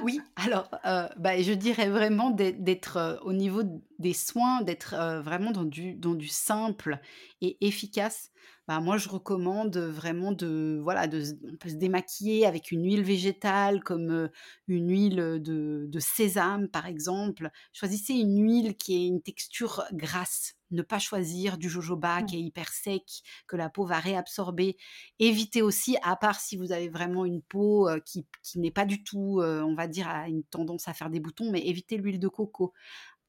[0.00, 3.62] Oui, alors, heu, bah, je dirais vraiment d'ê d'être, heu, au niveau
[3.98, 7.00] des soins, d'être, vraiment dans du simple
[7.42, 8.30] et efficace.
[8.70, 12.84] Bah, moi, je recommande, vraiment de voilà, de se on peut se démaquiller avec une
[12.84, 14.30] huile végétale comme,
[14.68, 17.50] une huile, de de sésame, par exemple.
[17.72, 20.54] Choisissez une huile qui ait une texture grasse.
[20.70, 23.02] Ne pas choisir du jojoba qui est hyper sec,
[23.48, 24.76] que la peau va réabsorber.
[25.18, 29.02] Évitez aussi, à part si vous avez vraiment une peau, qui qui n'est pas du
[29.02, 32.28] tout, on va dire, à une tendance à faire des boutons, mais évitez l'huile de
[32.28, 32.72] coco.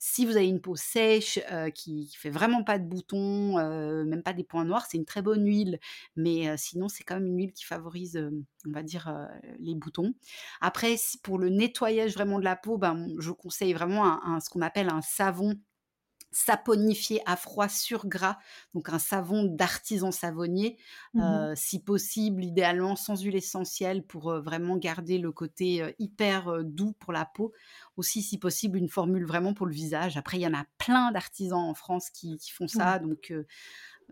[0.03, 4.03] Si vous avez une peau sèche, heu, qui qui fait vraiment pas de boutons, heu,
[4.03, 5.79] même pas des points noirs, c'est une très bonne huile,
[6.15, 8.17] mais heu, sinon c'est quand même une huile qui favorise,
[8.67, 9.13] on va dire,
[9.59, 10.13] les boutons.
[10.59, 14.89] Après pour le nettoyage vraiment de la peau, ben, je conseille vraiment ce qu'on appelle
[14.89, 15.53] un savon
[16.31, 18.37] saponifié à froid sur gras,
[18.73, 20.77] donc un savon d'artisan savonnier,
[21.13, 25.93] Mmh heu, si possible, idéalement sans huile essentielle pour, heu, vraiment garder le côté, heu,
[25.99, 27.53] hyper, doux pour la peau.
[27.97, 30.17] Aussi, si possible, une formule vraiment pour le visage.
[30.17, 33.33] Après, il y en a plein d'artisans en France qui qui font ça, donc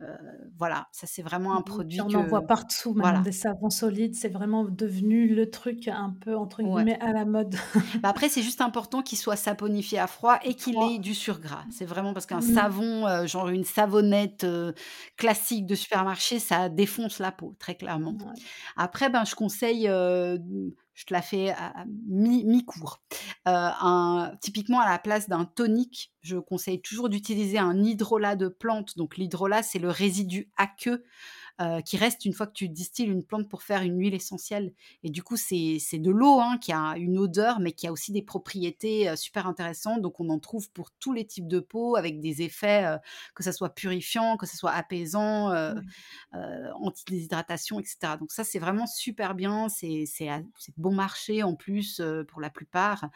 [0.02, 3.24] heu, voilà, ça c'est vraiment un Mmh puis produit on en voit partout maintenant voilà.
[3.24, 6.64] des savons solides, c'est vraiment devenu le truc un peu entre Ouais.
[6.64, 7.56] guillemets «à la mode».
[8.04, 11.66] Bah, après, c'est juste important qu'il soit saponifié à froid et qu'il ait du surgras.
[11.70, 12.40] C'est vraiment parce qu'un Mmh.
[12.42, 14.74] savon, heu, genre une savonnette, heu,
[15.18, 18.18] classique de supermarché, ça défonce la peau, très clairement.
[18.20, 18.40] Ouais.
[18.78, 23.02] Après, ben, je conseille, mmh, je te la fais à mi mi-cours.
[23.48, 28.50] Heu, un typiquement à la place d'un tonique, je conseille toujours d'utiliser un hydrolat de
[28.50, 28.98] plante.
[28.98, 31.06] Donc l'hydrolat, c'est le résidu aqueux
[31.62, 34.74] heu, qui reste une fois que tu distilles une plante pour faire une huile essentielle
[35.04, 38.12] et du coup, c'est de l'eau, hein, qui a une odeur, mais qui a aussi
[38.12, 40.02] des propriétés, heu, super intéressantes.
[40.02, 42.98] Donc on en trouve pour tous les types de peau avec des effets, heu,
[43.36, 45.52] que ça soit purifiant, que ça soit apaisant,
[46.34, 48.18] anti-déshydratation et cetera.
[48.18, 50.06] Donc ça, c'est vraiment super bien, c'est
[50.78, 53.10] bon marché en plus, pour la plupart.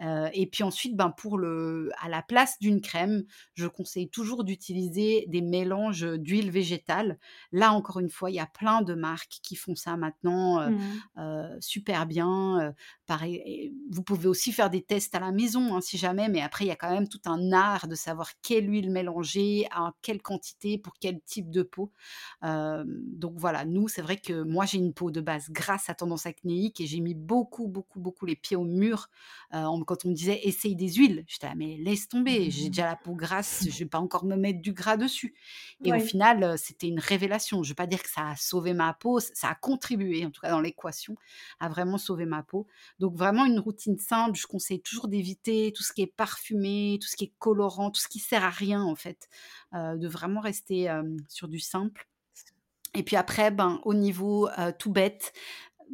[0.00, 3.24] Et puis ensuite, ben, pour le à la place d'une crème,
[3.54, 7.18] je conseille toujours d'utiliser des mélanges, d'huile végétale.
[7.52, 10.70] Là, encore une fois, il y a plein de marques qui font ça maintenant,
[11.16, 11.60] Mmh.
[11.60, 12.74] super bien,
[13.06, 16.64] pareil vous pouvez aussi faire des tests à la maison, hein, si jamais, mais après
[16.64, 20.22] il y a quand même tout un art de savoir quelle huile mélanger, à quelle
[20.22, 21.92] quantité, pour quel type de peau.
[22.42, 26.26] Donc voilà, nous, c'est vrai que moi, j'ai une peau de base grasse à tendance
[26.26, 29.08] acnéique et j'ai mis beaucoup, beaucoup, beaucoup les pieds au mur
[29.52, 32.84] on quand on me disait: «Essaye des huiles», j'étais là: «Mais laisse tomber, j'ai déjà
[32.84, 35.34] la peau grasse, je vais pas encore me mettre du gras dessus»
[35.84, 37.62] et au final, c'était une révélation.
[37.62, 40.40] Je vais pas dire que ça a sauvé ma peau, ça a contribué, en tout
[40.40, 41.16] cas dans l'équation,
[41.60, 42.66] à vraiment sauver ma peau.
[42.98, 47.08] Donc vraiment une routine simple, je conseille toujours d'éviter tout ce qui est parfumé, tout
[47.08, 49.28] ce qui est colorant, tout ce qui sert à rien en fait,
[49.72, 50.92] de vraiment rester,
[51.28, 52.08] sur du simple.
[52.94, 54.48] Et puis après, ben, au niveau,
[54.78, 55.32] tout bête,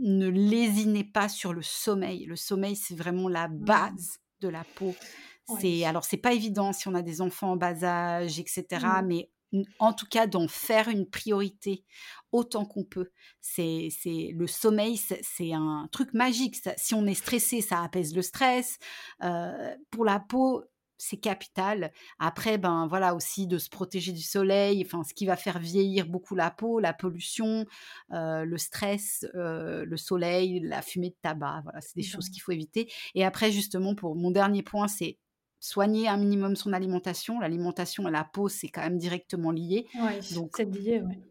[0.00, 2.24] ne lésinez pas sur le sommeil.
[2.26, 3.72] Le sommeil, c'est vraiment la Mmh.
[3.72, 4.98] base de la peau.
[5.44, 5.84] C'est Oui.
[5.84, 9.02] alors c'est pas évident si on a des enfants en bas âge et cetera, Mmh.
[9.02, 9.30] mais
[9.78, 11.84] en tout cas d'en faire une priorité
[12.32, 13.10] autant qu'on peut.
[13.40, 16.56] C'est c'est le sommeil, c'est c'est un truc magique.
[16.56, 18.78] Ça si on est stressé, ça apaise le stress.
[19.22, 19.52] Heu,
[19.90, 20.64] pour la peau,
[21.02, 21.92] c'est capital.
[22.18, 26.06] Après, ben, voilà aussi de se protéger du soleil, enfin ce qui va faire vieillir
[26.06, 27.66] beaucoup la peau, la pollution,
[28.12, 32.42] heu, le stress, heu, le soleil, la fumée de tabac, voilà, c'est des choses qu'il
[32.42, 35.18] faut éviter et après justement pour mon dernier point, c'est
[35.60, 37.38] soigner un minimum son alimentation.
[37.40, 39.86] L'alimentation et la peau, c'est quand même directement lié.
[40.30, 40.62] Donc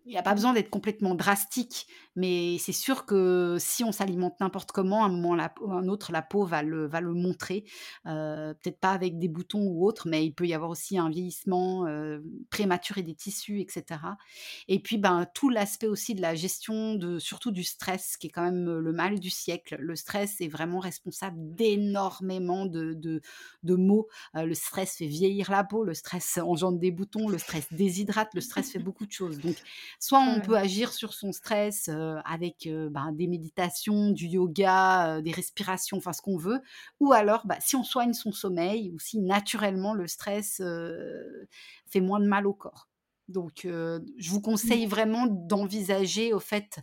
[0.05, 4.39] il y a pas besoin d'être complètement drastique, mais c'est sûr que si on s'alimente
[4.39, 7.13] n'importe comment, à un moment la peau un autre, la peau va le va le
[7.13, 7.63] montrer.
[8.07, 11.09] Heu, peut-être pas avec des boutons ou autre, mais il peut y avoir aussi un
[11.09, 14.17] vieillissement, heu, prématuré des tissus et cetera
[14.67, 18.29] et puis, ben, tout l'aspect aussi de la gestion de surtout du stress qui est
[18.29, 19.75] quand même, le mal du siècle.
[19.79, 23.21] Le stress est vraiment responsable d'énormément de de
[23.63, 24.07] de maux.
[24.33, 28.41] Le stress fait vieillir la peau, le stress engendre des boutons, le stress déshydrate, le
[28.41, 29.59] stress fait beaucoup de choses donc
[29.99, 30.41] Soit on Ouais.
[30.41, 31.89] peut agir sur son stress,
[32.25, 36.61] avec, heu, ben, des méditations, du yoga, heu, des respirations, enfin ce qu'on veut.
[36.99, 40.61] Ou alors, bah, si on soigne son sommeil ou si naturellement le stress,
[41.87, 42.89] fait moins de mal au corps.
[43.27, 44.85] Donc, je vous conseille Mmh.
[44.85, 46.79] vraiment d'envisager au fait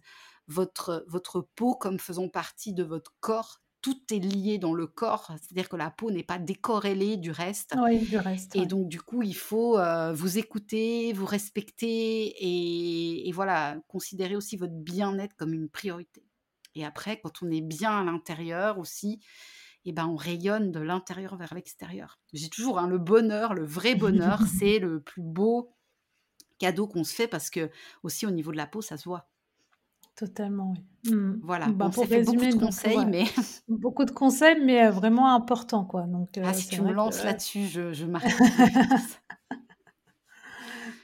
[0.46, 3.60] votre votre peau comme faisant partie de votre corps.
[3.88, 7.74] Tout est lié dans le corps, c'est-à-dire que la peau n'est pas décorrélée du reste.
[7.74, 8.68] Oui, du reste, Et ouais.
[8.68, 14.56] donc du coup, il faut, heu, vous écouter, vous respecter et et voilà, considérer aussi
[14.56, 16.24] votre bien-être comme une priorité.
[16.74, 19.20] Et après, quand on est bien à l'intérieur aussi,
[19.86, 22.20] et ben, on rayonne de l'intérieur vers l'extérieur.
[22.34, 25.76] J'ai toujours, hein, le bonheur, le vrai bonheur, c'est le plus beau
[26.58, 27.70] cadeau qu'on se fait parce que
[28.04, 29.30] aussi au niveau de la peau, ça se voit.
[30.18, 30.84] Totalement, oui.
[31.12, 31.42] Mmh.
[31.42, 33.24] Voilà, Bah, bon, ça pour fait beaucoup résumer, de donc conseils, ouais, mais
[33.68, 36.02] beaucoup de conseils, mais vraiment importants, quoi.
[36.06, 38.06] Donc ah, heu, si tu me vrai que lances là-dessus, je je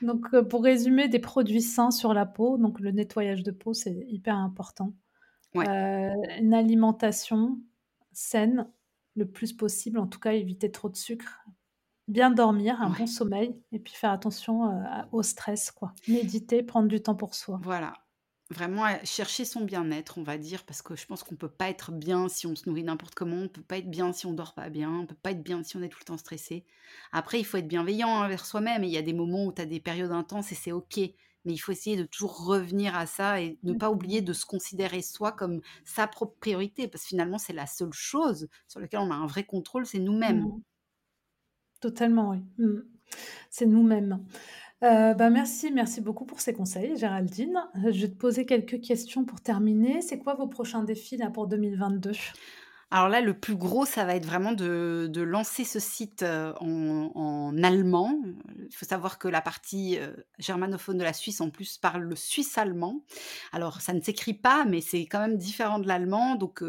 [0.03, 3.73] donc heu, pour résumer, des produits sains sur la peau, donc le nettoyage de peau,
[3.75, 4.93] c'est hyper important.
[5.55, 6.11] Ouais, Heu,
[6.41, 7.61] une alimentation
[8.13, 8.69] saine,
[9.17, 11.45] le plus possible, en tout cas éviter trop de sucre.
[12.09, 14.83] Bien dormir, un bon sommeil et puis faire attention,
[15.13, 15.95] au stress, quoi.
[16.09, 17.65] Méditer, prendre du temps pour soi.
[17.69, 18.04] Voilà.
[18.51, 21.93] Vraiment, chercher son bien-être, on va dire, parce que je pense qu'on peut pas être
[21.93, 24.53] bien si on se nourrit n'importe comment, on peut pas être bien si on dort
[24.53, 26.67] pas bien, on peut pas être bien si on est tout le temps stressé.
[27.11, 29.63] Après, il faut être bienveillant envers soi-même et il y a des moments où tu
[29.63, 30.99] as des périodes intenses et c'est OK.
[30.99, 34.45] Mais il faut essayer de toujours revenir à ça et ne pas oublier de se
[34.45, 39.01] considérer soi comme sa propre priorité, parce que finalement, c'est la seule chose sur laquelle
[39.01, 40.43] on a un vrai contrôle, c'est nous-mêmes.
[40.43, 40.63] Mmh
[41.81, 42.39] Totalement, oui.
[42.59, 42.81] Mmh.
[43.51, 44.25] C'est nous-mêmes.
[44.85, 47.59] Heu, bah, merci, merci beaucoup pour ces conseils, Géraldine.
[47.77, 50.03] Heu, je vais te poser quelques questions pour terminer.
[50.03, 52.13] C'est quoi vos prochains défis pour 2022?
[52.91, 57.63] Alors là, le plus gros, ça va être vraiment de lancer ce site, heu, en
[57.63, 58.21] allemand.
[58.59, 59.99] Il faut savoir que la partie,
[60.39, 63.03] germanophone de la Suisse, en plus, parle le suisse-allemand.
[63.53, 66.63] Alors ça ne s'écrit pas, mais c'est quand même différent de l'allemand, donc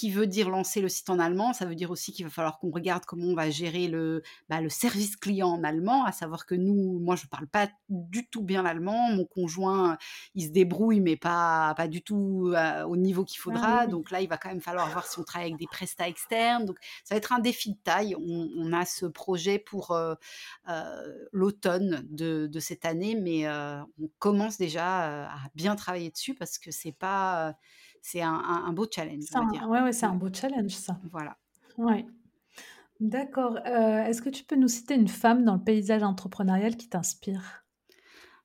[0.00, 2.58] qui veut dire lancer le site en allemand, ça veut dire aussi qu'il va falloir
[2.58, 6.06] qu'on regarde comment on va gérer le, bah, le service client en allemand.
[6.06, 9.10] À savoir que nous moi, je parle pas du tout bien l'allemand.
[9.10, 9.98] Mon conjoint,
[10.34, 13.86] il se débrouille, mais pas, pas du tout euh, au niveau qu'il Ah oui, faudra.
[13.88, 16.64] Donc là, il va quand même falloir voir si on travaille avec des prestats externes.
[16.64, 18.16] Donc ça va être un défi de taille.
[18.16, 20.14] On, on a ce projet pour euh,
[20.70, 26.56] euh, l'automne de, de, cette année, mais on commence déjà à bien travailler dessus parce
[26.56, 27.54] que c'est pas,
[28.02, 29.66] c'est un, un, un, beau challenge, C'est un dire.
[29.68, 31.00] ouais, ouais, c'est un beau challenge ça.
[31.02, 31.38] voilà.
[31.78, 32.06] Ouais.
[33.00, 33.58] D'accord.
[33.66, 37.64] Heu, est-ce que tu peux nous citer une femme dans le paysage entrepreneurial qui t'inspire?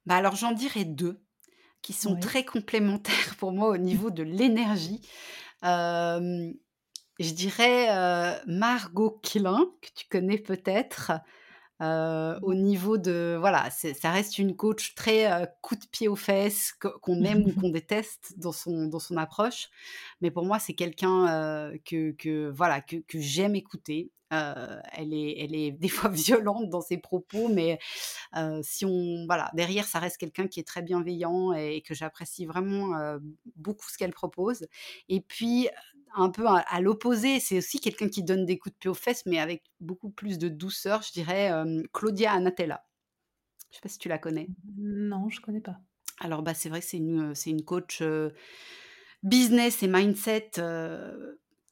[0.05, 1.23] Bah alors j'en dirais deux
[1.81, 2.17] qui sont Oui.
[2.17, 5.01] très complémentaires pour moi au niveau de l'énergie.
[5.65, 6.51] Euh,
[7.19, 11.13] je dirais, heu, Margot Klein, que tu connais peut-être,
[11.81, 17.23] au niveau de voilà, ça reste une coach très, coup de pied aux fesses, qu'on
[17.23, 19.69] aime ou qu'on déteste dans son dans son approche.
[20.21, 24.11] Mais pour moi, c'est quelqu'un, que que voilà, que que j'aime écouter.
[24.31, 27.79] Elle est elle est des fois violente dans ses propos, mais
[28.63, 33.17] si on voilà, derrière, ça reste quelqu'un qui est très bienveillant et que j'apprécie vraiment,
[33.55, 34.67] beaucoup ce qu'elle propose.
[35.09, 35.69] Et puis,
[36.15, 38.93] un peu à à l'opposé, c'est aussi quelqu'un qui donne des coups de pied aux
[38.93, 41.51] fesses, mais avec beaucoup plus de douceur, je dirais,
[41.93, 42.85] Claudia Anatella.
[43.71, 44.51] Je sais pas si tu la connais?
[44.77, 45.79] Non, je connais pas.
[46.19, 48.01] Alors, bah, c'est vrai que c'est une, c'est une coach,
[49.23, 50.51] business et mindset,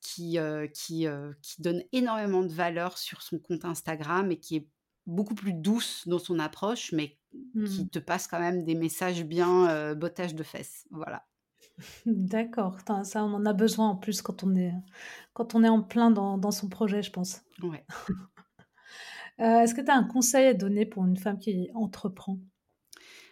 [0.02, 0.38] qui,
[0.74, 1.08] qui,
[1.42, 4.70] qui donne énormément de valeur sur son compte Instagram et qui est
[5.06, 7.18] beaucoup plus douce dans son approche, mais
[7.54, 7.64] Mmh.
[7.64, 10.86] qui te passe quand même des messages bien, heu, bottage de fesses.
[10.92, 11.26] Voilà.
[12.06, 12.84] D'accord.
[12.84, 14.74] Tain, ça, on en a besoin en plus quand on est,
[15.34, 17.42] quand on est en plein dans dans son projet, je pense.
[17.62, 17.86] Ouais.
[19.40, 22.40] Heu, est-ce que tu as un conseil à donner pour une femme qui entreprend?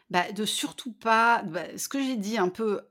[0.09, 2.81] Bah, de surtout pas bah, ce que j'ai dit un peu,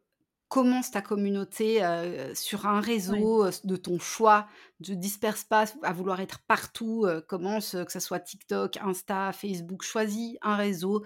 [0.48, 3.30] commence ta communauté, heu, sur un Oui.
[3.30, 4.48] réseau, heu, de ton choix.
[4.88, 10.36] Ne disperse pas à vouloir être partout, commence, que ça soit TikTok, Insta, Facebook, choisis
[10.42, 11.04] un réseau,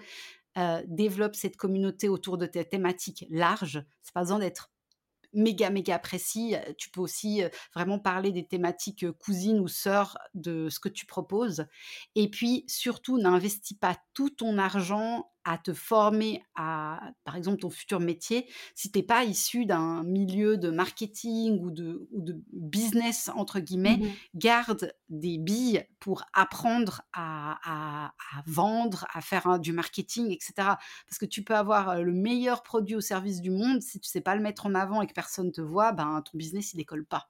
[0.57, 3.83] heu, développe cette communauté autour de tes thématiques larges.
[4.03, 4.71] C'est pas besoin d'être
[5.33, 6.55] méga, méga précis.
[6.55, 10.89] Heu, tu peux aussi, heu, vraiment parler des thématiques, cousines ou sœurs de ce que
[10.89, 11.65] tu proposes
[12.15, 17.69] et puis surtout n'investis pas tout ton argent à te former à, par exemple, ton
[17.69, 18.49] futur métier.
[18.73, 23.59] Si tu es pas issu d'un milieu de marketing ou de ou de «business» entre
[23.59, 30.31] guillemets, Mmh garde des billes pour apprendre à à à vendre, à faire du marketing
[30.31, 30.77] et cetera.
[31.07, 34.21] Parce que tu peux avoir, le meilleur produit au service du monde, si tu sais
[34.21, 37.05] pas le mettre en avant et que personne te voit, ben, ton business il décolle
[37.05, 37.29] pas.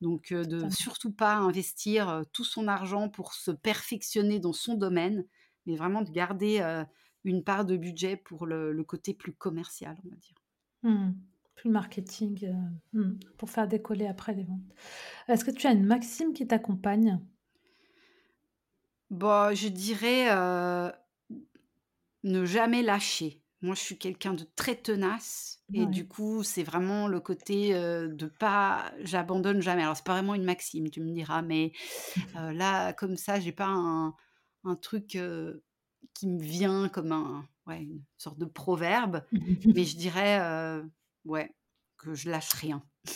[0.00, 5.26] Donc heu, de surtout pas investir, tout son argent pour se perfectionner dans son domaine,
[5.66, 6.60] mais vraiment de garder,
[7.26, 10.36] une part de budget pour le le côté plus commercial, on va dire.
[10.82, 11.12] Mmh
[11.54, 12.54] Plus le marketing, heu,
[12.98, 14.74] mmh, pour faire décoller après les ventes.
[15.28, 17.20] Est-ce que tu as une maxime qui t'accompagne?
[19.10, 20.92] Bah, je dirais, heu,
[22.24, 23.44] ne jamais lâcher.
[23.62, 25.86] Moi, je suis quelqu'un de très tenace et Ouais.
[25.86, 29.82] du coup, c'est vraiment le côté, heu, de pas j'abandonne jamais.
[29.82, 31.72] Alors c'est pas vraiment une maxime, tu me diras, mais
[32.34, 34.14] là, comme ça, j'ai pas un
[34.64, 35.16] un truc,
[36.18, 39.24] qui me vient comme un ouais, une sorte de proverbe,
[39.74, 40.90] mais je dirais, heu,
[41.24, 41.54] ouais,
[41.98, 42.82] que je lâche rien.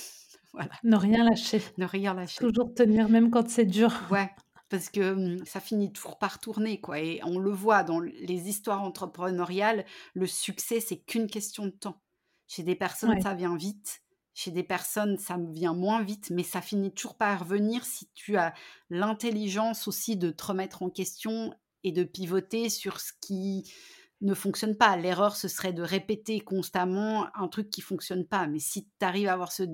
[0.52, 2.40] Voilà, Ne rien lâcher, ne rien lâcher.
[2.40, 3.92] toujours tenir même quand c'est dur.
[4.08, 4.30] Ouais,
[4.68, 8.48] parce que, mmh, ça finit toujours par tourner, quoi et on le voit dans les
[8.48, 12.02] histoires entrepreneuriales, le succès, c'est qu'une question de temps.
[12.48, 14.02] Chez des personnes, ça vient vite.
[14.34, 18.36] Chez des personnes, ça vient moins vite, mais ça finit toujours par revenir si tu
[18.36, 18.54] as
[18.88, 23.72] l'intelligence aussi de te remettre en question et de pivoter sur ce qui
[24.20, 24.96] ne fonctionne pas.
[24.96, 28.46] L'erreur, ce serait de répéter constamment un truc qui fonctionne pas.
[28.46, 29.64] Mais si tu arrives à avoir ce,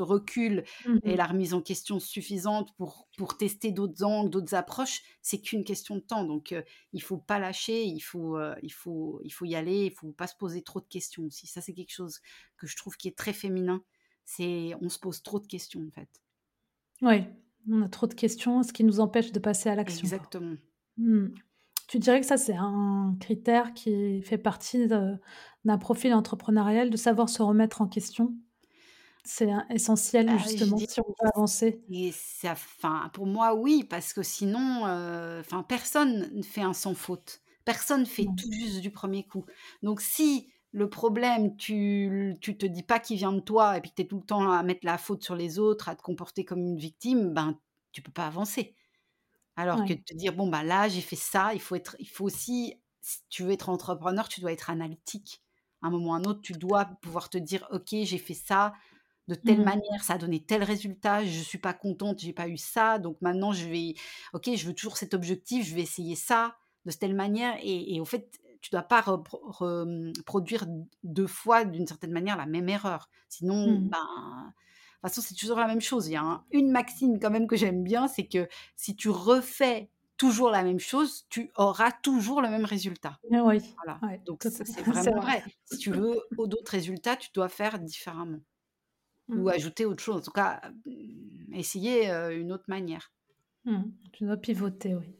[0.00, 5.00] recul mmh et la remise en question suffisante pour, pour tester d'autres angles, d'autres approches,
[5.22, 6.24] c'est qu'une question de temps.
[6.24, 9.92] Donc, il il faut pas lâcher, il faut, il, faut, il faut y aller, il
[9.92, 11.46] faut pas se poser trop de questions aussi.
[11.46, 12.20] Ça, c'est quelque chose
[12.58, 13.82] que je trouve qui est très féminin.
[14.24, 16.08] C'est on se pose trop de questions, en fait.
[17.02, 17.24] Oui,
[17.70, 20.02] on a trop de questions, ce qui nous empêche de passer à l'action.
[20.02, 20.56] Exactement.
[20.96, 21.28] Mmh.
[21.88, 27.28] Tu dirais que ça, c'est un critère qui fait partie d'un profil entrepreneurial, de savoir
[27.28, 28.34] se remettre en question?
[29.24, 31.82] C'est essentiel Bah, justement si on veut avancer?
[31.90, 34.82] et ça enfin, pour moi, oui, parce que sinon,
[35.40, 37.42] enfin, personne ne fait un sans faute.
[37.64, 39.44] Personne fait tout juste du premier coup.
[39.82, 43.90] Donc si le problème, tu tu te dis pas qu'il vient de toi et puis
[43.90, 46.02] que tu es tout le temps à mettre la faute sur les autres, à te
[46.02, 47.58] comporter comme une victime, ben,
[47.92, 48.74] tu peux pas avancer.
[49.56, 52.08] Alors que de te dire: «Bon, bah, là, j'ai fait ça», il faut être il
[52.08, 55.42] faut aussi si tu veux être entrepreneur, tu dois être analytique.
[55.82, 58.34] À un moment ou à un autre, tu dois pouvoir te dire: «OK, j'ai fait
[58.34, 58.72] ça
[59.28, 59.64] de telle Mmh.
[59.64, 63.16] manière, ça a donné tel résultat, je suis pas contente, j'ai pas eu ça, donc
[63.22, 63.94] maintenant je vais
[64.34, 66.56] OK, je veux toujours cet objectif, je vais essayer ça
[66.86, 70.66] de telle manière» et et au fait, tu dois pas reproduire produire
[71.04, 73.08] 2 fois d'une certaine manière la même erreur.
[73.28, 73.90] Sinon, Mmh.
[73.90, 74.52] ben
[75.08, 76.08] de toute façon, c'est toujours la même chose.
[76.08, 79.90] Il y a une maxime quand même que j'aime bien, c'est que si tu refais
[80.16, 83.20] toujours la même chose, tu auras toujours le même résultat.
[83.32, 84.02] Ah oui, Voilà.
[84.02, 85.34] ouais, Donc c'est vraiment vrai.
[85.34, 85.44] vrai.
[85.64, 88.40] Si tu veux d'autres résultats, tu dois faire différemment
[89.34, 89.50] ou Mmh.
[89.50, 90.16] ajouter autre chose.
[90.16, 93.12] En tout cas, mmh, essayer, heu, une autre manière.
[93.66, 93.82] Mmh.
[94.12, 95.14] Tu dois pivoter, oui.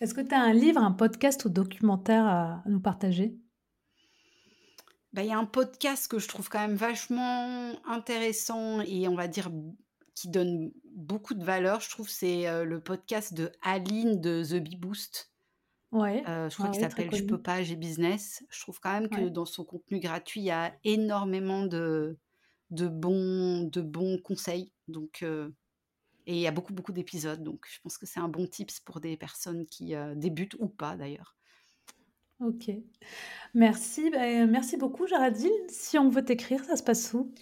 [0.00, 3.38] Est-ce que tu as un livre, un podcast ou documentaire à nous partager?
[5.12, 9.14] Bah, il y a un podcast que je trouve quand même vachement intéressant et on
[9.14, 9.50] va dire
[10.14, 14.62] qui donne beaucoup de valeur, je trouve, c'est, heu, le podcast de Aline de The
[14.62, 15.32] Bee Boost.
[15.92, 18.44] Ouais, Heu, je crois ouais, qu'il ouais, s'appelle «Je peux pas, j'ai business».
[18.50, 19.28] Je trouve quand même que Ouais.
[19.28, 22.18] dans son contenu gratuit, il y a énormément de
[22.70, 25.54] de bons de bons conseils donc heu
[26.26, 28.80] et il y a beaucoup, beaucoup d'épisodes donc je pense que c'est un bon tips
[28.80, 31.36] pour des personnes qui, débutent ou pas d'ailleurs.
[32.42, 32.70] OK.
[33.54, 35.50] Merci, beh, merci beaucoup Géraldine.
[35.68, 37.32] Si on veut t'écrire, ça se passe où?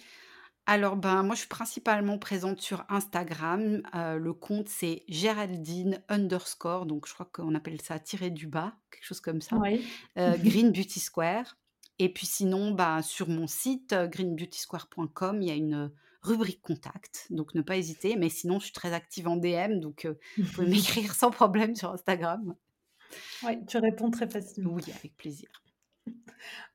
[0.67, 3.81] Alors, ben, moi, je suis principalement présente sur Instagram.
[3.95, 8.75] Heu, le compte, c'est Géraldine underscore, donc je crois qu'on appelle ça tiré du bas,
[8.91, 9.81] quelque chose comme ça, Oui.
[10.17, 11.57] heu, Green Beauty Square
[11.99, 15.91] et puis sinon, bah, sur mon site, heu, greenbeautysquare.com, il y a une,
[16.21, 18.15] rubrique contact, donc ne pas hésiter.
[18.15, 20.67] Mais sinon, je suis très active en DM, donc heu, vous pouvez
[21.05, 22.55] m'écrire sans problème sur Instagram.
[23.43, 24.73] Ouais, tu réponds très facilement.
[24.73, 25.49] Oui, avec plaisir.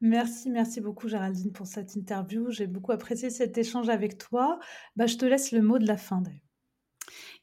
[0.01, 2.51] Merci, merci beaucoup Géraldine pour cette interview.
[2.51, 4.59] J'ai beaucoup apprécié cet échange avec toi.
[4.95, 6.41] Bah, je te laisse le mot de la fin d'ailleurs.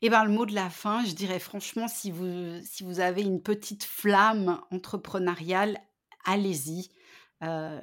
[0.01, 3.21] Et ben, le mot de la fin, je dirais franchement, si vous si vous avez
[3.21, 5.77] une petite flamme entrepreneuriale,
[6.25, 6.89] allez-y.
[7.43, 7.79] Heu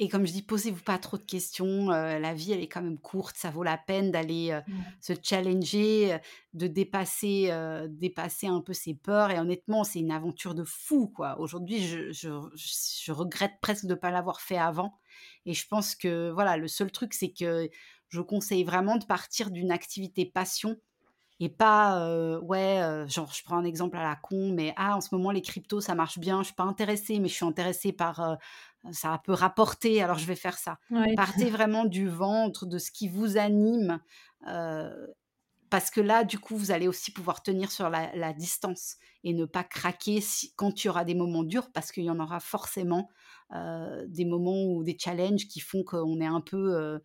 [0.00, 2.82] et comme je dis, posez-vous pas trop de questions, heu, la vie, elle est quand
[2.82, 5.00] même courte, ça vaut la peine d'aller, heu, Mmh.
[5.00, 6.18] se challenger, heu,
[6.54, 7.50] de dépasser,
[7.88, 11.38] dépasser un peu ses peurs et honnêtement, c'est une aventure de fou, quoi.
[11.40, 14.98] Aujourd'hui, je je je regrette presque de ne pas l'avoir fait avant
[15.46, 17.68] et je pense que, voilà, le seul truc, c'est que
[18.08, 20.76] je conseille vraiment de partir d'une activité passion
[21.42, 25.08] et pas, ouais, genre je prends un exemple à la con, mais: «Ah en ce
[25.14, 28.36] moment les cryptos ça marche bien, je suis pas intéressée, mais je suis intéressée par,
[28.92, 30.78] ça peut rapporter alors je vais faire ça».
[30.90, 31.16] Ouais.
[31.16, 34.00] Partez vraiment du ventre, de ce qui vous anime,
[34.48, 35.14] heu,
[35.70, 39.34] parce que là, du coup, vous allez aussi pouvoir tenir sur la la distance et
[39.34, 42.20] ne pas craquer si quand il y aura des moments durs parce qu'il y en
[42.20, 43.08] aura forcément,
[43.54, 47.02] heu, des moments ou des challenges qui font qu'on est un peu, heu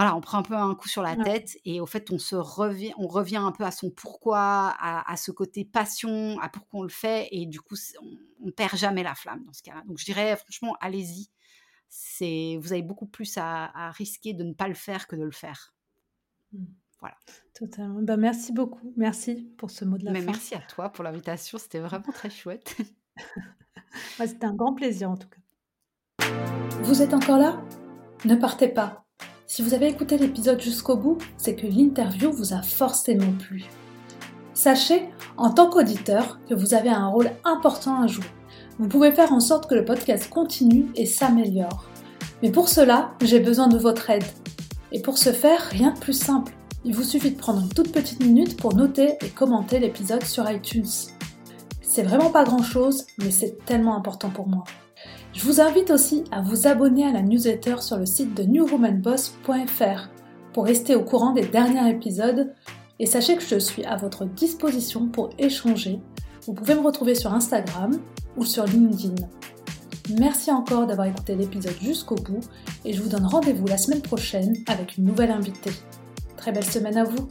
[0.00, 1.24] voilà, on prend un peu un coup sur la Ouais.
[1.24, 5.10] tête et au fait, on se revient on revient un peu à son pourquoi, à
[5.12, 8.06] à ce côté passion, à pourquoi on le fait et du coup, on
[8.42, 9.82] on perd jamais la flamme dans ce cas-là.
[9.86, 11.28] Donc je dirais franchement, allez-y.
[11.88, 15.24] C'est vous avez beaucoup plus à à risquer de ne pas le faire que de
[15.24, 15.74] le faire.
[16.52, 16.64] Mmh.
[17.00, 17.16] Voilà.
[17.54, 18.00] Totalement.
[18.02, 18.92] Bah, merci beaucoup.
[18.96, 20.26] Merci pour ce mot de la Mais fin.
[20.32, 22.76] merci à toi pour l'invitation, c'était vraiment très chouette.
[24.18, 25.40] Ouais, c'était un grand plaisir en tout cas.
[26.82, 27.62] Vous êtes encore là?
[28.24, 29.04] Ne partez pas.
[29.52, 33.64] Si vous avez écouté l'épisode jusqu'au bout, c'est que l'interview vous a forcément plu.
[34.54, 38.30] Sachez, en tant qu'auditeur, que vous avez un rôle important à jouer.
[38.78, 41.90] Vous pouvez faire en sorte que le podcast continue et s'améliore.
[42.44, 44.22] Mais pour cela, j'ai besoin de votre aide.
[44.92, 46.52] Et pour ce faire, rien de plus simple.
[46.84, 50.48] Il vous suffit de prendre une toute petite minute pour noter et commenter l'épisode sur
[50.48, 50.86] iTunes.
[51.82, 54.62] C'est vraiment pas grand chose, mais c'est tellement important pour moi.
[55.32, 60.08] Je vous invite aussi à vous abonner à la newsletter sur le site de newwomanboss.fr
[60.52, 62.52] pour rester au courant des derniers épisodes
[62.98, 66.00] et sachez que je suis à votre disposition pour échanger.
[66.46, 68.00] Vous pouvez me retrouver sur Instagram
[68.36, 69.14] ou sur LinkedIn.
[70.18, 72.40] Merci encore d'avoir écouté l'épisode jusqu'au bout
[72.84, 75.72] et je vous donne rendez-vous la semaine prochaine avec une nouvelle invitée.
[76.36, 77.28] Très belle semaine à vous